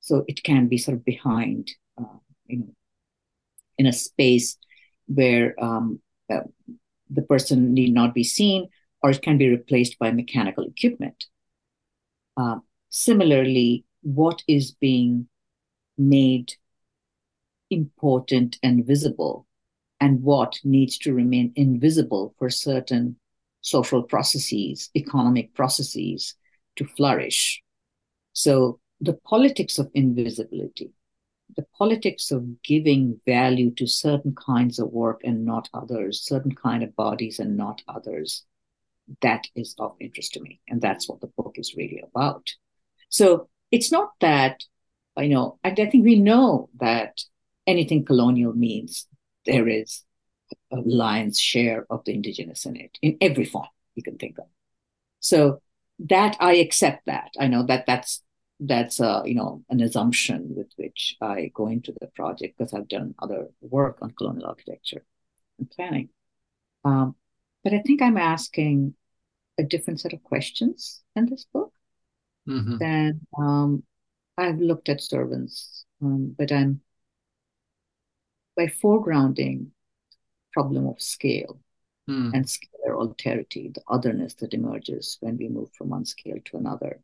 So 0.00 0.24
it 0.26 0.42
can 0.42 0.66
be 0.66 0.76
sort 0.76 0.96
of 0.96 1.04
behind, 1.04 1.70
uh, 1.96 2.18
you 2.46 2.58
know, 2.58 2.74
in 3.78 3.86
a 3.86 3.92
space 3.92 4.58
where 5.06 5.54
um, 5.62 6.00
uh, 6.30 6.40
the 7.08 7.22
person 7.22 7.72
need 7.74 7.94
not 7.94 8.12
be 8.12 8.24
seen, 8.24 8.68
or 9.02 9.10
it 9.10 9.22
can 9.22 9.38
be 9.38 9.48
replaced 9.48 9.98
by 10.00 10.10
mechanical 10.10 10.64
equipment. 10.64 11.26
Uh, 12.36 12.58
similarly, 12.90 13.84
what 14.02 14.42
is 14.48 14.72
being 14.72 15.28
made 15.96 16.54
important 17.70 18.58
and 18.62 18.84
visible, 18.84 19.46
and 20.02 20.20
what 20.20 20.58
needs 20.64 20.98
to 20.98 21.14
remain 21.14 21.52
invisible 21.54 22.34
for 22.36 22.50
certain 22.50 23.14
social 23.60 24.02
processes, 24.02 24.90
economic 24.96 25.54
processes 25.54 26.34
to 26.74 26.84
flourish. 26.84 27.62
So, 28.32 28.80
the 29.00 29.12
politics 29.12 29.78
of 29.78 29.92
invisibility, 29.94 30.90
the 31.54 31.66
politics 31.78 32.32
of 32.32 32.62
giving 32.64 33.20
value 33.26 33.70
to 33.76 33.86
certain 33.86 34.34
kinds 34.34 34.80
of 34.80 34.90
work 34.90 35.20
and 35.22 35.44
not 35.44 35.68
others, 35.72 36.20
certain 36.20 36.54
kind 36.56 36.82
of 36.82 36.96
bodies 36.96 37.38
and 37.38 37.56
not 37.56 37.80
others, 37.86 38.44
that 39.20 39.44
is 39.54 39.76
of 39.78 39.94
interest 40.00 40.32
to 40.34 40.40
me. 40.40 40.60
And 40.68 40.80
that's 40.82 41.08
what 41.08 41.20
the 41.20 41.32
book 41.36 41.54
is 41.58 41.76
really 41.76 42.02
about. 42.02 42.50
So 43.08 43.48
it's 43.70 43.92
not 43.92 44.10
that, 44.20 44.64
you 45.16 45.28
know, 45.28 45.60
I, 45.62 45.68
I 45.70 45.90
think 45.90 46.04
we 46.04 46.18
know 46.18 46.70
that 46.80 47.20
anything 47.68 48.04
colonial 48.04 48.52
means 48.52 49.06
there 49.46 49.68
is 49.68 50.04
a 50.70 50.76
lion's 50.76 51.38
share 51.38 51.86
of 51.90 52.04
the 52.04 52.14
indigenous 52.14 52.66
in 52.66 52.76
it, 52.76 52.98
in 53.02 53.16
every 53.20 53.44
form 53.44 53.68
you 53.94 54.02
can 54.02 54.18
think 54.18 54.38
of. 54.38 54.46
So 55.20 55.60
that 56.00 56.36
I 56.40 56.54
accept 56.54 57.06
that. 57.06 57.30
I 57.38 57.46
know 57.46 57.64
that 57.66 57.86
that's 57.86 58.22
that's 58.60 59.00
a 59.00 59.22
you 59.24 59.34
know 59.34 59.64
an 59.70 59.80
assumption 59.80 60.54
with 60.54 60.68
which 60.76 61.16
I 61.20 61.50
go 61.54 61.68
into 61.68 61.92
the 62.00 62.06
project 62.08 62.58
because 62.58 62.72
I've 62.72 62.88
done 62.88 63.14
other 63.18 63.48
work 63.60 63.98
on 64.02 64.12
colonial 64.12 64.46
architecture 64.46 65.04
and 65.58 65.70
planning. 65.70 66.08
Um, 66.84 67.14
but 67.64 67.72
I 67.72 67.80
think 67.80 68.02
I'm 68.02 68.16
asking 68.16 68.94
a 69.58 69.62
different 69.62 70.00
set 70.00 70.12
of 70.12 70.22
questions 70.22 71.02
in 71.14 71.26
this 71.26 71.46
book 71.52 71.72
mm-hmm. 72.48 72.78
than 72.78 73.20
um, 73.38 73.82
I've 74.36 74.58
looked 74.58 74.88
at 74.88 75.00
servants, 75.00 75.84
um, 76.00 76.34
but 76.36 76.50
I'm 76.50 76.80
by 78.56 78.66
foregrounding 78.66 79.68
problem 80.52 80.86
of 80.86 81.00
scale 81.00 81.58
mm. 82.08 82.32
and 82.34 82.44
scalar 82.44 82.94
alterity, 82.94 83.72
the 83.72 83.82
otherness 83.88 84.34
that 84.34 84.54
emerges 84.54 85.16
when 85.20 85.36
we 85.36 85.48
move 85.48 85.70
from 85.72 85.88
one 85.88 86.04
scale 86.04 86.38
to 86.44 86.56
another 86.56 87.00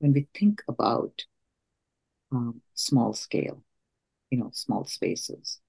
when 0.00 0.12
we 0.12 0.26
think 0.34 0.62
about 0.66 1.24
um, 2.32 2.60
small 2.74 3.12
scale, 3.12 3.62
you 4.30 4.38
know, 4.38 4.50
small 4.52 4.84
spaces. 4.84 5.60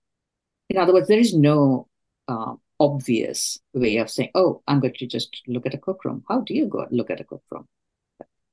In 0.70 0.78
other 0.78 0.94
words, 0.94 1.08
there 1.08 1.20
is 1.20 1.36
no 1.36 1.88
uh, 2.28 2.56
obvious 2.80 3.60
way 3.74 3.98
of 3.98 4.10
saying, 4.10 4.32
oh, 4.36 4.64
I'm 4.68 4.80
going 4.80 4.94
to 4.94 5.08
just 5.08 5.42
look 5.48 5.66
at 5.66 5.74
a 5.74 5.78
cookroom. 5.78 6.24
How 6.28 6.42
do 6.42 6.54
you 6.54 6.66
go 6.66 6.88
look 6.92 7.10
at 7.10 7.20
a 7.20 7.26
cookroom? 7.26 7.66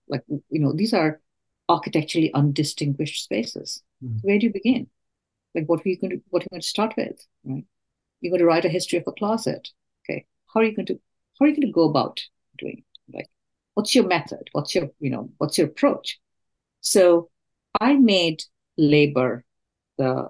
Like, 0.09 0.24
you 0.28 0.61
know, 0.61 0.72
these 0.72 0.93
are 0.93 1.20
architecturally 1.68 2.32
undistinguished 2.34 3.22
spaces. 3.22 3.82
Mm-hmm. 4.03 4.18
Where 4.22 4.39
do 4.39 4.47
you 4.47 4.53
begin? 4.53 4.89
Like, 5.55 5.66
what 5.66 5.84
are 5.84 5.88
you 5.88 5.99
going 5.99 6.11
to 6.11 6.22
what 6.30 6.42
are 6.42 6.44
you 6.44 6.51
going 6.51 6.62
to 6.62 6.66
start 6.66 6.94
with? 6.96 7.26
Right? 7.44 7.64
You're 8.20 8.30
going 8.30 8.40
to 8.40 8.46
write 8.46 8.64
a 8.64 8.68
history 8.70 8.99
of 8.99 9.05
a 9.07 9.12
closet. 9.12 9.68
Okay, 10.05 10.26
how 10.53 10.61
are 10.61 10.64
you 10.64 10.74
going 10.74 10.86
to 10.86 11.01
how 11.38 11.44
are 11.44 11.49
you 11.49 11.55
going 11.55 11.68
to 11.68 11.72
go 11.72 11.88
about 11.88 12.20
doing 12.59 12.78
it? 12.78 13.16
Like, 13.16 13.30
what's 13.78 13.94
your 13.94 14.09
method 14.09 14.49
what's 14.51 14.74
your 14.74 14.90
you 14.99 15.09
know 15.09 15.30
what's 15.38 15.57
your 15.57 15.68
approach 15.68 16.18
so 16.80 17.30
i 17.80 17.94
made 17.94 18.42
labor 18.76 19.44
the 19.99 20.28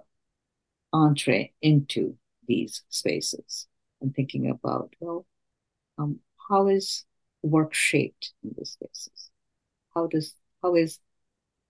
entree 0.92 1.50
into 1.62 2.14
these 2.46 2.82
spaces 2.90 3.66
and 4.02 4.14
thinking 4.14 4.50
about 4.50 4.92
well 5.00 5.24
um, 5.96 6.20
how 6.50 6.68
is 6.68 7.06
work 7.40 7.72
shaped 7.72 8.34
in 8.44 8.54
these 8.58 8.72
spaces 8.72 9.30
how 9.94 10.06
does 10.06 10.34
how 10.62 10.74
is 10.74 10.98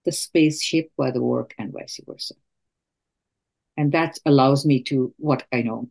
the 0.05 0.11
space 0.11 0.61
shaped 0.61 0.96
by 0.96 1.12
the 1.12 1.22
work 1.22 1.55
and 1.59 1.72
vice 1.72 2.01
versa 2.09 2.34
and 3.79 3.93
that 3.93 4.18
allows 4.26 4.66
me 4.66 4.83
to 4.83 5.14
what 5.18 5.47
i 5.53 5.62
know 5.62 5.89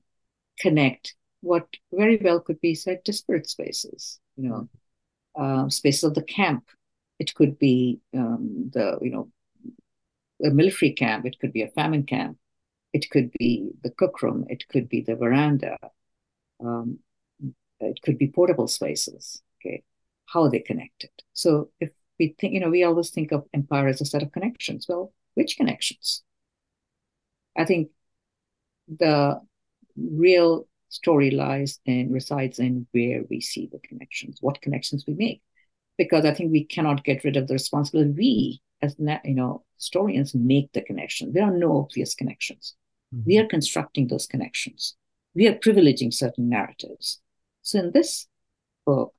connect 0.59 1.15
what 1.41 1.67
very 1.91 2.17
well 2.23 2.39
could 2.39 2.61
be 2.61 2.75
said 2.75 3.03
disparate 3.03 3.49
spaces 3.49 4.19
you 4.35 4.49
know 4.49 4.69
uh, 5.37 5.69
space 5.69 6.03
of 6.03 6.13
the 6.15 6.23
camp. 6.23 6.65
It 7.19 7.33
could 7.35 7.57
be 7.59 7.99
um, 8.13 8.69
the 8.73 8.97
you 9.01 9.11
know 9.11 9.29
a 10.43 10.49
military 10.49 10.93
camp. 10.93 11.25
It 11.25 11.39
could 11.39 11.53
be 11.53 11.61
a 11.61 11.69
famine 11.69 12.03
camp. 12.03 12.37
It 12.93 13.09
could 13.09 13.31
be 13.37 13.71
the 13.83 13.91
cookroom. 13.91 14.45
It 14.49 14.67
could 14.67 14.89
be 14.89 15.01
the 15.01 15.15
veranda. 15.15 15.77
Um, 16.63 16.99
it 17.79 18.01
could 18.01 18.17
be 18.17 18.27
portable 18.27 18.67
spaces. 18.67 19.41
Okay, 19.61 19.83
how 20.25 20.47
they 20.47 20.59
connected? 20.59 21.11
So 21.33 21.69
if 21.79 21.91
we 22.19 22.35
think, 22.39 22.53
you 22.53 22.59
know, 22.59 22.69
we 22.69 22.83
always 22.83 23.11
think 23.11 23.31
of 23.31 23.45
empire 23.53 23.87
as 23.87 24.01
a 24.01 24.05
set 24.05 24.23
of 24.23 24.31
connections. 24.31 24.87
Well, 24.89 25.13
which 25.35 25.57
connections? 25.57 26.23
I 27.57 27.65
think 27.65 27.89
the 28.87 29.41
real 29.97 30.67
story 30.89 31.31
lies 31.31 31.79
and 31.85 32.13
resides 32.13 32.59
in 32.59 32.87
where 32.91 33.23
we 33.29 33.41
see 33.41 33.67
the 33.71 33.79
connections, 33.79 34.37
what 34.41 34.61
connections 34.61 35.05
we 35.07 35.13
make. 35.13 35.41
Because 35.97 36.25
I 36.25 36.33
think 36.33 36.51
we 36.51 36.63
cannot 36.63 37.03
get 37.03 37.23
rid 37.23 37.37
of 37.37 37.47
the 37.47 37.55
responsibility. 37.55 38.11
We, 38.11 38.61
as 38.81 38.95
you 38.99 39.33
know, 39.33 39.65
historians, 39.75 40.35
make 40.35 40.71
the 40.71 40.81
connection. 40.81 41.33
There 41.33 41.43
are 41.43 41.57
no 41.57 41.79
obvious 41.79 42.13
connections. 42.13 42.75
Mm-hmm. 43.13 43.23
We 43.25 43.37
are 43.39 43.47
constructing 43.47 44.07
those 44.07 44.27
connections. 44.27 44.95
We 45.33 45.47
are 45.47 45.55
privileging 45.55 46.13
certain 46.13 46.49
narratives. 46.49 47.19
So 47.63 47.79
in 47.79 47.91
this 47.91 48.27
book, 48.85 49.13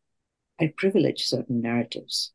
I 0.61 0.73
privilege 0.77 1.25
certain 1.25 1.61
narratives 1.61 2.33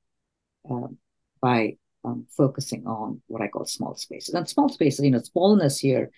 um, 0.70 0.98
by 1.42 1.78
um, 2.04 2.26
focusing 2.36 2.86
on 2.86 3.22
what 3.28 3.42
I 3.42 3.48
call 3.48 3.66
small 3.66 3.96
spaces. 3.96 4.34
And 4.34 4.48
small 4.48 4.70
spaces, 4.70 5.06
you 5.06 5.12
know, 5.12 5.22
smallness 5.22 5.80
here 5.80 6.12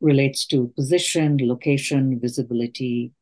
relates 0.00 0.46
to 0.46 0.72
position, 0.76 1.38
location, 1.40 2.18
visibility, 2.20 3.12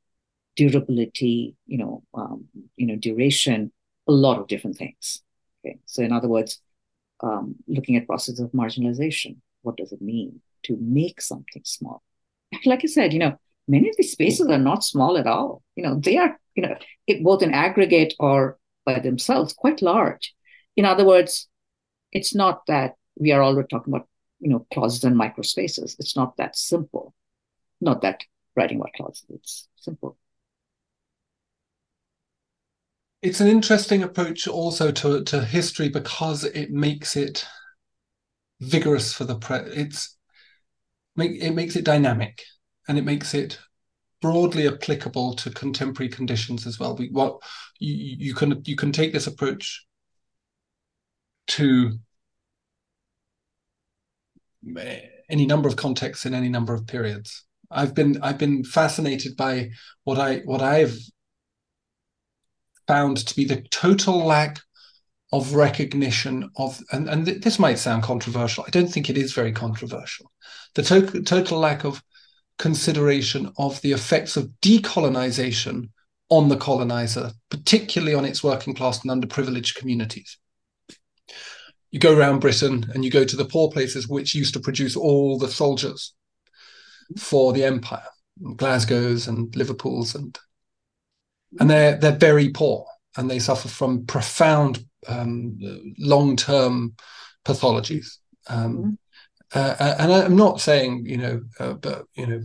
durability, 0.56 1.54
you 1.66 1.78
know, 1.78 2.02
um, 2.14 2.46
you 2.76 2.86
know, 2.86 2.96
duration, 2.96 3.72
a 4.08 4.12
lot 4.12 4.38
of 4.38 4.48
different 4.48 4.76
things. 4.76 5.22
Okay, 5.64 5.78
so 5.86 6.02
in 6.02 6.12
other 6.12 6.28
words, 6.28 6.60
um, 7.22 7.54
looking 7.68 7.96
at 7.96 8.06
process 8.06 8.40
of 8.40 8.50
marginalization, 8.52 9.36
what 9.62 9.76
does 9.76 9.92
it 9.92 10.02
mean 10.02 10.40
to 10.64 10.76
make 10.80 11.20
something 11.20 11.62
small? 11.64 12.02
Like 12.66 12.80
I 12.84 12.86
said, 12.86 13.12
you 13.12 13.18
know, 13.18 13.38
many 13.66 13.88
of 13.88 13.96
these 13.96 14.12
spaces 14.12 14.48
are 14.48 14.58
not 14.58 14.84
small 14.84 15.16
at 15.16 15.26
all. 15.26 15.62
You 15.76 15.84
know, 15.84 15.98
they 15.98 16.18
are, 16.18 16.38
you 16.54 16.62
know, 16.62 16.76
it, 17.06 17.22
both 17.24 17.42
in 17.42 17.54
aggregate 17.54 18.14
or 18.18 18.58
by 18.84 18.98
themselves, 18.98 19.52
quite 19.52 19.80
large. 19.80 20.34
In 20.76 20.84
other 20.84 21.04
words, 21.04 21.48
it's 22.12 22.34
not 22.34 22.66
that 22.66 22.96
we 23.18 23.32
are 23.32 23.42
already 23.42 23.68
talking 23.68 23.92
about 23.92 24.08
you 24.42 24.48
know, 24.48 24.66
closets 24.72 25.04
and 25.04 25.16
microspaces. 25.16 25.96
It's 25.98 26.16
not 26.16 26.36
that 26.36 26.56
simple. 26.56 27.14
Not 27.80 28.02
that 28.02 28.22
writing 28.56 28.78
about 28.78 28.92
closets, 28.94 29.24
it's 29.30 29.68
simple. 29.76 30.18
It's 33.22 33.40
an 33.40 33.46
interesting 33.46 34.02
approach 34.02 34.48
also 34.48 34.90
to, 34.90 35.22
to 35.24 35.44
history 35.44 35.88
because 35.88 36.42
it 36.42 36.72
makes 36.72 37.16
it 37.16 37.46
vigorous 38.60 39.12
for 39.12 39.24
the 39.24 39.36
pre 39.36 39.58
it's 39.58 40.16
make 41.16 41.32
it 41.40 41.52
makes 41.52 41.76
it 41.76 41.84
dynamic 41.84 42.42
and 42.88 42.98
it 42.98 43.04
makes 43.04 43.34
it 43.34 43.58
broadly 44.20 44.68
applicable 44.68 45.34
to 45.34 45.50
contemporary 45.50 46.08
conditions 46.08 46.66
as 46.66 46.78
well. 46.78 46.96
We, 46.96 47.08
what 47.08 47.38
you, 47.78 48.16
you 48.18 48.34
can 48.34 48.60
you 48.64 48.76
can 48.76 48.90
take 48.90 49.12
this 49.12 49.28
approach 49.28 49.84
to 51.48 51.98
eh, 54.76 55.00
any 55.28 55.46
number 55.46 55.68
of 55.68 55.76
contexts 55.76 56.26
in 56.26 56.34
any 56.34 56.48
number 56.48 56.74
of 56.74 56.86
periods. 56.86 57.44
I've 57.70 57.94
been 57.94 58.20
I've 58.22 58.38
been 58.38 58.64
fascinated 58.64 59.36
by 59.36 59.70
what 60.04 60.18
I 60.18 60.38
what 60.44 60.60
I've 60.60 60.96
found 62.86 63.16
to 63.26 63.34
be 63.34 63.44
the 63.44 63.62
total 63.70 64.24
lack 64.24 64.60
of 65.32 65.54
recognition 65.54 66.50
of 66.56 66.78
and, 66.92 67.08
and 67.08 67.26
this 67.26 67.58
might 67.58 67.78
sound 67.78 68.02
controversial. 68.02 68.64
I 68.66 68.70
don't 68.70 68.88
think 68.88 69.08
it 69.08 69.16
is 69.16 69.32
very 69.32 69.52
controversial. 69.52 70.30
The 70.74 70.82
to- 70.82 71.22
total 71.22 71.58
lack 71.58 71.84
of 71.84 72.02
consideration 72.58 73.50
of 73.56 73.80
the 73.80 73.92
effects 73.92 74.36
of 74.36 74.50
decolonization 74.60 75.88
on 76.28 76.48
the 76.48 76.56
colonizer, 76.56 77.32
particularly 77.50 78.14
on 78.14 78.24
its 78.24 78.44
working 78.44 78.74
class 78.74 79.02
and 79.04 79.10
underprivileged 79.10 79.74
communities. 79.74 80.38
You 81.92 82.00
go 82.00 82.16
around 82.16 82.40
Britain 82.40 82.90
and 82.94 83.04
you 83.04 83.10
go 83.10 83.24
to 83.24 83.36
the 83.36 83.44
poor 83.44 83.70
places 83.70 84.08
which 84.08 84.34
used 84.34 84.54
to 84.54 84.60
produce 84.60 84.96
all 84.96 85.38
the 85.38 85.48
soldiers 85.48 86.14
for 87.18 87.52
the 87.52 87.64
empire, 87.64 88.08
Glasgow's 88.56 89.28
and 89.28 89.54
Liverpool's 89.54 90.14
and 90.14 90.36
and 91.60 91.68
they're 91.70 91.96
they're 91.96 92.12
very 92.12 92.48
poor 92.48 92.86
and 93.16 93.30
they 93.30 93.38
suffer 93.38 93.68
from 93.68 94.06
profound 94.06 94.84
um, 95.06 95.58
long-term 95.98 96.94
pathologies. 97.44 98.16
Um, 98.48 98.98
mm-hmm. 99.54 99.58
uh, 99.58 99.94
and 99.98 100.12
I'm 100.12 100.36
not 100.36 100.62
saying 100.62 101.04
you 101.04 101.18
know, 101.18 101.42
uh, 101.60 101.74
but 101.74 102.06
you 102.14 102.26
know, 102.26 102.42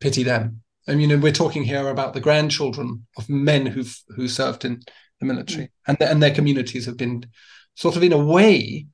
pity 0.00 0.24
them. 0.24 0.62
I 0.88 0.92
mean, 0.92 1.08
you 1.08 1.16
know, 1.16 1.22
we're 1.22 1.30
talking 1.30 1.62
here 1.62 1.88
about 1.88 2.14
the 2.14 2.20
grandchildren 2.20 3.06
of 3.16 3.28
men 3.28 3.66
who've 3.66 3.96
who 4.16 4.26
served 4.26 4.64
in 4.64 4.82
the 5.20 5.26
military, 5.26 5.66
mm-hmm. 5.66 5.92
and 5.92 6.02
and 6.02 6.20
their 6.20 6.34
communities 6.34 6.86
have 6.86 6.96
been 6.96 7.24
sort 7.74 7.96
of 7.96 8.02
in 8.02 8.12
a 8.12 8.24
way 8.24 8.86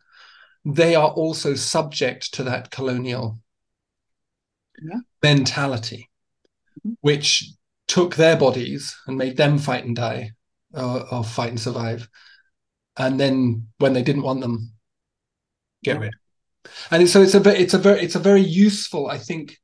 they 0.65 0.97
are 0.97 1.11
also 1.11 1.55
subject 1.55 2.35
to 2.35 2.43
that 2.43 2.71
colonial 2.71 3.39
yeah. 4.83 4.99
mentality, 5.23 6.11
mm-hmm. 6.81 6.95
which 7.01 7.53
took 7.87 8.17
their 8.17 8.37
bodies 8.37 8.97
and 9.07 9.17
made 9.17 9.37
them 9.37 9.59
fight 9.59 9.85
and 9.85 9.95
die 9.95 10.33
uh, 10.75 11.05
or 11.13 11.23
fight 11.23 11.51
and 11.51 11.61
survive. 11.61 12.09
And 12.97 13.21
then 13.21 13.69
when 13.79 13.93
they 13.93 14.03
didn't 14.03 14.23
want 14.23 14.41
them, 14.41 14.73
get 15.85 16.01
rid. 16.01 16.15
And 16.91 17.09
so 17.09 17.23
it's 17.23 17.35
a 17.35 17.61
it's 17.61 17.75
a 17.75 17.79
very 17.79 18.01
it's 18.01 18.17
a 18.17 18.21
very 18.21 18.41
useful, 18.41 19.09
I 19.09 19.19
think. 19.19 19.59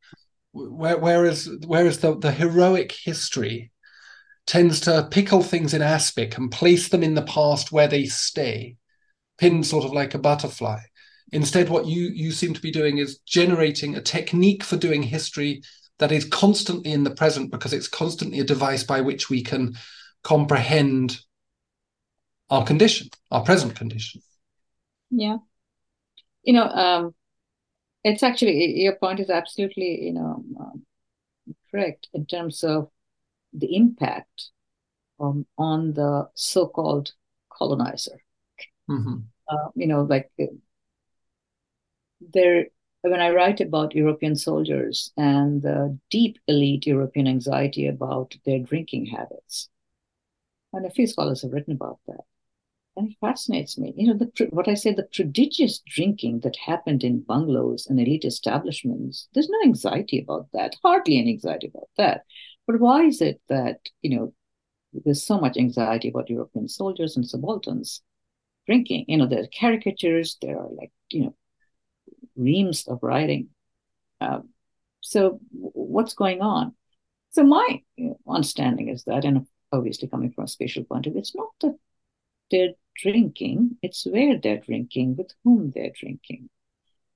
Whereas 0.53 1.49
whereas 1.67 1.99
the, 1.99 2.17
the 2.17 2.31
heroic 2.31 2.93
history 2.93 3.73
tends 4.47 4.81
to 4.81 5.09
pickle 5.11 5.43
things 5.43 5.73
in 5.73 5.83
aspic 5.83 6.37
and 6.37 6.51
place 6.51 6.89
them 6.89 7.03
in 7.03 7.15
the 7.15 7.23
past 7.23 7.73
where 7.73 7.89
they 7.89 8.05
stay, 8.05 8.77
pinned 9.43 9.67
sort 9.67 9.85
of 9.85 9.93
like 9.93 10.15
a 10.15 10.19
butterfly. 10.19 10.79
Instead, 11.33 11.69
what 11.69 11.87
you 11.87 12.11
you 12.15 12.31
seem 12.31 12.55
to 12.55 12.61
be 12.61 12.71
doing 12.71 12.99
is 12.99 13.19
generating 13.27 13.97
a 13.97 14.01
technique 14.01 14.63
for 14.63 14.77
doing 14.77 15.03
history 15.03 15.63
that 15.99 16.13
is 16.13 16.25
constantly 16.25 16.93
in 16.93 17.03
the 17.03 17.11
present 17.11 17.51
because 17.51 17.73
it's 17.73 17.89
constantly 17.89 18.39
a 18.39 18.45
device 18.45 18.85
by 18.85 19.01
which 19.01 19.29
we 19.29 19.43
can 19.43 19.75
comprehend 20.23 21.19
our 22.51 22.65
condition, 22.65 23.09
our 23.33 23.43
present 23.43 23.75
condition. 23.75 24.23
Yeah. 25.11 25.39
You 26.45 26.53
know, 26.53 26.69
um, 26.69 27.15
it's 28.05 28.23
actually, 28.23 28.81
your 28.81 28.95
point 28.95 29.19
is 29.19 29.31
absolutely, 29.31 30.05
you 30.05 30.13
know, 30.13 30.45
um, 30.61 30.87
correct 31.71 32.09
in 32.15 32.27
terms 32.27 32.63
of 32.63 32.91
the 33.53 33.75
impact 33.75 34.51
um, 35.19 35.47
on 35.59 35.95
the 35.95 36.29
so 36.35 36.69
called 36.69 37.13
colonizer. 37.51 38.23
Mm-hmm. 38.89 39.32
Uh, 39.53 39.69
you 39.75 39.87
know, 39.87 40.03
like 40.03 40.31
there 42.33 42.67
when 43.03 43.21
I 43.21 43.31
write 43.31 43.61
about 43.61 43.95
European 43.95 44.37
soldiers 44.37 45.13
and 45.17 45.61
the 45.61 45.99
deep 46.09 46.39
elite 46.47 46.87
European 46.87 47.27
anxiety 47.27 47.87
about 47.87 48.37
their 48.47 48.61
drinking 48.61 49.07
habits, 49.07 49.69
and 50.73 50.87
a 50.87 50.91
few 50.91 51.07
scholars 51.07 51.43
have 51.43 51.53
written 51.53 51.75
about 51.75 51.99
that, 52.07 52.25
and 52.97 53.11
it 53.11 53.17
fascinates 53.21 53.77
me. 53.77 53.93
You 53.97 54.07
know, 54.07 54.19
the, 54.19 54.49
what 54.51 54.69
I 54.69 54.75
say, 54.75 54.95
the 54.95 55.09
prodigious 55.13 55.83
drinking 55.87 56.41
that 56.45 56.57
happened 56.57 57.05
in 57.05 57.21
bungalows 57.21 57.87
and 57.89 58.01
elite 58.01 58.25
establishments, 58.25 59.29
there's 59.35 59.51
no 59.51 59.59
anxiety 59.65 60.21
about 60.21 60.47
that, 60.53 60.77
hardly 60.83 61.19
any 61.19 61.33
anxiety 61.33 61.67
about 61.67 61.91
that. 61.99 62.23
But 62.67 62.81
why 62.81 63.03
is 63.03 63.21
it 63.21 63.41
that, 63.49 63.81
you 64.03 64.17
know, 64.17 64.35
there's 65.05 65.27
so 65.27 65.41
much 65.41 65.57
anxiety 65.57 66.09
about 66.09 66.31
European 66.31 66.69
soldiers 66.69 67.17
and 67.17 67.29
subalterns 67.29 68.03
drinking? 68.67 69.07
You 69.09 69.19
know, 69.19 69.27
there 69.27 69.43
are 69.43 69.59
caricatures, 69.59 70.37
there 70.41 70.59
are 70.59 70.69
like, 70.71 70.93
you 71.11 71.25
know, 71.25 71.35
reams 72.37 72.87
of 72.89 72.99
writing. 73.03 73.49
Um, 74.21 74.51
so 75.01 75.41
what's 75.51 76.15
going 76.15 76.41
on? 76.41 76.75
So 77.31 77.45
my 77.45 77.83
understanding 78.29 78.89
is 78.89 79.05
that, 79.05 79.25
and 79.25 79.47
obviously 79.73 80.09
coming 80.09 80.33
from 80.33 80.45
a 80.45 80.49
spatial 80.49 80.85
point 80.85 81.07
of 81.07 81.13
view, 81.13 81.21
it's 81.21 81.35
not 81.35 81.49
that 81.61 81.77
they're 82.51 82.75
drinking, 82.97 83.79
it's 83.83 84.07
where 84.07 84.39
they're 84.39 84.59
drinking, 84.59 85.17
with 85.17 85.33
whom 85.43 85.71
they're 85.75 85.93
drinking, 85.99 86.51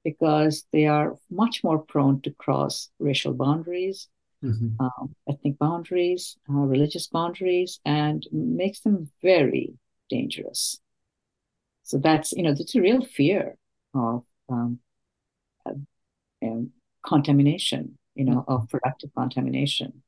because 0.05 0.65
they 0.73 0.87
are 0.87 1.17
much 1.31 1.63
more 1.63 1.79
prone 1.79 2.23
to 2.23 2.31
cross 2.31 2.89
racial 2.99 3.35
boundaries, 3.35 4.09
mm-hmm. 4.43 4.69
um, 4.81 5.15
ethnic 5.29 5.59
boundaries, 5.59 6.37
uh, 6.49 6.55
religious 6.55 7.09
boundaries, 7.09 7.81
and 7.85 8.27
makes 8.33 8.81
them 8.81 9.11
very 9.23 9.75
dangerous. 10.09 10.81
So 11.87 11.99
that's, 11.99 12.33
you 12.33 12.43
know, 12.43 12.53
that's 12.53 12.75
a 12.75 12.81
real 12.81 13.01
fear 13.01 13.57
of 13.95 14.25
um, 14.49 14.81
um, 16.43 16.71
contamination, 17.05 17.97
you 18.17 18.25
know, 18.25 18.45
of 18.49 18.63
mm-hmm. 18.63 18.67
productive 18.67 19.11
contamination. 19.17 20.03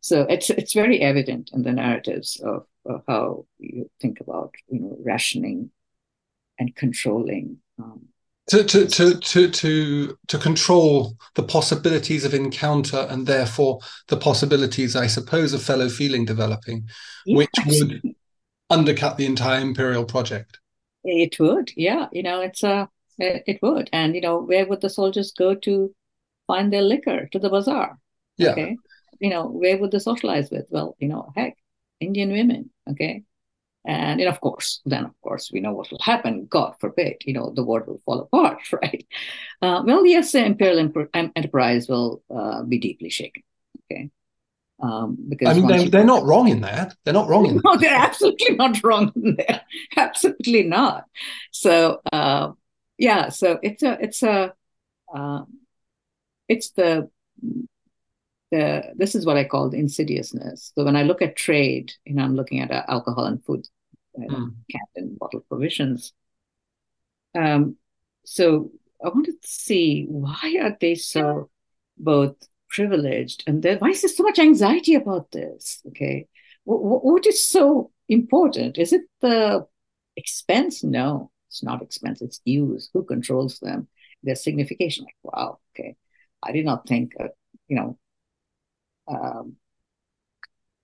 so 0.00 0.22
it's 0.30 0.48
it's 0.48 0.72
very 0.72 1.02
evident 1.02 1.50
in 1.52 1.62
the 1.62 1.72
narratives 1.72 2.40
of, 2.42 2.64
of, 2.86 3.02
how 3.06 3.44
you 3.58 3.90
think 4.00 4.20
about 4.20 4.54
you 4.68 4.80
know 4.80 4.96
rationing 5.04 5.70
and 6.58 6.74
controlling. 6.74 7.58
Um, 7.78 8.06
to, 8.48 8.64
to, 8.64 8.86
to, 8.86 9.20
to, 9.20 9.50
to, 9.50 10.18
to 10.28 10.38
control 10.38 11.18
the 11.34 11.42
possibilities 11.42 12.24
of 12.24 12.32
encounter 12.32 13.06
and 13.10 13.26
therefore 13.26 13.80
the 14.06 14.16
possibilities, 14.16 14.96
I 14.96 15.06
suppose, 15.06 15.52
of 15.52 15.62
fellow 15.62 15.90
feeling 15.90 16.24
developing, 16.24 16.88
yeah, 17.26 17.36
which 17.36 17.50
would 17.66 18.00
undercut 18.70 19.18
the 19.18 19.26
entire 19.26 19.60
imperial 19.60 20.06
project. 20.06 20.58
It 21.08 21.38
would, 21.40 21.72
yeah. 21.76 22.08
You 22.12 22.22
know, 22.22 22.40
it's 22.40 22.62
a 22.62 22.88
it 23.18 23.58
would. 23.62 23.90
And, 23.92 24.14
you 24.14 24.20
know, 24.20 24.38
where 24.38 24.66
would 24.66 24.80
the 24.80 24.90
soldiers 24.90 25.32
go 25.32 25.54
to 25.54 25.94
find 26.46 26.72
their 26.72 26.82
liquor? 26.82 27.28
To 27.32 27.38
the 27.38 27.50
bazaar. 27.50 27.98
Yeah. 28.36 28.50
Okay. 28.50 28.76
You 29.20 29.30
know, 29.30 29.46
where 29.46 29.78
would 29.78 29.90
they 29.90 29.98
socialize 29.98 30.50
with? 30.50 30.66
Well, 30.70 30.96
you 31.00 31.08
know, 31.08 31.32
heck, 31.34 31.56
Indian 31.98 32.30
women. 32.30 32.70
Okay. 32.88 33.24
And, 33.84 34.20
of 34.20 34.40
course, 34.40 34.82
then, 34.84 35.06
of 35.06 35.20
course, 35.22 35.50
we 35.50 35.60
know 35.60 35.72
what 35.72 35.90
will 35.90 36.00
happen. 36.02 36.46
God 36.46 36.74
forbid, 36.78 37.16
you 37.24 37.32
know, 37.32 37.52
the 37.54 37.64
world 37.64 37.86
will 37.86 38.02
fall 38.04 38.20
apart, 38.20 38.60
right? 38.72 39.06
Uh, 39.62 39.82
well, 39.84 40.04
yes, 40.04 40.32
the 40.32 40.44
imperial 40.44 40.92
enterprise 41.14 41.88
will 41.88 42.22
uh, 42.34 42.62
be 42.64 42.78
deeply 42.78 43.08
shaken. 43.08 43.42
Okay. 43.90 44.10
Um, 44.80 45.16
because 45.28 45.48
I 45.48 45.54
mean, 45.54 45.66
they're, 45.66 45.88
they're, 45.88 46.04
not 46.04 46.24
wrong 46.24 46.48
in 46.48 46.60
that. 46.60 46.94
They're 47.04 47.14
not 47.14 47.28
wrong 47.28 47.46
in 47.46 47.54
that. 47.56 47.64
No, 47.64 47.76
they're 47.76 47.96
absolutely 47.96 48.54
not 48.54 48.82
wrong 48.84 49.12
in 49.16 49.36
there. 49.36 49.62
Absolutely 49.96 50.62
not. 50.62 51.04
So, 51.50 52.00
uh, 52.12 52.52
yeah 52.98 53.28
so 53.28 53.58
it's 53.62 53.82
a 53.82 53.96
it's 54.02 54.22
a 54.22 54.52
uh, 55.14 55.44
it's 56.48 56.70
the 56.72 57.08
the 58.50 58.92
this 58.96 59.14
is 59.14 59.24
what 59.24 59.36
i 59.36 59.44
call 59.44 59.70
the 59.70 59.78
insidiousness 59.78 60.72
so 60.74 60.84
when 60.84 60.96
i 60.96 61.02
look 61.02 61.22
at 61.22 61.36
trade 61.36 61.92
you 62.04 62.14
know 62.14 62.24
i'm 62.24 62.34
looking 62.34 62.60
at 62.60 62.70
uh, 62.70 62.82
alcohol 62.88 63.24
and 63.24 63.42
food 63.44 63.66
uh, 64.18 64.26
mm. 64.26 64.54
can 64.70 65.16
bottle 65.18 65.44
provisions 65.48 66.12
um 67.36 67.76
so 68.24 68.70
i 69.04 69.08
wanted 69.08 69.40
to 69.40 69.48
see 69.48 70.06
why 70.08 70.58
are 70.60 70.76
they 70.80 70.94
so 70.94 71.48
both 71.98 72.36
privileged 72.70 73.44
and 73.46 73.62
then 73.62 73.78
why 73.78 73.88
is 73.88 74.02
there 74.02 74.08
so 74.08 74.22
much 74.22 74.38
anxiety 74.38 74.94
about 74.94 75.30
this 75.30 75.80
okay 75.86 76.26
what, 76.64 77.04
what 77.04 77.26
is 77.26 77.42
so 77.42 77.90
important 78.08 78.78
is 78.78 78.92
it 78.92 79.02
the 79.20 79.66
expense 80.16 80.84
no 80.84 81.30
it's 81.48 81.62
not 81.62 81.82
expensive. 81.82 82.26
It's 82.26 82.40
use. 82.44 82.90
Who 82.92 83.04
controls 83.04 83.58
them? 83.58 83.88
Their 84.22 84.34
signification. 84.34 85.04
Like, 85.04 85.16
wow, 85.22 85.58
okay. 85.72 85.96
I 86.42 86.52
did 86.52 86.64
not 86.64 86.86
think, 86.86 87.12
uh, 87.18 87.28
you 87.66 87.76
know, 87.76 87.98
um, 89.08 89.56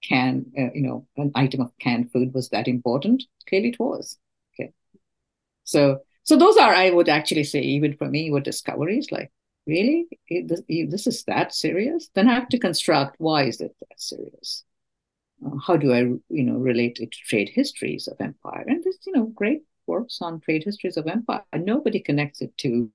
can 0.02 0.46
uh, 0.58 0.70
you 0.74 0.82
know 0.82 1.06
an 1.16 1.32
item 1.34 1.60
of 1.60 1.72
canned 1.78 2.12
food 2.12 2.34
was 2.34 2.48
that 2.50 2.68
important. 2.68 3.24
Clearly, 3.48 3.70
it 3.70 3.78
was. 3.78 4.18
Okay. 4.54 4.72
So 5.64 6.00
so 6.22 6.36
those 6.36 6.56
are 6.56 6.74
I 6.74 6.90
would 6.90 7.08
actually 7.08 7.44
say 7.44 7.60
even 7.60 7.96
for 7.96 8.08
me 8.08 8.30
were 8.30 8.40
discoveries 8.40 9.10
like 9.10 9.30
really 9.66 10.06
this, 10.30 11.06
is 11.06 11.24
that 11.24 11.54
serious. 11.54 12.10
Then 12.14 12.28
I 12.28 12.34
have 12.34 12.48
to 12.48 12.58
construct 12.58 13.16
why 13.18 13.44
is 13.44 13.60
it 13.60 13.74
that 13.80 14.00
serious. 14.00 14.64
Uh, 15.44 15.56
how 15.66 15.76
do 15.76 15.92
I 15.92 16.00
you 16.00 16.44
know 16.44 16.56
relate 16.56 16.98
it 17.00 17.12
to 17.12 17.18
trade 17.26 17.50
histories 17.52 18.08
of 18.08 18.20
empire 18.20 18.64
and 18.66 18.82
this 18.84 18.98
you 19.06 19.12
know 19.12 19.26
great 19.26 19.62
works 19.86 20.18
on 20.20 20.40
trade 20.40 20.64
histories 20.64 20.96
of 20.96 21.06
empire. 21.06 21.42
Nobody 21.54 22.00
connects 22.00 22.40
it 22.40 22.56
to 22.58 22.90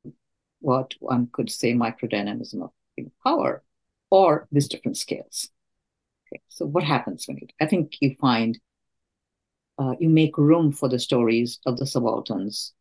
what 0.60 0.94
one 1.00 1.30
could 1.32 1.50
say 1.50 1.74
microdynamism 1.74 2.62
of 2.64 2.72
power 3.24 3.64
or 4.10 4.48
these 4.52 4.68
different 4.68 4.98
scales. 4.98 5.50
Okay, 6.28 6.42
so 6.48 6.66
what 6.66 6.84
happens 6.84 7.28
when 7.28 7.38
you? 7.38 7.48
I 7.60 7.66
think 7.66 7.98
you 8.02 8.16
find 8.20 8.60
uh, 9.78 9.96
you 10.00 10.10
make 10.10 10.38
room 10.38 10.72
for 10.72 10.90
the 10.90 11.00
stories 11.00 11.60
of 11.66 11.78
the 11.78 11.86
subalterns, 11.86 12.74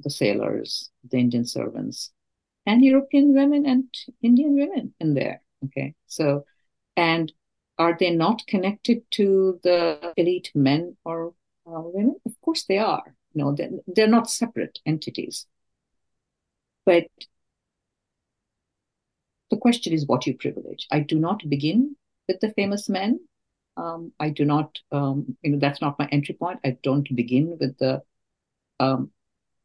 the 0.00 0.10
sailors, 0.10 0.90
the 1.10 1.18
Indian 1.18 1.44
servants, 1.44 2.10
and 2.66 2.84
European 2.84 3.34
women 3.34 3.64
and 3.66 3.84
Indian 4.22 4.54
women 4.54 4.94
in 5.00 5.14
there. 5.14 5.40
Okay, 5.64 5.94
so 6.06 6.44
and 6.96 7.32
are 7.78 7.96
they 7.98 8.10
not 8.10 8.46
connected 8.46 9.02
to 9.12 9.60
the 9.62 10.12
elite 10.16 10.50
men 10.54 10.96
or 11.04 11.34
uh, 11.66 11.80
women? 11.80 12.16
Of 12.24 12.40
course 12.40 12.64
they 12.64 12.78
are 12.78 13.16
No, 13.34 13.54
they're, 13.54 13.70
they're 13.86 14.08
not 14.08 14.30
separate 14.30 14.78
entities. 14.86 15.46
But 16.86 17.04
the 19.50 19.58
question 19.58 19.92
is 19.92 20.06
what 20.06 20.26
you 20.26 20.36
privilege. 20.36 20.86
I 20.90 21.00
do 21.00 21.18
not 21.18 21.48
begin 21.48 21.96
with 22.28 22.40
the 22.40 22.52
famous 22.54 22.88
men. 22.88 23.20
Um, 23.76 24.12
I 24.18 24.30
do 24.30 24.44
not, 24.44 24.78
um, 24.90 25.36
you 25.42 25.50
know, 25.50 25.58
that's 25.58 25.82
not 25.82 25.98
my 25.98 26.08
entry 26.10 26.34
point. 26.34 26.60
I 26.64 26.78
don't 26.82 27.14
begin 27.14 27.58
with 27.60 27.76
the 27.78 28.02
um, 28.80 29.10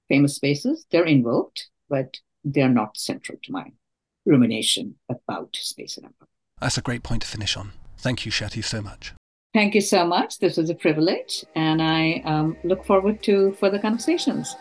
famous 0.09 0.35
spaces. 0.35 0.85
They're 0.91 1.05
invoked, 1.05 1.69
but 1.89 2.17
they're 2.43 2.69
not 2.69 2.97
central 2.97 3.37
to 3.43 3.51
my 3.51 3.71
rumination 4.25 4.95
about 5.09 5.55
space 5.55 5.97
and 5.97 6.05
empire. 6.05 6.27
That's 6.59 6.77
a 6.77 6.81
great 6.81 7.03
point 7.03 7.23
to 7.23 7.27
finish 7.27 7.57
on. 7.57 7.71
Thank 7.97 8.25
you, 8.25 8.31
Swati, 8.31 8.63
so 8.63 8.81
much. 8.81 9.13
Thank 9.53 9.75
you 9.75 9.81
so 9.81 10.05
much. 10.05 10.39
This 10.39 10.57
was 10.57 10.69
a 10.69 10.75
privilege, 10.75 11.43
and 11.55 11.81
I 11.81 12.21
um, 12.23 12.55
look 12.63 12.85
forward 12.85 13.21
to 13.23 13.51
further 13.59 13.79
conversations. 13.79 14.55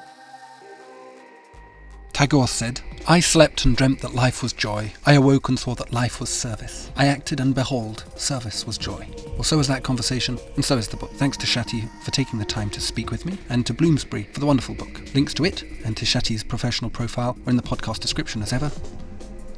Tagore 2.20 2.48
said, 2.48 2.82
I 3.08 3.20
slept 3.20 3.64
and 3.64 3.74
dreamt 3.74 4.02
that 4.02 4.14
life 4.14 4.42
was 4.42 4.52
joy. 4.52 4.92
I 5.06 5.14
awoke 5.14 5.48
and 5.48 5.58
saw 5.58 5.74
that 5.76 5.90
life 5.90 6.20
was 6.20 6.28
service. 6.28 6.90
I 6.94 7.06
acted 7.06 7.40
and 7.40 7.54
behold, 7.54 8.04
service 8.14 8.66
was 8.66 8.76
joy. 8.76 9.08
Well, 9.32 9.42
so 9.42 9.58
is 9.58 9.68
that 9.68 9.84
conversation, 9.84 10.38
and 10.54 10.62
so 10.62 10.76
is 10.76 10.86
the 10.86 10.98
book. 10.98 11.10
Thanks 11.12 11.38
to 11.38 11.46
Swati 11.46 11.88
for 12.04 12.10
taking 12.10 12.38
the 12.38 12.44
time 12.44 12.68
to 12.70 12.80
speak 12.82 13.10
with 13.10 13.24
me, 13.24 13.38
and 13.48 13.64
to 13.64 13.72
Bloomsbury 13.72 14.24
for 14.34 14.40
the 14.40 14.44
wonderful 14.44 14.74
book. 14.74 15.14
Links 15.14 15.32
to 15.32 15.46
it 15.46 15.62
and 15.86 15.96
to 15.96 16.04
Swati's 16.04 16.44
professional 16.44 16.90
profile 16.90 17.38
are 17.46 17.50
in 17.50 17.56
the 17.56 17.62
podcast 17.62 18.00
description 18.00 18.42
as 18.42 18.52
ever. 18.52 18.70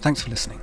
Thanks 0.00 0.22
for 0.22 0.30
listening. 0.30 0.60